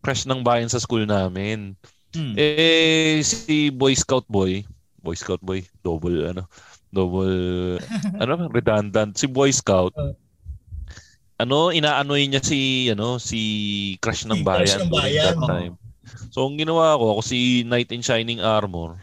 crush 0.00 0.24
ng 0.30 0.46
bayan 0.46 0.70
sa 0.70 0.78
school 0.78 1.04
namin. 1.04 1.74
Hmm. 2.14 2.34
Eh, 2.38 3.18
si 3.22 3.70
Boy 3.70 3.94
Scout 3.98 4.26
Boy, 4.30 4.62
Boy 5.02 5.14
Scout 5.18 5.42
Boy, 5.42 5.66
double, 5.82 6.26
ano, 6.26 6.46
double, 6.90 7.78
ano, 8.22 8.46
redundant. 8.50 9.14
Si 9.18 9.26
Boy 9.26 9.50
Scout, 9.50 9.94
ano, 11.40 11.58
inaanoy 11.74 12.30
niya 12.30 12.42
si, 12.42 12.90
ano, 12.90 13.18
si 13.18 13.40
Crush 13.98 14.26
ng 14.30 14.42
Si 14.42 14.46
Crush 14.46 14.74
Bayan 14.78 14.80
ng 14.86 14.90
Bayan. 14.90 15.34
that 15.34 15.50
time. 15.50 15.74
So, 16.30 16.46
ang 16.46 16.58
ginawa 16.58 16.98
ko, 16.98 17.18
ako 17.18 17.22
si 17.26 17.62
Knight 17.66 17.90
in 17.90 18.02
Shining 18.02 18.38
Armor. 18.38 19.02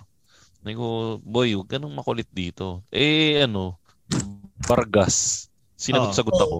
Sabi 0.67 0.83
ko, 0.83 1.15
boy, 1.23 1.55
huwag 1.55 1.71
ka 1.71 1.79
nang 1.79 1.95
makulit 1.95 2.27
dito. 2.27 2.83
Eh, 2.91 3.39
ano, 3.39 3.79
Vargas. 4.67 5.47
Sinagot-sagot 5.79 6.35
Oo. 6.35 6.43
ako. 6.43 6.57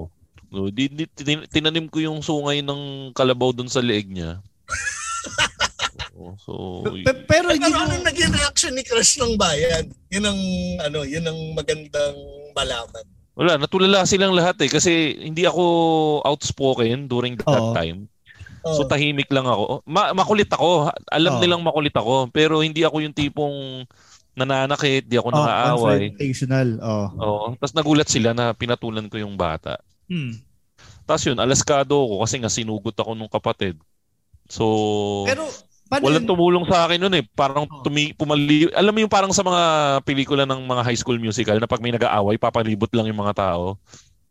No, 0.48 0.72
di, 0.72 0.88
di, 0.88 1.04
tin- 1.12 1.44
tinanim 1.52 1.92
ko 1.92 2.00
yung 2.00 2.24
sungay 2.24 2.64
ng 2.64 3.12
kalabaw 3.12 3.52
doon 3.52 3.68
sa 3.68 3.84
leeg 3.84 4.08
niya. 4.08 4.40
Oo, 6.16 6.40
so, 6.40 6.54
Pe- 7.04 7.28
pero 7.28 7.52
hindi 7.52 7.68
Pero 7.68 7.84
mo... 7.84 7.84
ano 7.84 8.00
naging 8.00 8.32
reaction 8.32 8.72
ni 8.80 8.88
Crush 8.88 9.20
ng 9.20 9.36
Bayan? 9.36 9.92
Yun 10.08 10.24
ang, 10.24 10.40
ano, 10.88 11.04
yun 11.04 11.28
ang 11.28 11.40
magandang 11.52 12.16
malaman. 12.56 13.04
wala, 13.36 13.60
natulala 13.60 14.08
silang 14.08 14.32
lahat 14.32 14.56
eh. 14.64 14.72
Kasi 14.72 15.20
hindi 15.20 15.44
ako 15.44 15.64
outspoken 16.24 17.12
during 17.12 17.36
that 17.44 17.60
Oo. 17.60 17.76
time. 17.76 18.08
Oh. 18.66 18.74
So 18.74 18.86
tahimik 18.86 19.30
lang 19.30 19.46
ako. 19.46 19.84
Ma- 19.86 20.14
makulit 20.14 20.50
ako. 20.50 20.90
Alam 21.10 21.34
Oo. 21.38 21.42
nilang 21.42 21.64
makulit 21.64 21.94
ako. 21.94 22.30
Pero 22.32 22.62
hindi 22.62 22.82
ako 22.82 23.04
yung 23.04 23.16
tipong 23.16 23.86
nananakit, 24.34 25.10
di 25.10 25.18
ako 25.18 25.34
Oh, 25.34 25.38
nakaaway. 25.42 26.14
confrontational. 26.14 26.70
Oh. 26.80 27.06
Oo. 27.18 27.46
Tapos 27.58 27.74
nagulat 27.74 28.10
sila 28.10 28.38
na 28.38 28.54
pinatulan 28.54 29.10
ko 29.10 29.18
yung 29.18 29.34
bata. 29.34 29.82
Hmm. 30.06 30.38
Tapos 31.10 31.24
yun, 31.26 31.40
alaskado 31.40 31.98
ako 31.98 32.16
kasi 32.22 32.36
nga 32.38 32.52
sinugot 32.52 32.94
ako 32.94 33.18
nung 33.18 33.32
kapatid. 33.32 33.80
So, 34.48 35.24
Pero, 35.26 35.48
paano 35.90 36.04
walang 36.06 36.24
yun? 36.24 36.30
tumulong 36.30 36.66
sa 36.70 36.86
akin 36.86 37.00
nun 37.02 37.16
eh. 37.18 37.24
Parang 37.34 37.66
Oo. 37.66 37.82
tumi, 37.82 38.12
pumali... 38.14 38.68
Alam 38.76 38.94
mo 38.94 39.00
yung 39.08 39.12
parang 39.12 39.32
sa 39.34 39.42
mga 39.42 39.62
pelikula 40.04 40.44
ng 40.46 40.62
mga 40.68 40.84
high 40.86 41.00
school 41.00 41.18
musical 41.18 41.58
na 41.58 41.68
pag 41.68 41.82
may 41.82 41.96
nag-aaway, 41.96 42.36
papalibot 42.38 42.92
lang 42.94 43.08
yung 43.08 43.20
mga 43.24 43.34
tao. 43.36 43.80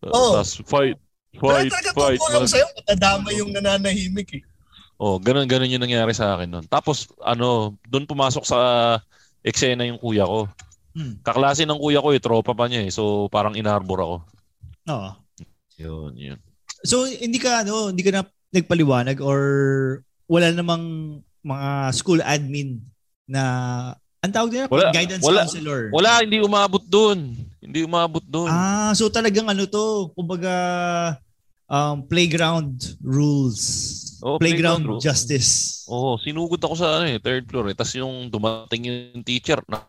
Oo. 0.07 0.31
Tapos 0.39 0.61
fight, 0.69 0.97
Pero 1.39 1.57
fight, 1.57 1.71
talaga 1.73 1.91
fight. 1.93 2.19
tutulong 2.21 2.45
mag- 2.45 2.53
sa'yo, 2.53 2.67
matadama 2.77 3.29
yung 3.33 3.51
nananahimik 3.53 4.31
eh. 4.37 4.43
Oh, 4.97 5.21
ganun 5.21 5.45
ganun 5.45 5.69
yung 5.69 5.85
nangyari 5.85 6.17
sa 6.17 6.37
akin 6.37 6.49
noon. 6.49 6.67
Tapos 6.73 7.13
ano, 7.21 7.77
doon 7.85 8.09
pumasok 8.09 8.45
sa 8.49 8.59
eksena 9.45 9.85
yung 9.85 10.01
kuya 10.01 10.25
ko. 10.25 10.49
Hmm. 10.97 11.21
Kaklase 11.21 11.69
ng 11.69 11.77
kuya 11.77 12.01
ko 12.01 12.17
eh, 12.17 12.21
tropa 12.21 12.57
pa 12.57 12.65
niya 12.65 12.89
eh. 12.89 12.91
So 12.91 13.29
parang 13.29 13.53
inarbor 13.55 14.01
ako. 14.01 14.17
Oo. 14.89 15.11
Yun, 15.77 16.13
yun. 16.17 16.39
So, 16.87 17.05
hindi 17.05 17.37
ka, 17.37 17.67
ano, 17.67 17.93
hindi 17.93 18.01
ka 18.01 18.13
na 18.13 18.23
nagpaliwanag 18.53 19.21
or 19.21 19.41
wala 20.31 20.49
namang 20.55 21.19
mga 21.45 21.69
school 21.93 22.21
admin 22.25 22.81
na 23.29 23.43
ang 24.25 24.33
tawag 24.33 24.51
nila 24.51 24.67
Wala, 24.73 24.91
guidance 24.91 25.23
wala, 25.23 25.45
counselor. 25.45 25.81
Wala, 25.93 26.25
hindi 26.25 26.41
umabot 26.41 26.83
doon. 26.83 27.37
Hindi 27.61 27.85
umabot 27.85 28.25
doon. 28.25 28.49
Ah, 28.51 28.95
so 28.97 29.11
talagang 29.13 29.47
ano 29.47 29.67
to, 29.69 30.11
kumbaga 30.17 30.55
um, 31.71 32.03
playground 32.07 32.97
rules. 33.03 33.63
Oo, 34.25 34.41
playground, 34.41 34.83
playground 34.83 34.85
rules. 34.97 35.03
justice. 35.05 35.51
Oo, 35.87 36.17
sinugod 36.19 36.59
ako 36.63 36.75
sa 36.79 36.99
ano 36.99 37.07
eh, 37.11 37.21
third 37.21 37.47
floor 37.47 37.71
eh. 37.71 37.77
Tapos 37.77 37.95
yung 37.95 38.33
dumating 38.33 38.83
yung 38.89 39.23
teacher, 39.23 39.61
na 39.69 39.87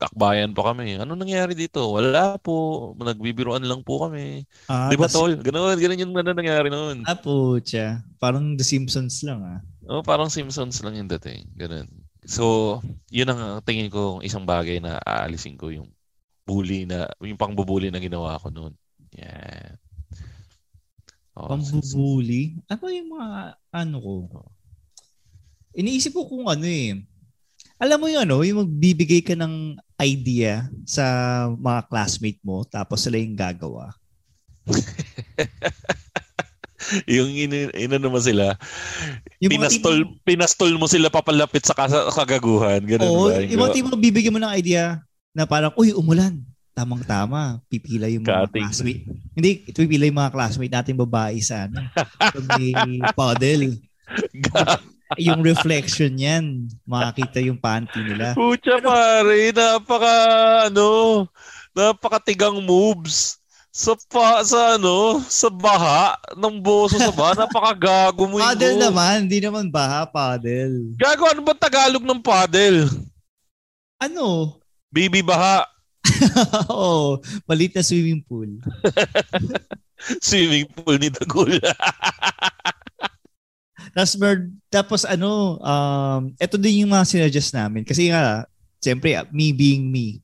kakbayan 0.00 0.56
pa 0.56 0.72
kami. 0.72 0.96
Ano 0.96 1.12
nangyari 1.12 1.52
dito? 1.52 1.92
Wala 1.92 2.40
po. 2.40 2.90
Nagbibiruan 2.96 3.60
lang 3.60 3.84
po 3.84 4.08
kami. 4.08 4.48
Ah, 4.64 4.88
Di 4.88 4.96
ba, 4.96 5.04
tas- 5.04 5.14
tol? 5.14 5.36
Ganun, 5.36 5.76
ganun 5.76 6.00
yung 6.00 6.14
ano 6.16 6.32
nangyari 6.32 6.72
noon. 6.72 7.04
Ah, 7.04 7.20
putya. 7.20 8.00
Parang 8.16 8.56
The 8.56 8.64
Simpsons 8.64 9.20
lang 9.28 9.44
ah. 9.44 9.60
Oh, 9.84 10.00
parang 10.00 10.32
Simpsons 10.32 10.80
lang 10.80 10.96
yung 10.96 11.10
dating. 11.12 11.44
Ganun. 11.52 11.84
So, 12.24 12.80
yun 13.12 13.28
ang 13.28 13.60
tingin 13.60 13.92
ko 13.92 14.24
isang 14.24 14.48
bagay 14.48 14.80
na 14.80 14.96
aalisin 15.04 15.60
ko 15.60 15.68
yung 15.68 15.88
bully 16.48 16.88
na, 16.88 17.04
yung 17.20 17.36
pangbubuli 17.36 17.92
na 17.92 18.00
ginawa 18.00 18.40
ko 18.40 18.48
noon. 18.48 18.72
Yeah. 19.12 19.76
Oh, 21.40 21.48
Pambubuli. 21.48 22.60
Ano 22.68 22.84
yung 22.92 23.16
mga 23.16 23.56
ano 23.72 23.96
ko? 23.96 24.12
iniisip 25.74 26.14
ko 26.14 26.26
kung 26.26 26.46
ano 26.50 26.66
eh. 26.66 26.98
Alam 27.80 28.04
mo 28.04 28.06
yung 28.12 28.22
ano, 28.28 28.44
yung 28.44 28.60
magbibigay 28.66 29.24
ka 29.24 29.32
ng 29.38 29.78
idea 30.00 30.68
sa 30.84 31.04
mga 31.48 31.88
classmate 31.88 32.40
mo 32.44 32.64
tapos 32.68 33.00
sila 33.00 33.16
yung 33.16 33.36
gagawa. 33.36 33.96
yung 37.08 37.32
ina, 37.32 37.72
ina 37.72 37.96
naman 37.96 38.20
sila, 38.20 38.56
Yung 39.40 39.56
pinastol, 39.56 40.04
pinastol 40.24 40.72
mo 40.76 40.84
sila 40.84 41.08
papalapit 41.08 41.64
sa 41.64 41.72
kagaguhan. 42.12 42.84
Ganun 42.84 43.08
Oo, 43.08 43.32
ba? 43.32 43.40
yung 43.40 43.60
mga 43.64 43.76
tipo 43.80 43.88
bibigyan 43.96 44.36
mo 44.36 44.40
ng 44.44 44.52
idea 44.52 45.00
na 45.32 45.48
parang, 45.48 45.72
uy, 45.80 45.96
umulan. 45.96 46.36
Tamang-tama. 46.72 47.60
Pipila 47.66 48.06
yung 48.06 48.24
mga 48.24 48.46
Cutting. 48.46 48.62
classmate. 48.64 49.02
Hindi, 49.34 49.50
ito 49.66 49.78
pipila 49.82 50.06
yung 50.06 50.20
mga 50.20 50.32
classmate 50.32 50.74
natin 50.74 50.94
babae 50.96 51.36
sa 51.40 51.66
ano. 51.66 51.82
May 52.56 52.72
puddle. 53.18 53.76
yung 55.18 55.40
reflection 55.42 56.14
yan. 56.14 56.44
Makakita 56.84 57.42
yung 57.42 57.58
panty 57.58 58.00
nila. 58.00 58.32
Pucha 58.32 58.78
pare, 58.78 59.50
napaka 59.50 60.14
ano, 60.70 61.26
napakatigang 61.74 62.62
moves 62.62 63.40
sa 63.70 63.94
pa, 64.10 64.42
sa 64.42 64.74
ano, 64.74 65.22
sa 65.30 65.46
baha 65.46 66.18
ng 66.34 66.58
boso 66.58 66.98
sa 66.98 67.14
baha, 67.14 67.46
napakagago 67.46 68.26
mo 68.26 68.42
yung 68.42 68.50
Paddle 68.50 68.78
naman, 68.82 69.30
hindi 69.30 69.38
naman 69.38 69.70
baha, 69.70 70.10
paddle. 70.10 70.98
Gago, 70.98 71.30
ano 71.30 71.38
ba 71.46 71.54
Tagalog 71.54 72.02
ng 72.02 72.18
paddle? 72.18 72.90
Ano? 74.02 74.58
Baby 74.90 75.22
baha, 75.22 75.70
Oo, 76.72 77.20
malit 77.44 77.76
na 77.76 77.84
swimming 77.84 78.24
pool. 78.24 78.48
swimming 80.24 80.68
pool 80.72 80.96
ni 80.96 81.12
Dagul. 81.12 81.60
Tapos, 83.90 84.14
mer- 84.22 84.54
tapos 84.70 85.02
ano, 85.02 85.58
um, 85.58 86.30
ito 86.38 86.54
din 86.54 86.86
yung 86.86 86.94
mga 86.94 87.10
sinuggest 87.10 87.50
namin. 87.50 87.82
Kasi 87.82 88.06
nga, 88.06 88.46
siyempre, 88.78 89.18
me 89.34 89.50
being 89.50 89.90
me, 89.90 90.22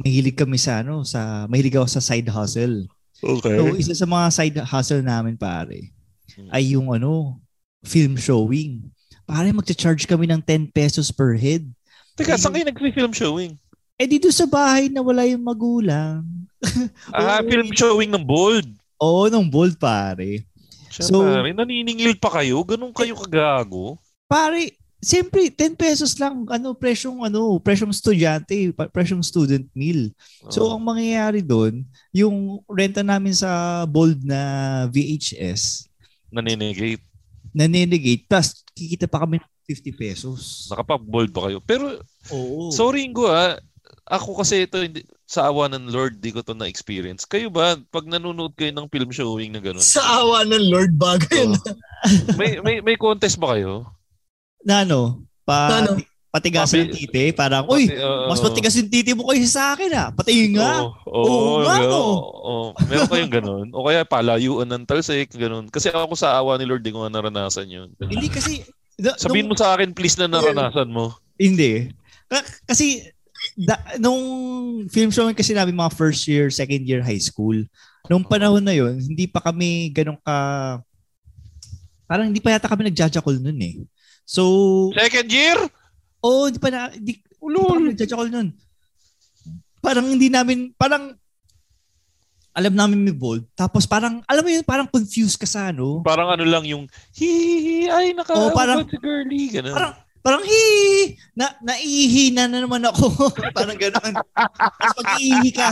mahilig 0.00 0.32
kami 0.32 0.56
sa 0.56 0.80
ano, 0.80 1.04
sa, 1.04 1.44
mahilig 1.44 1.76
ako 1.76 1.92
sa 1.92 2.00
side 2.00 2.24
hustle. 2.32 2.88
okay. 3.20 3.52
So, 3.52 3.76
isa 3.76 3.92
sa 3.92 4.08
mga 4.08 4.26
side 4.32 4.56
hustle 4.64 5.04
namin, 5.04 5.36
pare, 5.36 5.92
ay 6.48 6.72
yung 6.72 6.88
ano, 6.88 7.36
film 7.84 8.16
showing. 8.16 8.80
Pare, 9.28 9.52
magcha-charge 9.52 10.08
kami 10.08 10.32
ng 10.32 10.40
10 10.40 10.72
pesos 10.72 11.12
per 11.12 11.36
head. 11.36 11.68
Teka, 12.16 12.40
saan 12.40 12.56
kayo 12.56 12.64
nag-film 12.64 13.12
showing? 13.12 13.60
Eh, 14.02 14.10
dito 14.10 14.26
sa 14.34 14.50
bahay 14.50 14.90
na 14.90 14.98
wala 14.98 15.22
yung 15.22 15.46
magulang. 15.46 16.26
Ah, 17.14 17.38
Oo. 17.38 17.46
film 17.46 17.70
showing 17.70 18.10
ng 18.10 18.22
bold. 18.22 18.66
Oo, 18.98 19.30
nung 19.30 19.46
bold, 19.46 19.78
pare. 19.78 20.42
Siya, 20.90 21.06
So- 21.06 21.22
pare, 21.22 21.54
naniningil 21.54 22.18
pa 22.18 22.34
kayo? 22.34 22.62
Ganun 22.62 22.90
kayo 22.90 23.14
kagago? 23.14 23.98
Pare, 24.26 24.74
siyempre, 24.98 25.46
10 25.46 25.74
pesos 25.74 26.18
lang, 26.18 26.42
ano, 26.46 26.74
presyong, 26.74 27.22
ano, 27.22 27.58
presyong 27.58 27.90
estudyante, 27.90 28.54
presyong 28.90 29.22
student 29.22 29.66
meal. 29.70 30.10
So, 30.48 30.66
Oh. 30.66 30.74
ang 30.74 30.82
mangyayari 30.82 31.42
doon, 31.42 31.82
yung 32.10 32.58
renta 32.66 33.02
namin 33.02 33.34
sa 33.34 33.50
bold 33.86 34.22
na 34.22 34.38
VHS, 34.88 35.86
naninigate. 36.28 37.02
naninegate, 37.50 38.26
plus 38.26 38.66
kikita 38.72 39.06
pa 39.06 39.22
kami 39.22 39.38
ng 39.38 39.50
50 39.62 39.90
pesos. 39.92 40.66
Nakapag-bold 40.70 41.30
pa 41.30 41.46
kayo. 41.46 41.58
Pero, 41.60 42.02
Oo. 42.30 42.70
sorry 42.70 43.02
Ingo 43.02 43.26
ah, 43.26 43.58
ako 44.04 44.42
kasi 44.42 44.66
ito, 44.66 44.78
hindi, 44.78 45.00
sa 45.24 45.46
awa 45.46 45.66
ng 45.66 45.88
Lord, 45.88 46.18
di 46.18 46.30
ko 46.30 46.42
to 46.42 46.52
na-experience. 46.52 47.22
Kayo 47.22 47.48
ba, 47.48 47.78
pag 47.88 48.04
nanonood 48.04 48.52
kayo 48.52 48.70
ng 48.70 48.86
film 48.86 49.08
showing 49.08 49.50
na 49.50 49.60
gano'n, 49.60 49.80
Sa 49.80 50.02
awa 50.02 50.42
ng 50.42 50.64
Lord 50.68 50.92
Oo. 50.98 51.14
na. 51.48 51.58
may, 52.38 52.58
may, 52.58 52.76
may 52.80 52.96
contest 52.96 53.38
ba 53.38 53.54
kayo? 53.54 53.86
na 54.62 54.82
ano, 54.82 55.22
pa, 55.42 55.82
Ano? 55.82 55.98
patigasan 56.30 56.88
ng 56.88 56.94
titi, 56.94 57.30
parang, 57.30 57.66
uy, 57.66 57.86
Pati, 57.86 57.98
oo. 57.98 58.26
mas 58.26 58.40
matigas 58.40 58.74
yung 58.74 58.88
titi 58.88 59.12
mo 59.12 59.26
kayo 59.26 59.42
sa 59.44 59.74
akin 59.74 59.90
ah. 59.92 60.08
Pati 60.10 60.50
nga. 60.50 60.80
Oo, 60.80 60.94
oo, 61.04 61.22
Oo 61.22 61.56
nga, 61.60 61.74
meron- 61.76 61.90
no? 61.90 62.02
oo. 62.16 62.54
meron 62.82 63.10
kayong 63.10 63.32
ganun. 63.32 63.66
O 63.70 63.84
kaya 63.84 64.02
palayuan 64.02 64.66
ng 64.66 64.82
talsik, 64.82 65.30
ganun. 65.32 65.66
Kasi 65.66 65.90
ako 65.90 66.14
sa 66.14 66.34
awa 66.34 66.56
ni 66.56 66.64
Lord, 66.64 66.80
di 66.80 66.90
ko 66.90 67.02
nga 67.02 67.12
naranasan 67.12 67.68
yun. 67.68 67.88
Hindi 67.98 68.26
kasi, 68.26 68.64
da- 68.96 69.14
Sabihin 69.14 69.46
mo 69.46 69.54
sa 69.54 69.74
akin, 69.74 69.92
please, 69.92 70.16
na 70.16 70.26
naranasan 70.26 70.88
mo. 70.88 71.12
Hindi. 71.36 71.92
Ka- 72.26 72.48
kasi, 72.64 73.12
da, 73.56 73.74
nung 73.98 74.22
film 74.88 75.10
showing 75.10 75.34
kasi 75.34 75.52
namin 75.52 75.74
mga 75.74 75.94
first 75.94 76.24
year, 76.26 76.48
second 76.48 76.82
year 76.82 77.02
high 77.02 77.20
school, 77.20 77.56
nung 78.06 78.22
panahon 78.22 78.62
na 78.62 78.74
yon 78.74 78.98
hindi 78.98 79.26
pa 79.26 79.38
kami 79.38 79.90
ganun 79.90 80.18
ka, 80.20 80.36
parang 82.04 82.28
hindi 82.28 82.42
pa 82.42 82.52
yata 82.52 82.68
kami 82.68 82.88
nagjajakol 82.88 83.38
nun 83.38 83.58
eh. 83.60 83.74
So, 84.22 84.90
Second 84.94 85.28
year? 85.28 85.58
oh, 86.22 86.46
hindi 86.46 86.58
pa 86.62 86.70
na, 86.70 86.90
hindi, 86.94 87.18
hindi 87.18 87.58
pa 87.58 87.72
kami 87.74 87.88
nagjajakol 87.92 88.28
nun. 88.30 88.48
Parang 89.82 90.06
hindi 90.06 90.30
namin, 90.30 90.70
parang, 90.78 91.18
alam 92.52 92.74
namin 92.76 93.00
may 93.00 93.16
bold. 93.16 93.48
Tapos 93.56 93.88
parang, 93.88 94.20
alam 94.28 94.44
mo 94.44 94.50
yun, 94.52 94.62
parang 94.62 94.86
confused 94.86 95.40
ka 95.40 95.48
sa 95.48 95.72
ano. 95.72 96.04
Parang 96.04 96.28
ano 96.30 96.44
lang 96.44 96.62
yung, 96.68 96.84
hihihi, 97.16 97.88
ay, 97.88 98.06
naka, 98.12 98.36
Oo, 98.36 98.52
parang- 98.52 98.84
girly, 98.86 99.48
ganun. 99.50 99.72
Parang, 99.74 99.94
parang 100.22 100.46
hi 100.46 101.18
na 101.34 101.52
naihina 101.60 102.46
na 102.46 102.62
naman 102.62 102.82
ako. 102.86 103.10
parang 103.56 103.76
gano'n. 103.76 104.14
Tapos 104.32 104.94
pag 105.02 105.10
iihi 105.18 105.50
ka, 105.50 105.68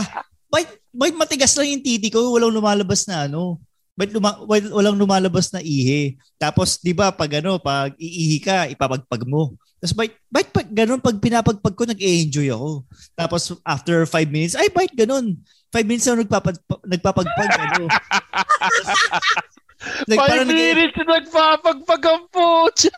bakit, 0.51 0.69
bakit 0.91 1.15
matigas 1.15 1.55
lang 1.55 1.79
yung 1.79 1.83
titi 1.83 2.11
ko, 2.11 2.35
walang 2.35 2.51
lumalabas 2.51 3.07
na 3.07 3.31
ano. 3.31 3.57
Bakit 3.95 4.11
luma, 4.11 4.31
wal- 4.43 4.73
walang 4.75 4.99
lumalabas 4.99 5.51
na 5.55 5.63
ihi. 5.63 6.19
Tapos, 6.35 6.79
di 6.79 6.91
ba, 6.91 7.11
pag 7.15 7.39
ano, 7.39 7.59
pag 7.59 7.95
iihi 7.95 8.43
ka, 8.43 8.67
ipapagpag 8.67 9.23
mo. 9.27 9.55
Tapos, 9.79 9.95
bakit, 9.95 10.13
bakit 10.27 10.49
pag 10.51 10.67
ganun, 10.67 10.99
pag 10.99 11.17
pinapagpag 11.19 11.75
ko, 11.75 11.83
nag-enjoy 11.87 12.51
ako. 12.51 12.83
Tapos, 13.15 13.41
after 13.63 14.03
five 14.07 14.27
minutes, 14.27 14.55
ay, 14.59 14.67
bakit 14.71 14.95
ganun? 14.95 15.39
Five 15.71 15.87
minutes 15.87 16.07
ako 16.07 16.23
nagpapag, 16.23 16.57
nagpapagpag, 16.83 17.51
ano. 17.55 17.83
Nag, 19.81 20.17
Five 20.17 20.29
parang 20.29 20.45
nag- 20.45 20.57
minutes 20.61 20.93
na 20.93 21.05
nagpapagpag 21.17 22.03
ang 22.05 22.23
putya. 22.29 22.93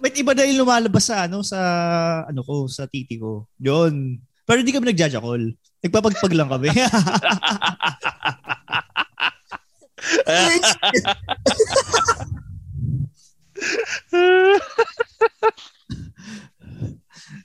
Ba't 0.00 0.14
iba 0.16 0.32
na 0.32 0.48
yung 0.48 0.64
lumalabas 0.64 1.04
sa 1.04 1.28
ano 1.28 1.44
sa 1.44 1.60
ano 2.24 2.40
ko 2.40 2.64
sa 2.64 2.88
titi 2.88 3.20
ko. 3.20 3.44
Yun. 3.60 4.16
Pero 4.44 4.60
hindi 4.60 4.72
kami 4.72 4.88
nagjajakol. 4.88 5.52
Nagpapagpag 5.84 6.32
lang 6.32 6.48
kami. 6.48 6.72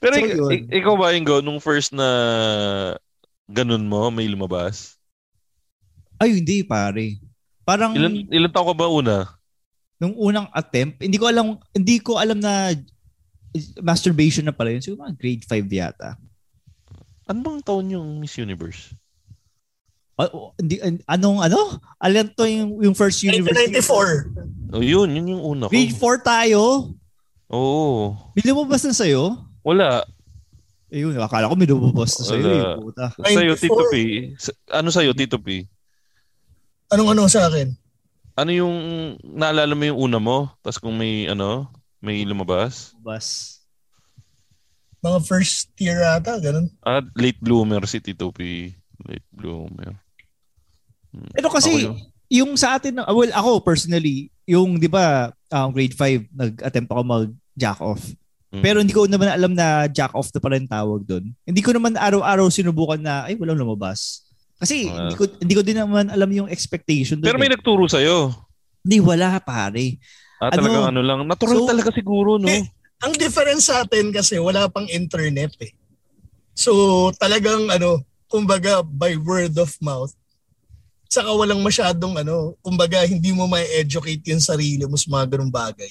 Pero 0.00 0.14
So, 0.16 0.48
ik- 0.50 0.68
ik- 0.68 0.70
ikaw 0.82 0.94
ba, 0.96 1.12
Ingo, 1.12 1.40
nung 1.40 1.60
first 1.60 1.92
na 1.92 2.08
ganun 3.48 3.84
mo, 3.84 4.08
may 4.08 4.28
lumabas? 4.28 4.96
Ay, 6.20 6.40
hindi 6.40 6.64
pare. 6.64 7.16
Parang 7.62 7.92
Ilan, 7.92 8.26
ilan 8.26 8.50
taon 8.50 8.66
ka 8.66 8.74
ba 8.74 8.86
una? 8.86 9.16
nung 9.96 10.16
unang 10.16 10.48
attempt, 10.50 10.96
hindi 10.98 11.20
ko 11.20 11.28
alam 11.28 11.60
hindi 11.70 12.00
ko 12.00 12.16
alam 12.16 12.40
na 12.40 12.72
masturbation 13.78 14.42
na 14.42 14.54
pala 14.54 14.72
yun. 14.72 14.80
Siguro 14.80 15.04
mga 15.04 15.16
grade 15.16 15.44
5 15.44 15.68
yata. 15.70 16.16
Ano 17.26 17.38
bang 17.40 17.60
taon 17.60 17.86
yung 17.90 18.08
Miss 18.16 18.34
Universe? 18.34 18.94
Oh, 20.16 20.52
hindi, 20.56 20.76
an- 20.78 21.00
anong 21.06 21.40
ano? 21.42 21.60
Alam 21.96 22.28
to 22.30 22.44
yung, 22.44 22.80
yung 22.80 22.92
first 22.92 23.24
university. 23.24 23.72
1994. 23.72 24.72
Oh, 24.72 24.84
yun. 24.84 25.08
Yun 25.10 25.32
yung 25.32 25.42
una 25.42 25.64
ko. 25.64 25.72
Grade 25.72 25.96
4 25.96 26.20
tayo. 26.22 26.60
Oo. 27.48 28.14
May 28.36 28.44
lumabas 28.44 28.84
na 28.84 28.92
sa'yo? 28.92 29.36
Wala. 29.60 30.04
Ayun, 30.88 31.16
akala 31.16 31.48
ko 31.48 31.56
may 31.56 31.66
lumabas 31.66 32.14
na 32.16 32.24
sa'yo. 32.26 32.44
Wala. 32.46 32.52
Eh, 32.52 32.76
puta. 32.78 33.04
Sa'yo, 33.16 33.52
94. 33.52 33.58
Tito 33.58 33.82
P. 33.86 33.94
Sa- 34.36 34.56
Ano 34.70 34.88
sa'yo, 34.88 35.10
Tito 35.12 35.38
P? 35.40 35.64
Anong 36.90 37.14
ano 37.14 37.30
sa 37.30 37.46
akin? 37.46 37.70
Ano 38.34 38.50
yung, 38.50 38.76
naalala 39.22 39.78
mo 39.78 39.84
yung 39.86 40.00
una 40.10 40.18
mo? 40.18 40.50
Tapos 40.58 40.82
kung 40.82 40.98
may, 40.98 41.30
ano, 41.30 41.70
may 42.02 42.26
lumabas? 42.26 42.98
Lumabas. 42.98 43.58
Mga 45.00 45.18
first 45.24 45.70
year 45.78 46.02
ata, 46.02 46.36
ganun. 46.42 46.66
Ah, 46.82 47.00
late 47.14 47.38
bloomer 47.38 47.80
si 47.86 48.02
Tito 48.02 48.34
P. 48.34 48.74
Late 49.06 49.28
bloomer. 49.30 49.94
Hmm. 51.14 51.30
Pero 51.30 51.48
kasi, 51.48 51.70
Ako 51.70 51.78
yun. 51.78 51.96
yung 52.26 52.52
sa 52.58 52.76
atin, 52.76 52.98
ah, 53.00 53.14
well, 53.14 53.30
ako 53.32 53.62
personally, 53.62 54.28
yung, 54.44 54.82
di 54.82 54.90
ba, 54.90 55.30
um, 55.54 55.70
grade 55.70 55.94
5, 55.94 56.26
nag-attempt 56.34 56.90
ako 56.90 57.02
mag-jack 57.06 57.78
off. 57.78 58.02
Mm. 58.50 58.62
Pero 58.66 58.76
hindi 58.82 58.90
ko 58.90 59.06
naman 59.06 59.30
alam 59.30 59.54
na 59.54 59.86
jack 59.86 60.10
off 60.10 60.34
na 60.34 60.42
pala 60.42 60.58
yung 60.58 60.66
tawag 60.66 61.06
doon. 61.06 61.30
Hindi 61.46 61.62
ko 61.62 61.70
naman 61.70 61.94
araw-araw 61.94 62.50
sinubukan 62.50 62.98
na, 62.98 63.30
ay, 63.30 63.38
walang 63.38 63.62
lumabas. 63.62 64.26
Kasi 64.60 64.92
Ah. 64.92 65.08
hindi 65.08 65.16
ko 65.16 65.24
hindi 65.40 65.54
ko 65.56 65.62
din 65.64 65.78
naman 65.80 66.12
alam 66.12 66.28
yung 66.28 66.48
expectation 66.52 67.16
doon. 67.16 67.32
Pero 67.32 67.40
may 67.40 67.48
eh. 67.48 67.54
nagturo 67.56 67.88
sa'yo. 67.88 68.28
Hindi, 68.84 69.00
wala, 69.00 69.40
pare. 69.40 69.96
Ah, 70.36 70.52
Ano? 70.52 70.56
talagang 70.60 70.86
ano 70.92 71.00
lang. 71.00 71.18
Natural 71.24 71.64
So- 71.64 71.68
talaga 71.68 71.90
siguro, 71.92 72.36
no? 72.36 72.48
Eh, 72.48 72.64
Ang 73.00 73.16
difference 73.16 73.72
sa 73.72 73.80
atin 73.80 74.12
kasi 74.12 74.36
wala 74.36 74.68
pang 74.68 74.84
internet 74.84 75.56
eh. 75.64 75.72
So 76.52 77.08
talagang 77.16 77.72
ano, 77.72 78.04
kumbaga 78.28 78.84
by 78.84 79.16
word 79.16 79.56
of 79.56 79.72
mouth. 79.80 80.12
Saka 81.08 81.32
walang 81.32 81.64
masyadong 81.64 82.20
ano, 82.20 82.60
kumbaga 82.60 83.00
hindi 83.08 83.32
mo 83.32 83.48
may 83.48 83.64
educate 83.80 84.20
yung 84.28 84.44
sarili 84.44 84.84
mo 84.84 85.00
sa 85.00 85.08
mga 85.08 85.32
ganung 85.32 85.48
bagay. 85.48 85.88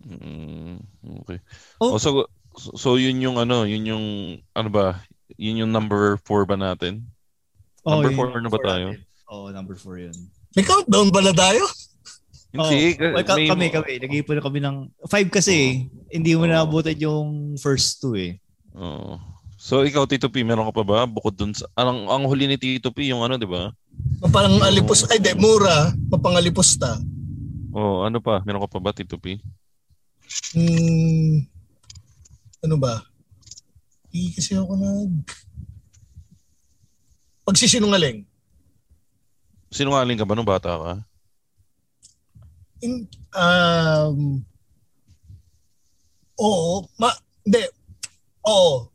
Mm, 0.00 0.80
okay. 1.22 1.38
Oh. 1.76 1.94
Oh, 1.94 2.00
so, 2.00 2.24
so 2.56 2.96
yun 2.96 3.20
yung 3.20 3.36
ano, 3.36 3.68
yun 3.68 3.84
yung 3.84 4.06
ano 4.56 4.68
ba? 4.72 5.04
Yun 5.36 5.62
yung 5.62 5.70
number 5.70 6.16
4 6.24 6.48
ba 6.48 6.56
natin? 6.56 7.04
Number 7.86 8.10
yun 8.10 8.16
four 8.16 8.28
yung 8.28 8.44
na 8.44 8.50
ba 8.50 8.58
four 8.58 8.66
tayo? 8.66 8.86
Oo, 9.30 9.46
number 9.54 9.78
4 9.78 10.06
yun. 10.10 10.16
May 10.58 10.66
countdown 10.66 11.08
pala 11.14 11.30
tayo? 11.30 11.62
Hindi. 12.50 12.98
Oh, 12.98 13.14
well, 13.14 13.22
ka- 13.22 13.38
may- 13.38 13.46
kami, 13.46 13.66
kami. 13.70 13.92
Nag-iipon 14.02 14.34
na 14.34 14.42
kami 14.42 14.58
ng... 14.58 14.76
Five 15.06 15.30
kasi 15.30 15.54
eh. 15.54 15.72
Hindi 16.10 16.34
mo 16.34 16.44
Oo. 16.44 16.50
naabutan 16.50 16.98
yung 16.98 17.54
first 17.54 18.02
two 18.02 18.18
eh. 18.18 18.42
Oo. 18.74 19.22
So 19.60 19.84
ikaw 19.84 20.08
Tito 20.08 20.32
P, 20.32 20.40
meron 20.40 20.64
ka 20.72 20.80
pa 20.80 20.84
ba 20.88 20.98
bukod 21.04 21.36
dun 21.36 21.52
sa 21.52 21.68
ang 21.76 22.08
ang 22.08 22.24
huli 22.24 22.48
ni 22.48 22.56
Tito 22.56 22.88
P 22.88 23.12
yung 23.12 23.20
ano, 23.20 23.36
'di 23.36 23.44
ba? 23.44 23.68
Mapang 24.24 24.56
alipos, 24.64 25.04
ay 25.12 25.20
de, 25.20 25.36
mura, 25.36 25.92
mapangalipusta. 26.08 26.96
Oh, 27.68 28.00
ano 28.08 28.24
pa? 28.24 28.40
Meron 28.48 28.64
ka 28.64 28.72
pa 28.72 28.80
ba 28.80 28.96
Tito 28.96 29.20
P? 29.20 29.36
Hmm, 30.56 31.44
ano 32.64 32.76
ba? 32.80 33.04
Hindi 34.08 34.32
kasi 34.32 34.56
ako 34.56 34.80
nag... 34.80 35.12
Pagsisinungaling. 37.50 38.22
Sinungaling 39.74 40.14
ka 40.14 40.22
ba 40.22 40.38
nung 40.38 40.46
bata 40.46 40.70
ka? 40.70 40.92
In, 42.86 43.10
um, 43.34 44.38
oo, 46.38 46.86
ma, 46.94 47.10
hindi, 47.42 47.66
oo. 48.46 48.86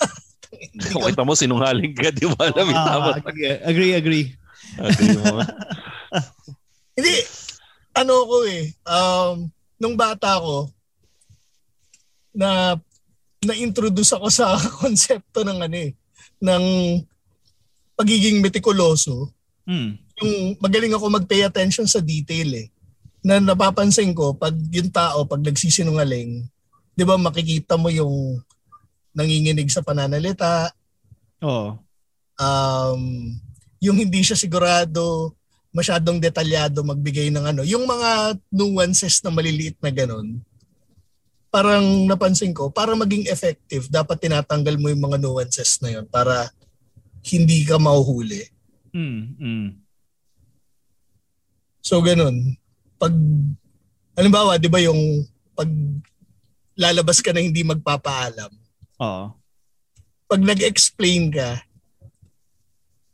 Kung 0.96 1.12
kita 1.12 1.28
mo 1.28 1.36
sinungaling 1.36 1.92
ka, 1.92 2.08
di 2.08 2.24
ba? 2.24 2.48
Alam 2.48 2.72
tama. 2.72 3.20
Ah, 3.20 3.68
agree, 3.68 3.92
agree. 3.92 4.32
Agree 4.80 5.20
mo. 5.20 5.44
Hindi, 6.96 7.16
ano 7.96 8.14
ko 8.24 8.36
eh, 8.48 8.72
um, 8.88 9.44
nung 9.76 9.92
bata 9.92 10.40
ko, 10.40 10.72
na 12.32 12.80
na-introduce 13.44 14.16
ako 14.16 14.28
sa 14.32 14.56
konsepto 14.80 15.44
ng 15.44 15.68
ano 15.68 15.76
eh, 15.76 15.92
ng 16.40 16.64
pagiging 18.00 18.40
metikuloso. 18.40 19.28
Hmm. 19.68 20.00
Yung 20.24 20.56
magaling 20.56 20.96
ako 20.96 21.20
mag-pay 21.20 21.44
attention 21.44 21.84
sa 21.84 22.00
detail 22.00 22.48
eh. 22.56 22.72
Na 23.20 23.36
napapansin 23.36 24.16
ko, 24.16 24.32
pag 24.32 24.56
yung 24.72 24.88
tao, 24.88 25.28
pag 25.28 25.44
nagsisinungaling, 25.44 26.48
di 26.96 27.04
ba 27.04 27.20
makikita 27.20 27.76
mo 27.76 27.92
yung 27.92 28.40
nanginginig 29.12 29.68
sa 29.68 29.84
pananalita, 29.84 30.72
Oo. 31.44 31.76
um, 32.40 33.02
yung 33.84 33.96
hindi 34.00 34.24
siya 34.24 34.40
sigurado, 34.40 35.36
masyadong 35.76 36.16
detalyado 36.16 36.80
magbigay 36.80 37.28
ng 37.28 37.44
ano. 37.52 37.60
Yung 37.68 37.84
mga 37.84 38.40
nuances 38.48 39.20
na 39.20 39.28
maliliit 39.28 39.76
na 39.84 39.92
ganun, 39.92 40.40
parang 41.52 42.08
napansin 42.08 42.56
ko, 42.56 42.72
para 42.72 42.96
maging 42.96 43.28
effective, 43.28 43.92
dapat 43.92 44.16
tinatanggal 44.24 44.80
mo 44.80 44.88
yung 44.88 45.04
mga 45.04 45.18
nuances 45.20 45.82
na 45.84 46.00
yun 46.00 46.06
para 46.08 46.48
hindi 47.26 47.64
ka 47.68 47.76
mahuhuli. 47.76 48.42
Hmm. 48.90 49.36
Hmm. 49.36 49.68
So 51.80 52.00
ganun. 52.00 52.56
Pag, 53.00 53.14
halimbawa, 54.16 54.60
di 54.60 54.68
ba 54.68 54.80
yung 54.80 55.24
pag 55.56 55.68
lalabas 56.76 57.20
ka 57.20 57.32
na 57.32 57.44
hindi 57.44 57.60
magpapaalam, 57.60 58.52
Oo. 59.00 59.24
pag 60.28 60.40
nag-explain 60.40 61.32
ka, 61.32 61.60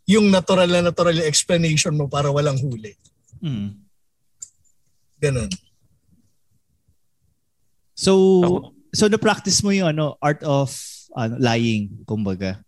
yung 0.07 0.31
natural 0.31 0.71
na 0.71 0.87
natural 0.87 1.19
yung 1.19 1.27
explanation 1.27 1.99
mo 1.99 2.07
para 2.07 2.31
walang 2.31 2.59
huli. 2.63 2.95
Hmm. 3.43 3.75
Ganun. 5.19 5.51
So, 7.97 8.13
so 8.95 9.09
na-practice 9.11 9.65
mo 9.67 9.75
yung 9.75 9.91
ano, 9.91 10.15
art 10.23 10.45
of 10.47 10.71
ano, 11.17 11.41
lying, 11.43 12.07
kumbaga. 12.07 12.63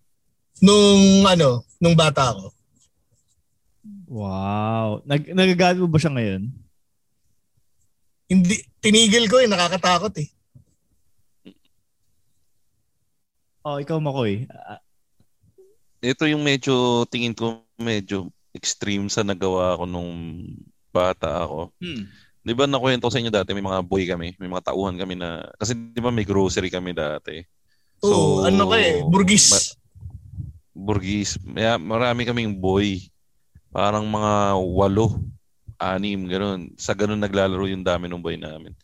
Nung 0.59 1.23
ano, 1.25 1.63
nung 1.79 1.95
bata 1.95 2.35
ako. 2.35 2.51
Wow. 4.09 5.05
Nag 5.05 5.23
nagagamit 5.37 5.81
mo 5.85 5.89
ba 5.89 6.01
siya 6.01 6.13
ngayon? 6.17 6.43
Hindi, 8.29 8.57
tinigil 8.81 9.25
ko 9.29 9.41
eh, 9.41 9.49
nakakatakot 9.49 10.13
eh. 10.21 10.29
Oh, 13.65 13.77
ikaw 13.77 14.01
Makoy. 14.01 14.49
Ah, 14.49 14.81
Ito 16.01 16.25
yung 16.31 16.41
medyo, 16.45 17.05
tingin 17.11 17.35
ko, 17.35 17.65
medyo 17.77 18.31
extreme 18.55 19.11
sa 19.13 19.27
nagawa 19.27 19.77
ko 19.77 19.85
nung 19.85 20.45
bata 20.89 21.45
ako. 21.45 21.73
hmm. 21.81 22.05
Di 22.49 22.57
ba 22.57 22.65
nakwento 22.65 23.05
ko 23.05 23.13
sa 23.13 23.21
inyo 23.21 23.29
dati, 23.29 23.53
may 23.53 23.65
mga 23.65 23.85
boy 23.85 24.09
kami, 24.09 24.33
may 24.41 24.49
mga 24.49 24.73
tauhan 24.73 24.97
kami 24.97 25.21
na, 25.21 25.45
kasi 25.61 25.77
di 25.77 26.01
ba 26.01 26.09
may 26.09 26.25
grocery 26.25 26.73
kami 26.73 26.97
dati. 26.97 27.45
Oo, 28.01 28.47
ano 28.47 28.73
ka 28.73 28.77
eh, 28.81 29.05
burgis. 29.05 29.53
ma- 29.53 29.78
burgis. 30.79 31.35
May, 31.43 31.67
marami 31.83 32.23
kaming 32.23 32.55
boy. 32.55 33.03
Parang 33.75 34.07
mga 34.07 34.55
walo, 34.63 35.19
anim, 35.79 36.27
ganun. 36.31 36.71
Sa 36.79 36.95
ganun 36.95 37.19
naglalaro 37.19 37.67
yung 37.67 37.83
dami 37.83 38.07
ng 38.07 38.23
boy 38.23 38.39
namin. 38.39 38.75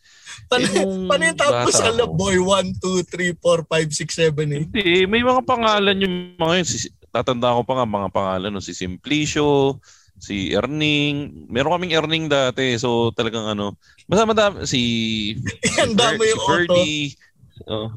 paano, 0.51 0.65
eh, 0.67 0.83
paano 1.09 1.23
yung 1.23 1.39
tapos 1.39 1.75
alam, 1.79 2.11
boy, 2.11 2.35
1, 2.39 2.83
2, 2.83 3.03
3, 3.07 3.39
4, 3.39 3.63
5, 3.67 4.35
6, 4.35 4.35
7, 4.35 4.43
8. 4.43 4.67
Hindi, 4.67 4.87
may 5.07 5.23
mga 5.23 5.41
pangalan 5.47 6.03
yung 6.03 6.15
mga 6.35 6.53
yun. 6.59 6.67
Si, 6.67 6.91
tatanda 7.15 7.55
ko 7.55 7.63
pa 7.63 7.79
nga 7.79 7.87
mga 7.87 8.09
pangalan. 8.11 8.51
No? 8.51 8.63
Si 8.63 8.75
Simplicio, 8.75 9.79
si 10.19 10.51
Erning. 10.51 11.47
Meron 11.47 11.79
kaming 11.79 11.95
Erning 11.95 12.25
dati. 12.27 12.75
So 12.79 13.11
talagang 13.15 13.47
ano. 13.47 13.79
Basta 14.07 14.27
madami. 14.27 14.67
Si, 14.67 14.81
Ang 15.83 15.95
dami 15.95 16.23
si 16.23 16.31
yung. 16.31 16.43
Ferdy. 16.43 16.91
Oh. 17.71 17.89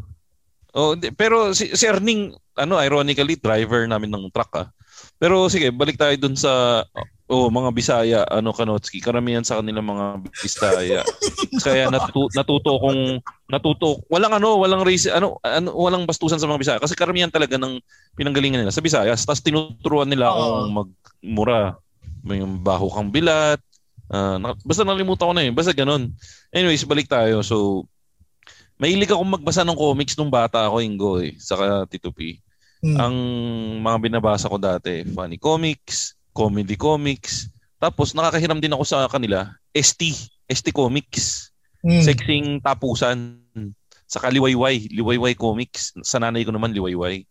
Oh, 0.76 0.92
hindi, 0.92 1.08
pero 1.12 1.56
si, 1.56 1.72
si 1.72 1.88
Erning, 1.88 2.36
ano, 2.58 2.76
ironically, 2.76 3.40
driver 3.40 3.88
namin 3.88 4.12
ng 4.12 4.28
truck 4.28 4.52
ah. 4.56 4.68
Pero 5.18 5.46
sige, 5.50 5.70
balik 5.74 5.98
tayo 5.98 6.14
dun 6.18 6.34
sa 6.38 6.84
oh, 7.28 7.52
mga 7.52 7.70
Bisaya, 7.76 8.20
ano 8.24 8.56
Kanotski, 8.56 9.04
karamihan 9.04 9.44
sa 9.44 9.60
kanila 9.60 9.84
mga 9.84 10.06
Bisaya. 10.42 11.02
Kaya 11.66 11.92
natuto, 11.92 12.32
natuto 12.32 12.72
kong 12.80 13.00
natuto, 13.52 13.88
walang 14.08 14.38
ano, 14.40 14.58
walang 14.58 14.82
race, 14.82 15.06
ano, 15.12 15.36
ano, 15.44 15.74
walang 15.76 16.08
bastusan 16.08 16.40
sa 16.40 16.48
mga 16.48 16.60
Bisaya 16.60 16.78
kasi 16.80 16.96
karamihan 16.96 17.30
talaga 17.30 17.60
ng 17.60 17.78
pinanggalingan 18.16 18.64
nila 18.64 18.74
sa 18.74 18.82
Visayas. 18.82 19.22
Tapos 19.28 19.44
tinuturuan 19.44 20.08
nila 20.08 20.32
akong 20.32 20.72
magmura. 20.72 21.76
May 22.24 22.42
baho 22.42 22.90
kang 22.90 23.12
bilat. 23.12 23.60
na- 24.10 24.56
basta 24.64 24.82
nalimutan 24.82 25.28
ko 25.30 25.34
na 25.36 25.44
yun. 25.44 25.54
Basta 25.54 25.76
ganun. 25.76 26.10
Anyways, 26.50 26.88
balik 26.88 27.06
tayo. 27.12 27.44
So, 27.44 27.84
mahilig 28.78 29.10
akong 29.10 29.34
magbasa 29.34 29.66
ng 29.66 29.76
comics 29.76 30.14
nung 30.14 30.30
bata 30.30 30.70
ako, 30.70 30.76
Ingo, 30.80 31.18
eh, 31.18 31.34
saka 31.36 31.84
Tito 31.90 32.14
P. 32.14 32.38
Hmm. 32.78 32.94
Ang 32.94 33.16
mga 33.82 33.98
binabasa 33.98 34.46
ko 34.46 34.56
dati, 34.56 35.02
funny 35.10 35.36
comics, 35.36 36.14
comedy 36.30 36.78
comics. 36.78 37.50
Tapos 37.78 38.14
nakakahiram 38.14 38.62
din 38.62 38.74
ako 38.74 38.86
sa 38.86 39.10
kanila, 39.10 39.50
ST, 39.74 40.14
ST 40.46 40.70
Comics. 40.74 41.54
Hmm. 41.82 42.02
Sexing 42.02 42.58
tapusan. 42.58 43.38
Saka 44.08 44.32
Liwayway, 44.32 44.90
Liwayway 44.90 45.36
Comics. 45.38 45.94
Sa 46.02 46.18
nanay 46.18 46.42
ko 46.42 46.50
naman, 46.50 46.74
Liwayway. 46.74 47.22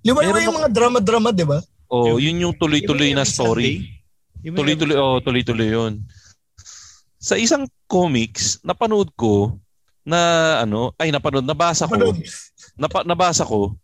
Liway 0.00 0.24
Meron 0.24 0.48
yung 0.48 0.58
mga 0.64 0.72
drama-drama, 0.72 1.28
di 1.34 1.44
ba? 1.44 1.60
O, 1.90 2.16
yun 2.16 2.40
yung 2.40 2.54
tuloy-tuloy 2.56 3.12
na 3.12 3.26
story. 3.26 4.00
Tuloy-tuloy, 4.40 4.96
oh, 4.96 5.20
tuloy-tuloy 5.20 5.68
yun. 5.68 6.00
Sa 7.20 7.36
isang 7.36 7.68
comics, 7.84 8.62
napanood 8.64 9.12
ko 9.12 9.60
na 10.04 10.20
ano, 10.64 10.92
ay 10.96 11.12
napanood, 11.12 11.44
nabasa 11.44 11.84
ko, 11.84 11.94
napa, 12.74 13.04
nabasa 13.04 13.44
ko 13.44 13.76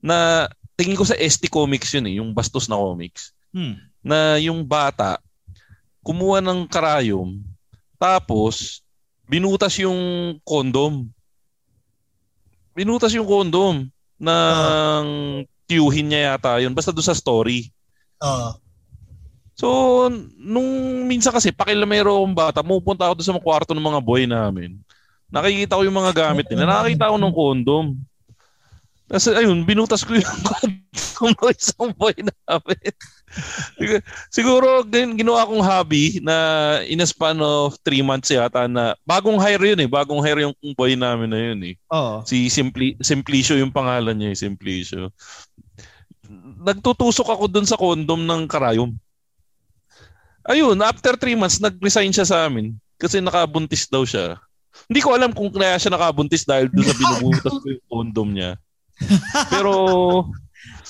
na 0.00 0.48
tingin 0.76 0.96
ko 0.96 1.04
sa 1.04 1.16
ST 1.16 1.48
Comics 1.48 1.92
yun 1.96 2.06
eh, 2.08 2.14
yung 2.20 2.30
bastos 2.32 2.68
na 2.68 2.76
comics. 2.76 3.32
Hmm. 3.56 3.80
na 4.04 4.36
yung 4.36 4.60
bata 4.60 5.16
kumuha 6.04 6.44
ng 6.44 6.68
karayom 6.68 7.40
tapos 7.96 8.84
binutas 9.26 9.74
yung 9.82 9.98
kondom. 10.46 11.10
Binutas 12.76 13.12
yung 13.16 13.26
kondom 13.26 13.88
ng 14.20 15.06
tiyuhin 15.66 16.06
niya 16.08 16.34
yata 16.34 16.62
yun. 16.62 16.72
Basta 16.72 16.94
doon 16.94 17.06
sa 17.08 17.16
story. 17.16 17.72
Ah. 18.22 18.54
So, 19.56 20.08
nung 20.36 20.68
minsan 21.08 21.32
kasi, 21.32 21.48
pakilamero 21.48 22.12
akong 22.12 22.36
bata, 22.36 22.60
pupunta 22.60 23.08
ako 23.08 23.12
doon 23.16 23.26
sa 23.26 23.34
mga 23.34 23.44
kwarto 23.44 23.72
ng 23.72 23.88
mga 23.88 24.00
boy 24.04 24.22
namin. 24.28 24.76
Nakikita 25.26 25.76
ko 25.78 25.82
yung 25.82 25.98
mga 25.98 26.12
gamit 26.14 26.46
nila. 26.48 26.66
Nakakita 26.70 27.12
ko 27.12 27.16
ng 27.18 27.34
kondom. 27.34 27.86
Kasi 29.06 29.30
ayun, 29.30 29.62
binutas 29.62 30.02
ko 30.02 30.18
yung 30.18 30.26
kondom 30.50 31.30
ng 31.30 31.54
isang 31.54 31.90
boy 31.94 32.14
namin. 32.18 32.90
Sig- 33.78 34.02
Siguro 34.30 34.82
gin- 34.82 35.14
ginawa 35.14 35.46
kong 35.46 35.62
hobby 35.62 36.18
na 36.22 36.34
in 36.86 37.02
a 37.02 37.06
span 37.06 37.38
of 37.38 37.78
three 37.86 38.02
months 38.02 38.30
yata 38.34 38.66
na 38.66 38.98
bagong 39.06 39.38
hire 39.38 39.74
yun 39.74 39.82
eh. 39.82 39.90
Bagong 39.90 40.22
hire 40.22 40.46
yung 40.46 40.54
boy 40.74 40.98
namin 40.98 41.30
na 41.30 41.38
yun 41.38 41.60
eh. 41.62 41.74
Oo. 41.90 42.22
Si 42.26 42.50
Simpli, 42.50 42.98
Simplicio 42.98 43.54
yung 43.54 43.70
pangalan 43.70 44.14
niya 44.14 44.34
eh, 44.34 44.38
Simplicio. 44.38 45.14
Nagtutusok 46.66 47.30
ako 47.30 47.44
dun 47.46 47.66
sa 47.66 47.78
kondom 47.78 48.26
ng 48.26 48.50
karayom. 48.50 48.90
Ayun, 50.46 50.78
after 50.82 51.18
three 51.18 51.34
months, 51.34 51.58
nag-resign 51.58 52.14
siya 52.14 52.26
sa 52.26 52.46
amin. 52.46 52.74
Kasi 52.98 53.18
nakabuntis 53.18 53.86
daw 53.90 54.06
siya. 54.06 54.38
Hindi 54.86 55.00
ko 55.00 55.08
alam 55.16 55.30
kung 55.32 55.50
kaya 55.50 55.80
siya 55.80 55.92
nakabuntis 55.96 56.44
dahil 56.44 56.68
doon 56.68 56.86
sa 56.86 56.96
binubutas 57.00 57.54
ko 57.56 57.66
yung 57.66 57.86
condom 57.88 58.28
niya. 58.36 58.50
Pero 59.52 59.74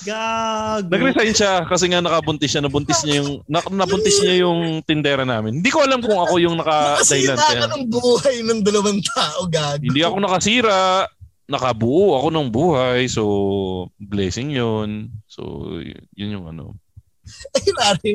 Gag. 0.07 0.87
nag-resign 0.87 1.35
siya 1.35 1.67
kasi 1.67 1.91
nga 1.91 2.05
nakabuntis 2.05 2.51
siya. 2.53 2.63
Nabuntis 2.63 3.01
niya 3.03 3.25
yung 3.25 3.43
na, 3.51 3.59
nabuntis 3.67 4.23
niya 4.23 4.47
yung 4.47 4.85
tindera 4.87 5.27
namin. 5.27 5.59
Hindi 5.59 5.71
ko 5.73 5.83
alam 5.83 5.99
kung 6.05 6.21
ako 6.21 6.39
yung 6.39 6.57
Nakasira 6.61 7.35
naka-dahilan 7.35 7.67
ka 7.67 7.75
ng 7.75 7.85
buhay 7.91 8.37
ng 8.45 8.61
dalawang 8.63 9.01
tao, 9.03 9.41
gago. 9.51 9.83
Hindi 9.83 10.01
ako 10.07 10.17
nakasira. 10.23 11.09
Nakabuo 11.47 12.19
ako 12.19 12.29
ng 12.35 12.49
buhay. 12.51 13.01
So, 13.07 13.23
blessing 14.03 14.51
yun. 14.55 15.15
So, 15.31 15.75
yun 16.15 16.35
yung 16.39 16.47
ano. 16.51 16.75
Ay, 17.59 17.71
pare, 17.75 18.11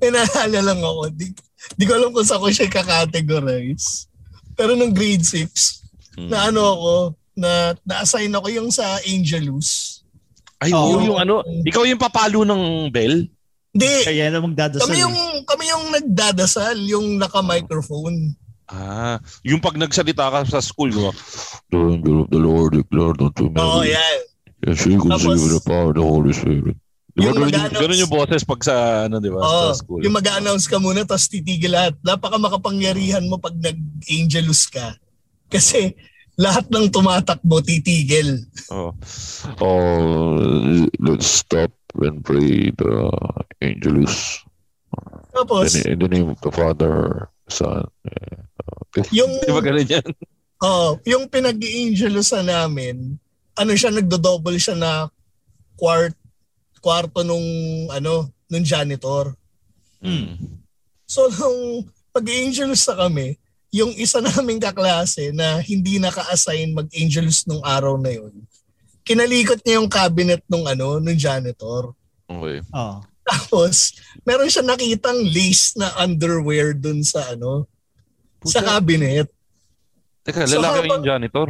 may 0.00 0.10
naalala 0.12 0.60
lang 0.72 0.80
ako. 0.80 1.02
Di, 1.12 1.32
di 1.76 1.84
ko 1.84 1.96
alam 1.96 2.12
kung 2.12 2.24
saan 2.24 2.40
ko 2.40 2.48
siya 2.52 2.68
kakategorize. 2.68 4.11
Pero 4.52 4.74
nung 4.74 4.92
grade 4.92 5.24
6, 5.24 5.80
Hmm. 6.12 6.28
na 6.28 6.52
ano 6.52 6.60
ako, 6.60 6.92
na 7.32 7.50
na-assign 7.82 8.28
ako 8.30 8.52
yung 8.52 8.68
sa 8.68 9.00
Angelus. 9.00 10.00
Ay, 10.60 10.68
Oo. 10.70 11.00
oo, 11.00 11.00
yung 11.00 11.18
ano. 11.18 11.40
Ikaw 11.64 11.88
yung 11.88 11.96
papalo 11.96 12.44
ng 12.44 12.92
bell? 12.92 13.24
Hindi, 13.72 13.92
Kaya 14.04 14.28
na 14.28 14.44
magdadasal. 14.44 14.84
kami 14.84 15.00
yung, 15.00 15.16
kami 15.48 15.64
yung 15.66 15.84
nagdadasal, 15.88 16.76
yung 16.84 17.06
naka-microphone. 17.16 18.36
Ah, 18.68 19.16
yung 19.40 19.60
pag 19.60 19.80
nagsalita 19.80 20.28
ka 20.28 20.44
sa 20.44 20.60
school, 20.60 20.92
ko, 20.92 21.08
The 21.72 21.80
angel 21.80 22.16
of 22.20 22.28
the 22.28 22.36
Lord 22.36 22.76
declared 22.76 23.16
unto 23.16 23.48
me. 23.48 23.56
Oo, 23.56 23.80
yan. 23.80 24.18
Could 24.62 25.10
Tapos, 25.10 25.32
see 25.40 25.48
the 25.48 25.62
power 25.64 25.90
of 25.90 25.96
the 25.96 26.04
Holy 26.04 26.32
Spirit. 26.32 26.76
Di 27.12 27.20
ba 27.20 27.28
yung 27.28 27.36
ganun 27.36 27.52
yung, 27.52 27.72
ganun 27.76 28.02
yung 28.08 28.14
boses 28.14 28.40
pag 28.40 28.60
sa, 28.64 28.74
ano, 29.04 29.20
di 29.20 29.28
ba, 29.28 29.44
Oo, 29.44 29.76
sa 29.76 29.84
school? 29.84 30.00
yung 30.00 30.16
mag-announce 30.16 30.64
ka 30.64 30.80
muna 30.80 31.04
tapos 31.04 31.28
titigil 31.28 31.76
lahat. 31.76 31.92
Napaka 32.00 32.40
makapangyarihan 32.40 33.28
mo 33.28 33.36
pag 33.36 33.52
nag-angelus 33.52 34.64
ka. 34.72 34.96
Kasi 35.52 35.92
lahat 36.40 36.72
ng 36.72 36.88
tumatakbo 36.88 37.60
titigil. 37.60 38.40
Oh. 38.72 38.96
oh, 39.60 40.40
let's 40.96 41.28
stop 41.28 41.68
and 42.00 42.24
pray 42.24 42.72
the 42.72 43.12
Angelus. 43.60 44.40
Tapos, 45.36 45.76
In, 45.84 45.96
in 45.96 45.98
the 46.00 46.08
name 46.08 46.28
of 46.32 46.40
the 46.40 46.52
Father, 46.52 47.28
Son. 47.48 47.84
eh, 48.08 48.40
okay. 48.88 49.04
yung, 49.12 49.28
Di 49.44 49.52
ba 49.52 49.60
ganun 49.60 49.84
yan? 49.84 50.04
oh, 50.64 50.96
yung 51.04 51.28
pinag-angelusan 51.28 52.48
namin, 52.48 53.20
ano 53.52 53.72
siya, 53.76 53.92
nagdo-double 53.92 54.56
siya 54.56 54.76
na 54.76 55.12
quart, 55.76 56.16
kwarto 56.82 57.22
nung, 57.22 57.46
ano, 57.88 58.26
nung 58.50 58.66
janitor. 58.66 59.32
Mm. 60.02 60.34
So, 61.06 61.30
nung 61.30 61.86
pag-angelus 62.10 62.90
na 62.90 63.06
kami, 63.06 63.38
yung 63.72 63.94
isa 63.94 64.18
naming 64.26 64.60
kaklase 64.60 65.30
na 65.30 65.62
hindi 65.62 66.02
naka-assign 66.02 66.74
mag-angelus 66.74 67.46
nung 67.46 67.62
araw 67.62 67.96
na 67.96 68.10
yun, 68.10 68.34
kinalikot 69.06 69.62
niya 69.62 69.78
yung 69.78 69.88
cabinet 69.88 70.42
nung 70.50 70.66
ano, 70.66 70.98
nung 70.98 71.16
janitor. 71.16 71.94
Okay. 72.26 72.60
Oo. 72.74 72.98
Tapos, 73.22 73.94
meron 74.26 74.50
siya 74.50 74.66
nakitang 74.66 75.22
lace 75.22 75.78
na 75.78 75.94
underwear 76.02 76.74
dun 76.74 77.06
sa 77.06 77.32
ano, 77.32 77.70
sa 78.42 78.58
Puta. 78.58 78.68
cabinet. 78.76 79.30
Teka, 80.26 80.46
So, 80.50 80.58
lalaki 80.58 80.78
habang- 80.86 81.02
yung 81.02 81.06
janitor. 81.06 81.48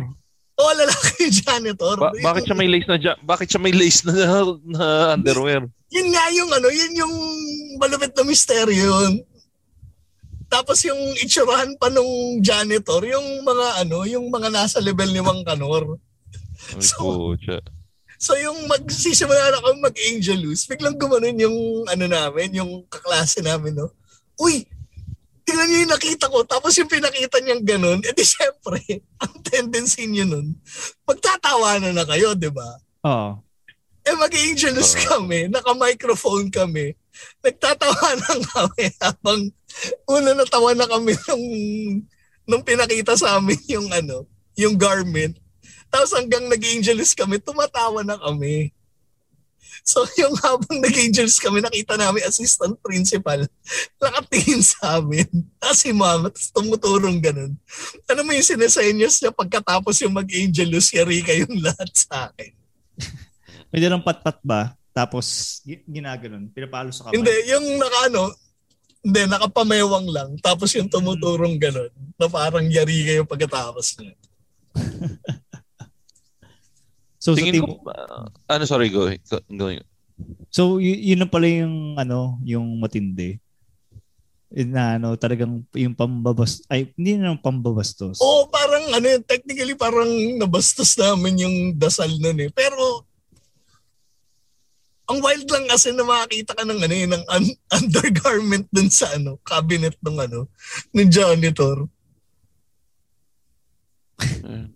O, 0.53 0.69
lalaki 0.71 1.09
yung 1.23 1.35
janitor. 1.35 1.97
Ba- 1.97 2.13
bakit 2.15 2.45
siya 2.45 2.55
may 2.55 2.69
lace 2.69 2.87
na 2.87 2.97
ja- 2.97 3.21
bakit 3.21 3.49
siya 3.49 3.61
may 3.61 3.73
lace 3.73 4.05
na, 4.05 4.13
na 4.63 4.85
underwear? 5.13 5.65
Yun 5.89 6.09
nga 6.09 6.25
yung 6.31 6.51
ano, 6.51 6.69
yun 6.69 6.93
yung 6.95 7.15
malupit 7.77 8.13
na 8.13 8.23
misteryo 8.23 8.73
yun. 8.75 9.13
Tapos 10.47 10.85
yung 10.85 11.01
itsurahan 11.17 11.73
pa 11.81 11.89
nung 11.89 12.39
janitor, 12.39 13.01
yung 13.03 13.41
mga 13.41 13.67
ano, 13.81 14.05
yung 14.05 14.29
mga 14.29 14.53
nasa 14.53 14.79
level 14.79 15.09
ni 15.09 15.21
Mang 15.21 15.41
Kanor. 15.43 15.97
Ay, 16.77 16.85
So- 16.85 17.33
pucha. 17.35 17.59
So 18.23 18.39
yung 18.39 18.71
magsisimula 18.71 19.51
na 19.51 19.59
kami 19.59 19.83
mag-angelus, 19.83 20.71
biglang 20.71 20.95
gumanon 20.95 21.35
yung 21.35 21.59
ano 21.91 22.07
namin, 22.07 22.55
yung 22.55 22.87
kaklase 22.87 23.43
namin, 23.43 23.75
no? 23.75 23.91
Uy, 24.39 24.63
tingnan 25.53 25.69
niyo 25.69 25.79
yung 25.85 25.93
nakita 25.93 26.33
ko. 26.33 26.39
Tapos 26.49 26.73
yung 26.81 26.89
pinakita 26.89 27.37
niyang 27.45 27.61
ganun, 27.61 28.01
edi 28.01 28.25
syempre, 28.25 28.81
ang 29.23 29.37
tendency 29.45 30.09
niyo 30.09 30.25
nun, 30.25 30.57
magtatawanan 31.05 31.93
na 31.93 32.09
kayo, 32.09 32.33
di 32.33 32.49
ba? 32.49 32.81
Oo. 33.05 33.37
Eh 34.03 34.17
mag-angelus 34.17 34.97
kami, 34.97 35.53
naka-microphone 35.53 36.49
kami, 36.49 36.97
nagtatawanan 37.45 38.41
kami 38.57 38.85
habang 38.97 39.41
una 40.09 40.31
natawa 40.33 40.73
na 40.73 40.89
kami 40.89 41.13
nung, 41.29 41.47
nung 42.49 42.65
pinakita 42.65 43.13
sa 43.15 43.37
amin 43.37 43.61
yung 43.69 43.93
ano, 43.93 44.25
yung 44.57 44.75
garment. 44.75 45.37
Tapos 45.93 46.17
hanggang 46.17 46.49
nag-angelus 46.49 47.13
kami, 47.13 47.37
tumatawa 47.45 48.01
na 48.01 48.17
kami. 48.17 48.73
So 49.91 50.07
yung 50.15 50.39
habang 50.39 50.79
nag-angelus 50.79 51.43
kami, 51.43 51.59
nakita 51.59 51.99
namin 51.99 52.23
assistant 52.23 52.79
principal, 52.79 53.43
nakatingin 53.99 54.63
sa 54.63 55.03
amin. 55.03 55.27
Tapos 55.59 55.79
si 55.83 55.91
mama, 55.91 56.31
tapos 56.31 56.55
tumutulong 56.55 57.19
ganun. 57.19 57.53
Ano 58.07 58.21
mo 58.23 58.31
yung 58.31 58.47
sinesenyos 58.47 59.19
niya 59.19 59.35
pagkatapos 59.35 59.99
yung 60.07 60.15
mag-angelus, 60.15 60.95
yari 60.95 61.27
kayong 61.27 61.59
lahat 61.59 61.91
sa 61.99 62.31
akin. 62.31 62.53
May 63.75 63.83
dalang 63.83 64.07
pat-pat 64.07 64.39
ba? 64.47 64.79
Tapos 64.95 65.59
gi- 65.67 65.83
ginaganon. 65.89 66.53
Pinapalo 66.53 66.93
sa 66.93 67.09
kamay. 67.09 67.19
Hindi, 67.19 67.35
yung 67.51 67.67
nakaano, 67.81 68.23
hindi, 69.03 69.21
nakapamewang 69.27 70.07
lang. 70.13 70.31
Tapos 70.39 70.71
yung 70.79 70.87
tumuturong 70.87 71.59
ganun, 71.59 71.91
na 72.21 72.31
parang 72.31 72.69
yari 72.71 73.03
kayo 73.03 73.27
pagkatapos 73.27 73.99
niya. 73.99 74.15
So, 77.23 77.39
sa 77.39 77.39
Tingin 77.39 77.55
team, 77.55 77.63
ko, 77.63 77.87
ah, 77.87 78.27
ano, 78.51 78.67
sorry, 78.67 78.91
go. 78.91 79.07
go, 79.07 79.39
go. 79.55 79.67
so 80.51 80.83
y- 80.83 81.15
yun 81.15 81.23
na 81.23 81.31
pala 81.31 81.47
yung 81.47 81.95
ano, 81.95 82.43
yung 82.43 82.67
matindi. 82.83 83.39
Eh, 84.51 84.67
Na 84.67 84.99
ano, 84.99 85.15
talagang 85.15 85.63
yung 85.79 85.95
pambabas 85.95 86.67
ay 86.67 86.91
hindi 86.99 87.15
na 87.15 87.39
pambabastos. 87.39 88.19
Oo, 88.19 88.51
parang 88.51 88.91
ano 88.91 89.07
yun, 89.07 89.23
technically 89.23 89.79
parang 89.79 90.11
nabastos 90.35 90.99
namin 90.99 91.47
yung 91.47 91.57
dasal 91.79 92.11
nun 92.19 92.43
eh. 92.43 92.51
Pero, 92.51 93.07
ang 95.07 95.23
wild 95.23 95.47
lang 95.47 95.71
kasi 95.71 95.95
na 95.95 96.03
makakita 96.03 96.59
ka 96.59 96.67
ng 96.67 96.81
ano 96.83 96.95
yun, 96.95 97.11
ng 97.15 97.25
un- 97.31 97.59
undergarment 97.79 98.67
dun 98.75 98.91
sa 98.91 99.15
ano, 99.15 99.39
cabinet 99.47 99.95
ng 100.03 100.19
ano, 100.19 100.51
ng 100.91 101.07
janitor. 101.07 101.87
Eh. 104.23 104.67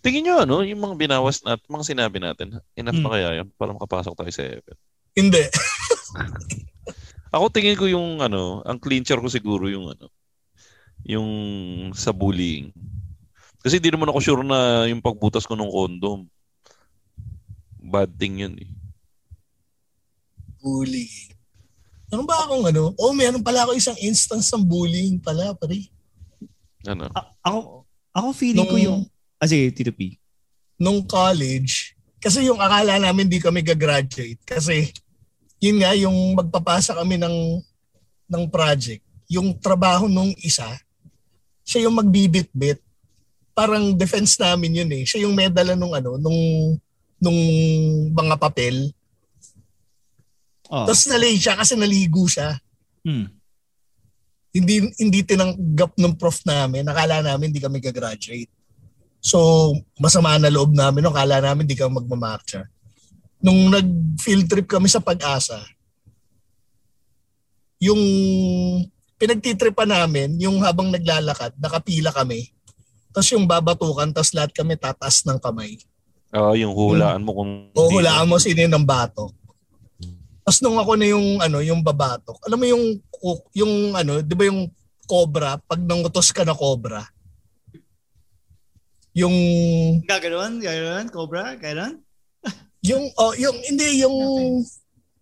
Tingin 0.00 0.22
nyo, 0.24 0.34
ano, 0.42 0.62
yung 0.62 0.80
mga 0.80 0.96
binawas 0.96 1.42
nat, 1.42 1.60
mga 1.66 1.84
sinabi 1.84 2.18
natin, 2.20 2.58
enough 2.74 2.94
Hmm. 2.94 3.04
na 3.04 3.12
kaya 3.12 3.28
yun 3.42 3.48
para 3.54 3.74
makapasok 3.74 4.14
tayo 4.14 4.30
sa 4.30 4.44
Evan? 4.44 4.76
Hindi. 5.14 5.42
Ako 7.34 7.50
tingin 7.50 7.74
ko 7.74 7.90
yung 7.90 8.22
ano, 8.22 8.62
ang 8.62 8.78
clincher 8.78 9.18
ko 9.18 9.26
siguro 9.26 9.66
yung 9.66 9.90
ano, 9.90 10.06
yung 11.02 11.28
sa 11.90 12.14
bullying. 12.14 12.70
Kasi 13.58 13.80
di 13.80 13.90
naman 13.90 14.06
ako 14.06 14.20
sure 14.20 14.44
na 14.44 14.84
yung 14.86 15.00
pagbutas 15.00 15.42
ko 15.42 15.56
ng 15.56 15.66
condom. 15.66 16.28
Bad 17.80 18.12
thing 18.14 18.44
yun 18.44 18.54
eh. 18.60 18.70
Bullying. 20.60 21.32
Ano 22.12 22.22
ba 22.22 22.44
akong 22.46 22.70
ano? 22.70 22.94
Oh, 23.00 23.10
meron 23.10 23.42
pala 23.42 23.66
ako 23.66 23.74
isang 23.74 23.98
instance 23.98 24.52
ng 24.54 24.62
bullying 24.62 25.18
pala, 25.18 25.56
pare. 25.56 25.90
Ano? 26.86 27.08
A- 27.10 27.32
ako 27.42 27.83
ako 28.14 28.28
feeling 28.32 28.64
ko 28.64 28.78
Nung- 28.78 28.86
yung 28.86 29.00
ah, 29.42 29.46
sige, 29.50 29.74
Tito 29.74 29.92
P. 29.92 30.16
nung 30.78 31.02
college, 31.02 31.94
kasi 32.22 32.46
yung 32.48 32.58
akala 32.62 32.96
namin 32.96 33.28
di 33.28 33.36
kami 33.36 33.60
gagraduate 33.60 34.40
kasi 34.46 34.88
yun 35.60 35.80
nga 35.80 35.92
yung 35.92 36.16
magpapasa 36.32 36.96
kami 36.96 37.20
ng 37.20 37.60
ng 38.24 38.44
project, 38.48 39.04
yung 39.28 39.52
trabaho 39.56 40.08
nung 40.08 40.32
isa, 40.40 40.66
siya 41.64 41.88
yung 41.88 41.96
magbibit-bit. 41.96 42.80
Parang 43.54 43.94
defense 43.94 44.36
namin 44.36 44.82
yun 44.82 44.90
eh. 44.92 45.04
Siya 45.06 45.24
yung 45.24 45.32
medala 45.32 45.72
nung 45.78 45.94
ano, 45.94 46.18
nung 46.18 46.40
nung 47.22 47.40
mga 48.12 48.36
papel. 48.36 48.92
Oh. 50.68 50.84
Tapos 50.84 51.06
nalay 51.06 51.38
siya 51.38 51.56
kasi 51.56 51.78
naligo 51.78 52.26
siya. 52.26 52.58
Hmm. 53.06 53.30
Hindi 54.54 54.86
hindi 55.02 55.20
tinanggap 55.26 55.98
ng 55.98 56.14
prof 56.14 56.46
namin. 56.46 56.86
Nakala 56.86 57.26
namin 57.26 57.50
di 57.50 57.58
kami 57.58 57.82
gagraduate. 57.82 58.48
So, 59.18 59.72
masama 59.98 60.38
na 60.38 60.52
loob 60.52 60.70
namin. 60.76 61.02
No? 61.02 61.10
Kala 61.10 61.42
namin 61.42 61.66
di 61.66 61.74
kami 61.74 61.98
magmamarcha. 61.98 62.68
Nung 63.42 63.72
nag-field 63.72 64.46
trip 64.46 64.70
kami 64.70 64.86
sa 64.86 65.02
pag-asa, 65.02 65.58
yung 67.82 68.00
pinagtitripan 69.18 69.90
namin, 69.90 70.36
yung 70.40 70.60
habang 70.60 70.88
naglalakad, 70.88 71.52
nakapila 71.58 72.12
kami. 72.12 72.52
Tapos 73.12 73.28
yung 73.32 73.44
babatukan, 73.48 74.12
tapos 74.12 74.32
lahat 74.32 74.52
kami 74.52 74.76
tataas 74.76 75.24
ng 75.24 75.38
kamay. 75.40 75.76
Ah, 76.34 76.52
yung 76.58 76.74
hulaan 76.74 77.22
mo 77.22 77.30
kung 77.30 77.50
O 77.72 77.86
hindi- 77.86 77.94
hulaan 78.00 78.26
mo 78.26 78.36
sino 78.42 78.58
yung 78.58 78.86
batok. 78.86 79.30
Tapos 80.44 80.60
nung 80.60 80.76
ako 80.76 80.92
na 80.94 81.06
yung 81.08 81.40
ano, 81.40 81.58
yung 81.58 81.80
babatok. 81.80 82.36
Alam 82.44 82.58
mo 82.60 82.66
yung 82.68 82.84
yung 83.56 83.74
ano, 83.92 84.20
'di 84.20 84.34
ba 84.36 84.44
yung 84.44 84.68
cobra 85.04 85.56
pag 85.58 85.80
nangutos 85.80 86.28
ka 86.30 86.44
na 86.44 86.52
cobra? 86.52 87.00
Yung 89.14 89.34
Gaganon, 90.04 90.58
gaganon, 90.58 91.06
Cobra, 91.08 91.54
gaganon. 91.54 92.02
yung 92.88 93.08
oh, 93.16 93.32
yung 93.34 93.56
hindi 93.62 94.02
yung 94.02 94.16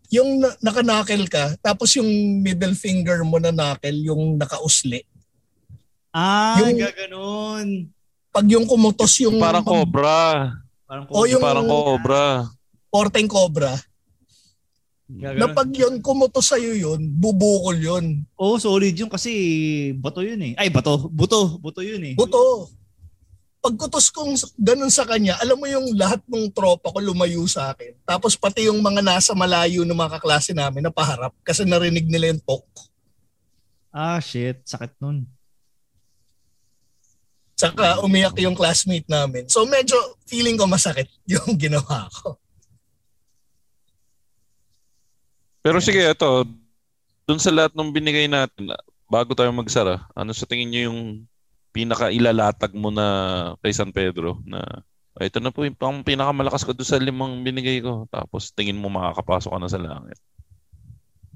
yung 0.08 0.30
na- 0.40 0.56
nakanakel 0.60 1.24
ka 1.24 1.56
tapos 1.60 1.96
yung 1.96 2.08
middle 2.40 2.74
finger 2.74 3.22
mo 3.22 3.36
na 3.36 3.52
knuckle 3.52 3.96
yung 4.02 4.36
nakausli. 4.36 5.04
Ah, 6.10 6.60
Yung- 6.60 6.76
gaganon. 6.76 7.68
Pag 8.32 8.48
yung 8.48 8.64
kumutos 8.64 9.12
yung 9.20 9.36
Parang 9.36 9.60
cobra. 9.62 10.50
Parang 10.88 11.04
O 11.08 11.28
yung 11.28 11.40
Parang 11.40 11.68
cobra. 11.68 12.48
porteng 12.88 13.28
cobra, 13.28 13.76
Gaganon. 15.12 15.40
na 15.40 15.46
pag 15.52 15.68
yun 15.68 16.00
kumutos 16.00 16.48
sa'yo 16.48 16.72
yun, 16.72 17.00
bubukol 17.12 17.76
yun. 17.76 18.24
Oh, 18.38 18.56
solid 18.56 18.96
yun 18.96 19.12
kasi 19.12 19.32
bato 20.00 20.24
yun 20.24 20.40
eh. 20.40 20.52
Ay, 20.56 20.72
bato. 20.72 21.10
Buto. 21.12 21.60
Buto 21.60 21.84
yun 21.84 22.00
eh. 22.00 22.14
Buto. 22.16 22.72
Pagkutos 23.62 24.10
kong 24.10 24.34
ganun 24.58 24.90
sa 24.90 25.06
kanya, 25.06 25.38
alam 25.38 25.54
mo 25.54 25.70
yung 25.70 25.94
lahat 25.94 26.18
ng 26.26 26.50
tropa 26.50 26.90
ko 26.90 26.98
lumayo 26.98 27.46
sa 27.46 27.70
akin. 27.70 27.94
Tapos 28.02 28.34
pati 28.34 28.66
yung 28.66 28.82
mga 28.82 29.06
nasa 29.06 29.38
malayo 29.38 29.86
ng 29.86 29.94
mga 29.94 30.18
kaklase 30.18 30.50
namin 30.50 30.82
napaharap 30.82 31.30
kasi 31.46 31.62
narinig 31.62 32.08
nila 32.10 32.34
yung 32.34 32.42
tok. 32.42 32.66
Ah, 33.94 34.18
shit. 34.18 34.64
Sakit 34.66 34.98
nun. 34.98 35.28
Tsaka 37.54 38.02
umiyak 38.02 38.34
yung 38.42 38.58
classmate 38.58 39.06
namin. 39.06 39.46
So 39.46 39.62
medyo 39.62 39.94
feeling 40.26 40.58
ko 40.58 40.66
masakit 40.66 41.06
yung 41.30 41.54
ginawa 41.54 42.10
ko. 42.10 42.41
Pero 45.62 45.78
sige, 45.78 46.02
ito. 46.02 46.42
Dun 47.22 47.38
sa 47.38 47.54
lahat 47.54 47.72
ng 47.72 47.94
binigay 47.94 48.26
natin, 48.26 48.74
bago 49.06 49.30
tayo 49.32 49.54
magsara, 49.54 50.02
ano 50.12 50.34
sa 50.34 50.42
tingin 50.44 50.68
niyo 50.68 50.80
yung 50.90 51.00
pinaka-ilalatag 51.70 52.74
mo 52.74 52.90
na 52.90 53.06
kay 53.62 53.72
San 53.72 53.94
Pedro 53.94 54.42
na 54.44 54.60
"Ay, 55.16 55.28
ito 55.30 55.38
na 55.40 55.52
po 55.52 55.62
yung 55.64 55.76
pang 55.76 56.02
pinakamalakas 56.02 56.64
ko 56.64 56.72
doon 56.74 56.88
sa 56.88 56.98
limang 57.00 57.44
binigay 57.44 57.78
ko. 57.84 58.08
Tapos 58.10 58.50
tingin 58.52 58.76
mo 58.80 58.88
makakapasok 58.88 59.54
ka 59.54 59.58
na 59.60 59.70
sa 59.70 59.80
langit. 59.80 60.18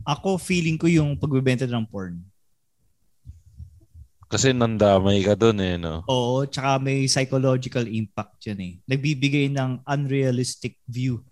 Ako, 0.02 0.36
feeling 0.40 0.76
ko 0.80 0.88
yung 0.90 1.14
pagbebenta 1.16 1.68
ng 1.68 1.86
porn. 1.86 2.20
Kasi 4.26 4.50
nandamay 4.50 5.22
ka 5.22 5.38
doon 5.38 5.58
eh, 5.62 5.76
no? 5.78 6.02
Oo, 6.10 6.42
tsaka 6.50 6.82
may 6.82 7.06
psychological 7.06 7.86
impact 7.86 8.42
yan 8.50 8.58
eh. 8.58 8.72
Nagbibigay 8.90 9.52
ng 9.54 9.86
unrealistic 9.86 10.82
view 10.88 11.22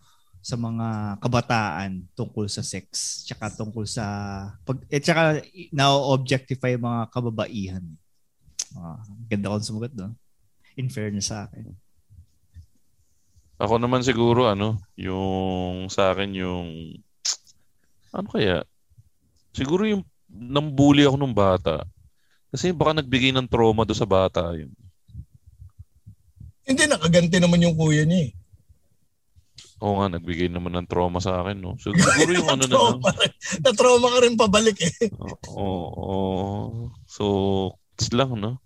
sa 0.44 0.60
mga 0.60 1.16
kabataan 1.24 2.04
tungkol 2.12 2.44
sa 2.52 2.60
sex, 2.60 3.24
tsaka 3.24 3.48
tungkol 3.56 3.88
sa 3.88 4.04
pag 4.68 4.76
eh 4.92 5.00
tsaka 5.00 5.40
na-objectify 5.72 6.76
yung 6.76 6.84
mga 6.84 7.02
kababaihan. 7.08 7.84
Ah, 8.76 9.00
ganda 9.24 9.48
ko 9.48 9.56
sumagot 9.64 9.96
doon. 9.96 10.12
In 10.76 10.92
fairness 10.92 11.32
sa 11.32 11.48
akin. 11.48 11.72
Ako 13.56 13.80
naman 13.80 14.04
siguro, 14.04 14.50
ano, 14.50 14.76
yung 15.00 15.88
sa 15.88 16.12
akin 16.12 16.36
yung, 16.36 16.68
ano 18.12 18.28
kaya? 18.28 18.68
Siguro 19.56 19.88
yung 19.88 20.04
nambuli 20.28 21.08
ako 21.08 21.16
nung 21.16 21.32
bata. 21.32 21.88
Kasi 22.52 22.74
baka 22.74 23.00
nagbigay 23.00 23.32
ng 23.32 23.48
trauma 23.48 23.88
do 23.88 23.96
sa 23.96 24.04
bata 24.04 24.52
yun. 24.52 24.74
Hindi, 26.68 26.84
nakaganti 26.84 27.40
naman 27.40 27.64
yung 27.64 27.78
kuya 27.78 28.04
niya 28.04 28.28
eh. 28.28 28.43
Oo 29.82 29.98
nga, 29.98 30.06
nagbigay 30.06 30.46
naman 30.52 30.78
ng 30.78 30.86
trauma 30.86 31.18
sa 31.18 31.42
akin, 31.42 31.58
no? 31.58 31.74
So, 31.82 31.90
siguro 31.90 32.30
yung 32.30 32.50
ano 32.50 32.64
na 32.70 32.76
lang. 32.78 32.98
Na-trauma 33.64 34.06
ka 34.14 34.18
rin 34.22 34.34
pabalik 34.38 34.78
eh. 34.78 35.10
Oo. 35.18 35.90
oo. 35.90 36.18
So, 37.10 37.24
it's 37.98 38.14
lang, 38.14 38.38
no? 38.38 38.62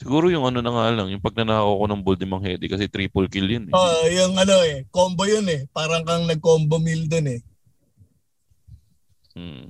Siguro 0.00 0.32
yung 0.32 0.48
ano 0.48 0.64
na 0.64 0.72
nga 0.72 0.88
lang, 0.96 1.12
yung 1.12 1.20
pag 1.20 1.36
nanakaw 1.36 1.76
ko 1.76 1.84
ng 1.84 2.02
Bold 2.02 2.24
Mang 2.24 2.40
Hedy 2.40 2.72
kasi 2.72 2.88
triple 2.88 3.28
kill 3.28 3.44
yun. 3.44 3.68
Eh. 3.68 3.74
Oh, 3.76 4.04
yung 4.08 4.32
ano 4.40 4.64
eh, 4.64 4.88
combo 4.88 5.28
yun 5.28 5.44
eh. 5.44 5.68
Parang 5.76 6.08
kang 6.08 6.24
nag-combo 6.24 6.80
meal 6.80 7.04
dun 7.04 7.28
eh. 7.28 7.40
Hmm. 9.36 9.68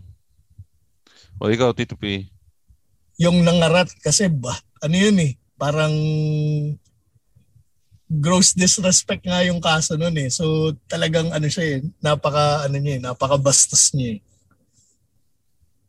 O 1.43 1.51
ikaw, 1.51 1.75
Tito 1.75 1.99
P. 1.99 2.31
Yung 3.19 3.43
nangarat 3.43 3.91
kasi 4.01 4.31
ba, 4.31 4.55
ano 4.81 4.95
yun 4.95 5.19
eh, 5.19 5.35
parang 5.59 5.93
gross 8.11 8.59
disrespect 8.59 9.23
nga 9.23 9.47
yung 9.47 9.63
kaso 9.63 9.95
nun 9.95 10.19
eh. 10.19 10.27
So 10.27 10.75
talagang 10.91 11.31
ano 11.31 11.47
siya 11.47 11.79
eh, 11.79 11.87
napaka 12.03 12.67
ano 12.67 12.77
niya 12.83 12.99
eh, 12.99 13.01
napaka 13.07 13.39
bastos 13.39 13.95
niya 13.95 14.19
eh. 14.19 14.21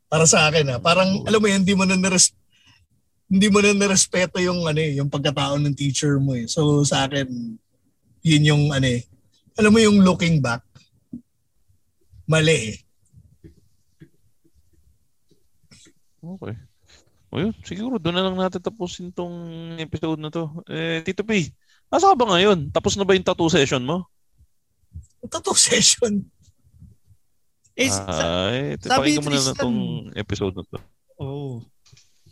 Para 0.06 0.30
sa 0.30 0.45
akin 0.45 0.77
ah, 0.77 0.80
parang 0.80 1.26
alam 1.26 1.41
mo 1.41 1.49
yun, 1.49 1.65
hindi 1.65 1.73
mo 1.73 1.81
na 1.89 1.98
nires- 1.98 2.38
hindi 3.26 3.48
mo 3.49 3.57
na 3.65 3.73
nirespeto 3.73 4.38
yung 4.38 4.69
ano 4.69 4.77
eh, 4.77 5.02
yung 5.02 5.10
pagkatao 5.10 5.57
ng 5.57 5.73
teacher 5.73 6.22
mo 6.22 6.38
eh. 6.38 6.45
So 6.45 6.85
sa 6.85 7.10
akin, 7.10 7.26
yun 8.22 8.43
yung 8.45 8.64
ano 8.69 8.85
eh, 8.85 9.02
alam 9.57 9.73
mo 9.73 9.81
yung 9.81 10.06
looking 10.06 10.45
back, 10.45 10.61
mali 12.30 12.77
eh. 12.77 12.77
Okay. 16.22 16.53
O 17.34 17.39
yun, 17.41 17.56
siguro 17.65 17.98
doon 17.98 18.14
na 18.14 18.26
lang 18.30 18.38
natin 18.38 18.61
tapusin 18.61 19.10
tong 19.10 19.34
episode 19.81 20.22
na 20.22 20.30
to. 20.30 20.52
Eh, 20.69 21.02
Tito 21.02 21.26
P, 21.26 21.49
asa 21.91 22.09
ka 22.11 22.15
ba 22.15 22.26
ngayon? 22.34 22.72
Tapos 22.72 22.95
na 22.95 23.03
ba 23.03 23.13
yung 23.13 23.27
tattoo 23.27 23.51
session 23.51 23.84
mo? 23.84 24.07
Tattoo 25.27 25.53
session. 25.53 26.23
Eh, 27.76 27.91
sa- 27.91 28.07
Ay, 28.51 28.80
sabi 28.80 29.15
pakinggan 29.15 29.23
mo 29.23 29.30
na 29.30 29.35
lang 29.35 29.45
Tristan- 29.53 29.63
tong 29.63 29.80
episode 30.15 30.55
na 30.55 30.63
to. 30.65 30.77
oh. 31.19 31.61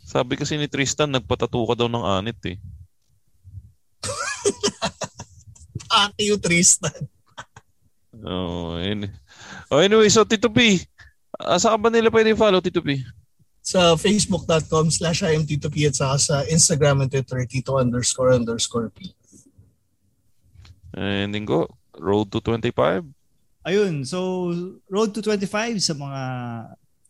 Sabi 0.02 0.34
kasi 0.34 0.58
ni 0.58 0.66
Tristan, 0.66 1.12
nagpatattoo 1.14 1.70
ka 1.70 1.78
daw 1.78 1.86
ng 1.86 2.02
anit 2.02 2.40
eh. 2.42 2.56
Ate 6.02 6.22
yung 6.26 6.42
Tristan. 6.42 7.06
Oh, 8.26 8.74
ayun. 8.74 9.06
Oh, 9.70 9.78
anyway, 9.78 10.10
so 10.10 10.26
Tito 10.26 10.50
P, 10.50 10.82
asa 11.38 11.70
ka 11.70 11.78
ba 11.78 11.88
nila 11.94 12.10
pwede 12.10 12.34
follow 12.34 12.58
Tito 12.58 12.82
P? 12.82 12.98
sa 13.60 13.94
facebook.com 13.94 14.88
slash 14.90 15.22
imtitop 15.22 15.76
at 15.84 15.94
saka 15.94 16.16
sa 16.18 16.36
Instagram 16.48 17.04
and 17.06 17.10
Twitter, 17.12 17.44
tito 17.44 17.76
underscore 17.76 18.32
underscore 18.32 18.88
p. 18.90 19.12
And 20.94 21.34
then 21.34 21.44
go, 21.44 21.70
road 21.98 22.32
to 22.32 22.40
25. 22.40 23.04
Ayun, 23.66 24.06
so 24.06 24.50
road 24.88 25.12
to 25.12 25.20
25 25.22 25.84
sa 25.84 25.94
mga 25.94 26.22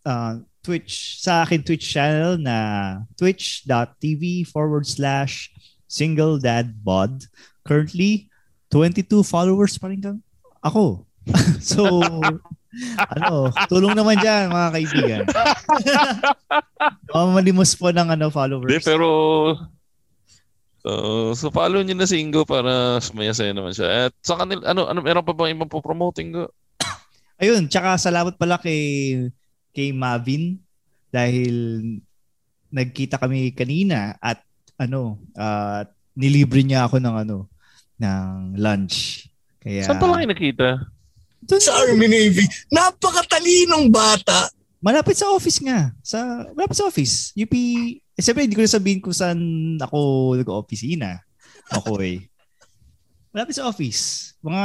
uh, 0.04 0.32
Twitch, 0.60 1.22
sa 1.22 1.46
akin 1.46 1.62
Twitch 1.64 1.86
channel 1.88 2.36
na 2.36 2.56
twitch.tv 3.16 4.44
forward 4.44 4.84
slash 4.84 5.48
single 5.88 6.36
dad 6.36 6.84
bod. 6.84 7.24
Currently, 7.64 8.28
22 8.68 9.24
followers 9.24 9.78
pa 9.80 9.88
rin 9.88 10.02
kang 10.02 10.20
ako. 10.60 11.06
so, 11.62 11.86
ano, 13.16 13.50
tulong 13.66 13.96
naman 13.96 14.20
dyan 14.20 14.52
mga 14.52 14.70
kaibigan. 14.74 15.24
Mamalimos 17.14 17.74
po 17.74 17.90
ng 17.90 18.14
ano, 18.14 18.30
followers. 18.30 18.70
Hindi, 18.70 18.84
pero 18.84 19.08
uh, 20.84 21.30
so 21.34 21.48
follow 21.50 21.80
niyo 21.80 21.96
na 21.96 22.08
si 22.08 22.20
Ingo 22.20 22.44
para 22.44 23.00
sumaya-saya 23.00 23.52
naman 23.52 23.72
siya. 23.72 24.08
At 24.08 24.12
sa 24.20 24.38
kanil, 24.40 24.62
ano, 24.64 24.88
ano, 24.88 25.00
meron 25.00 25.24
pa 25.24 25.32
bang 25.32 25.56
ibang 25.56 25.70
po-promote, 25.70 26.20
Ingo? 26.22 26.48
Ayun, 27.40 27.68
tsaka 27.72 27.96
salamat 27.96 28.36
pala 28.36 28.60
kay 28.60 29.16
kay 29.72 29.96
Mavin 29.96 30.60
dahil 31.08 31.80
nagkita 32.68 33.16
kami 33.16 33.50
kanina 33.56 34.14
at 34.20 34.44
ano, 34.76 35.16
uh, 35.36 35.82
nilibre 36.14 36.60
niya 36.60 36.84
ako 36.84 37.00
ng 37.00 37.16
ano, 37.26 37.48
ng 38.00 38.56
lunch. 38.60 39.28
Kaya 39.60 39.84
Saan 39.84 40.00
pala 40.00 40.20
kayo 40.20 40.28
nakita? 40.28 40.66
Dun, 41.40 41.60
Sa 41.60 41.72
Army 41.72 42.08
Navy, 42.08 42.44
napakatalinong 42.68 43.88
bata. 43.88 44.52
malapit 44.80 45.16
sa 45.16 45.28
office 45.32 45.60
nga. 45.60 45.92
Sa 46.00 46.44
malapit 46.56 46.76
sa 46.76 46.88
office. 46.88 47.32
UP, 47.36 47.52
eh, 48.20 48.22
siyempre 48.22 48.44
hindi 48.44 48.52
ko 48.52 48.60
na 48.60 48.76
sabihin 48.76 49.00
kung 49.00 49.16
saan 49.16 49.40
ako 49.80 49.98
nag-opisina. 50.36 51.24
Ako 51.72 51.96
eh. 52.04 52.28
Malapit 53.32 53.56
sa 53.56 53.64
office. 53.64 54.36
Mga 54.44 54.64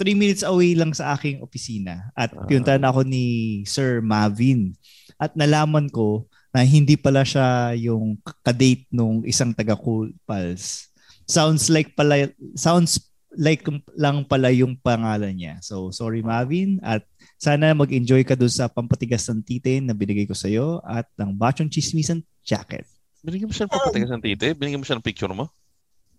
3 0.00 0.16
minutes 0.16 0.42
away 0.46 0.72
lang 0.72 0.96
sa 0.96 1.12
aking 1.12 1.44
opisina. 1.44 2.08
At 2.16 2.32
pinuntahan 2.48 2.80
ako 2.88 3.04
ni 3.04 3.60
Sir 3.68 4.00
Mavin. 4.00 4.72
At 5.20 5.36
nalaman 5.36 5.92
ko 5.92 6.24
na 6.54 6.64
hindi 6.64 6.96
pala 6.96 7.28
siya 7.28 7.76
yung 7.76 8.16
kadate 8.40 8.88
nung 8.88 9.20
isang 9.28 9.52
taga 9.52 9.76
Cool 9.76 10.16
Pals. 10.24 10.88
Sounds 11.28 11.68
like 11.68 11.92
pala 11.92 12.32
sounds 12.56 12.96
like 13.36 13.60
lang 13.98 14.24
pala 14.24 14.48
yung 14.48 14.80
pangalan 14.80 15.36
niya. 15.36 15.60
So 15.60 15.92
sorry 15.92 16.24
Mavin 16.24 16.80
at 16.80 17.04
sana 17.36 17.76
mag-enjoy 17.76 18.24
ka 18.24 18.32
doon 18.32 18.50
sa 18.50 18.66
pampatigas 18.66 19.28
ng 19.28 19.44
titin 19.44 19.84
na 19.84 19.92
binigay 19.92 20.24
ko 20.24 20.32
sa 20.32 20.48
iyo 20.48 20.80
at 20.82 21.04
ng 21.20 21.36
Bachong 21.36 21.68
Chismisan 21.68 22.24
jacket. 22.48 22.88
Binigyan 23.20 23.52
mo 23.52 23.54
siya 23.54 23.68
ng 23.68 23.74
papatigas 23.76 24.08
ng 24.08 24.24
tite? 24.24 24.56
Binigyan 24.56 24.80
mo 24.80 24.86
siya 24.88 24.96
ng 24.96 25.04
picture 25.04 25.28
mo? 25.36 25.52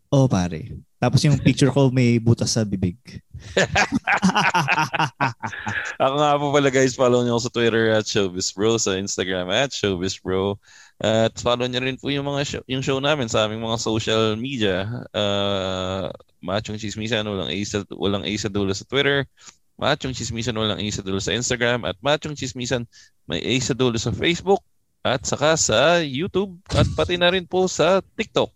Oo, 0.10 0.26
pare. 0.26 0.77
Tapos 0.97 1.22
yung 1.22 1.38
picture 1.38 1.69
ko 1.69 1.93
may 1.93 2.18
butas 2.18 2.57
sa 2.57 2.65
bibig. 2.65 2.97
Ako 6.01 6.15
nga 6.18 6.34
po 6.41 6.49
pala 6.49 6.69
guys, 6.73 6.97
follow 6.97 7.22
niyo 7.22 7.38
ako 7.38 7.43
sa 7.45 7.53
Twitter 7.53 7.84
at 7.93 8.06
ShowbizBro, 8.10 8.81
sa 8.81 8.97
Instagram 8.97 9.53
at 9.53 9.69
ShowbizBro. 9.69 10.57
At 10.99 11.38
follow 11.39 11.69
niyo 11.69 11.80
rin 11.85 11.95
po 11.95 12.11
yung 12.11 12.27
mga 12.27 12.41
show, 12.43 12.64
yung 12.68 12.84
show 12.84 12.99
namin 12.99 13.30
sa 13.31 13.47
aming 13.47 13.64
mga 13.64 13.80
social 13.80 14.35
media. 14.35 14.89
Uh, 15.15 16.11
Machong 16.43 16.81
Chismisan, 16.81 17.23
walang 17.23 17.47
A 17.47 17.57
sa, 17.64 17.85
walang 17.95 18.26
A 18.27 18.31
sa 18.35 18.49
dulo 18.51 18.73
sa 18.76 18.84
Twitter. 18.84 19.23
Machong 19.80 20.11
Chismisan, 20.11 20.57
walang 20.57 20.81
A 20.81 20.85
sa 20.91 21.06
dulo 21.06 21.23
sa 21.23 21.31
Instagram. 21.31 21.88
At 21.88 21.95
Machong 22.03 22.35
Chismisan, 22.35 22.84
may 23.30 23.39
A 23.39 23.53
sa 23.64 23.72
dulo 23.72 23.95
sa 23.95 24.11
Facebook. 24.11 24.60
At 25.03 25.23
saka 25.23 25.55
sa 25.55 26.03
YouTube. 26.03 26.59
At 26.71 26.88
pati 26.95 27.15
na 27.15 27.31
rin 27.31 27.47
po 27.47 27.67
sa 27.71 28.03
TikTok. 28.15 28.51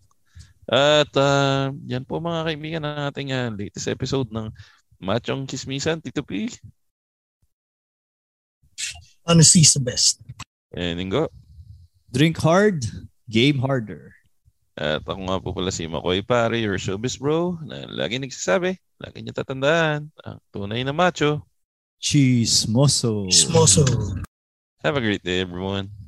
At 0.64 1.12
uh, 1.16 1.72
yan 1.84 2.08
po 2.08 2.20
mga 2.20 2.40
kaibigan 2.48 2.84
ng 2.84 2.98
ating 3.12 3.30
uh, 3.36 3.52
latest 3.52 3.88
episode 3.88 4.32
ng 4.32 4.48
Machong 4.96 5.44
Chismisan, 5.44 6.00
Tito 6.00 6.24
P. 6.24 6.48
Honesty 9.28 9.60
is 9.60 9.76
the 9.76 9.84
best. 9.84 10.20
And 10.72 11.00
Ingo. 11.00 11.28
Drink 12.12 12.40
hard, 12.40 12.84
game 13.28 13.58
harder. 13.58 14.14
At 14.74 15.06
ako 15.06 15.20
nga 15.30 15.38
po 15.38 15.54
pala 15.54 15.70
si 15.70 15.86
Makoy 15.86 16.24
Pare, 16.24 16.58
your 16.58 16.78
showbiz 16.78 17.18
bro, 17.18 17.58
na 17.62 17.86
lagi 17.86 18.18
nagsasabi, 18.18 18.74
lagi 18.98 19.18
niya 19.22 19.34
tatandaan, 19.38 20.10
ang 20.26 20.38
tunay 20.50 20.82
na 20.82 20.90
macho. 20.90 21.46
Chismoso. 22.02 23.30
Chismoso. 23.30 23.86
Have 24.82 24.98
a 24.98 25.02
great 25.02 25.22
day, 25.22 25.40
everyone. 25.40 26.03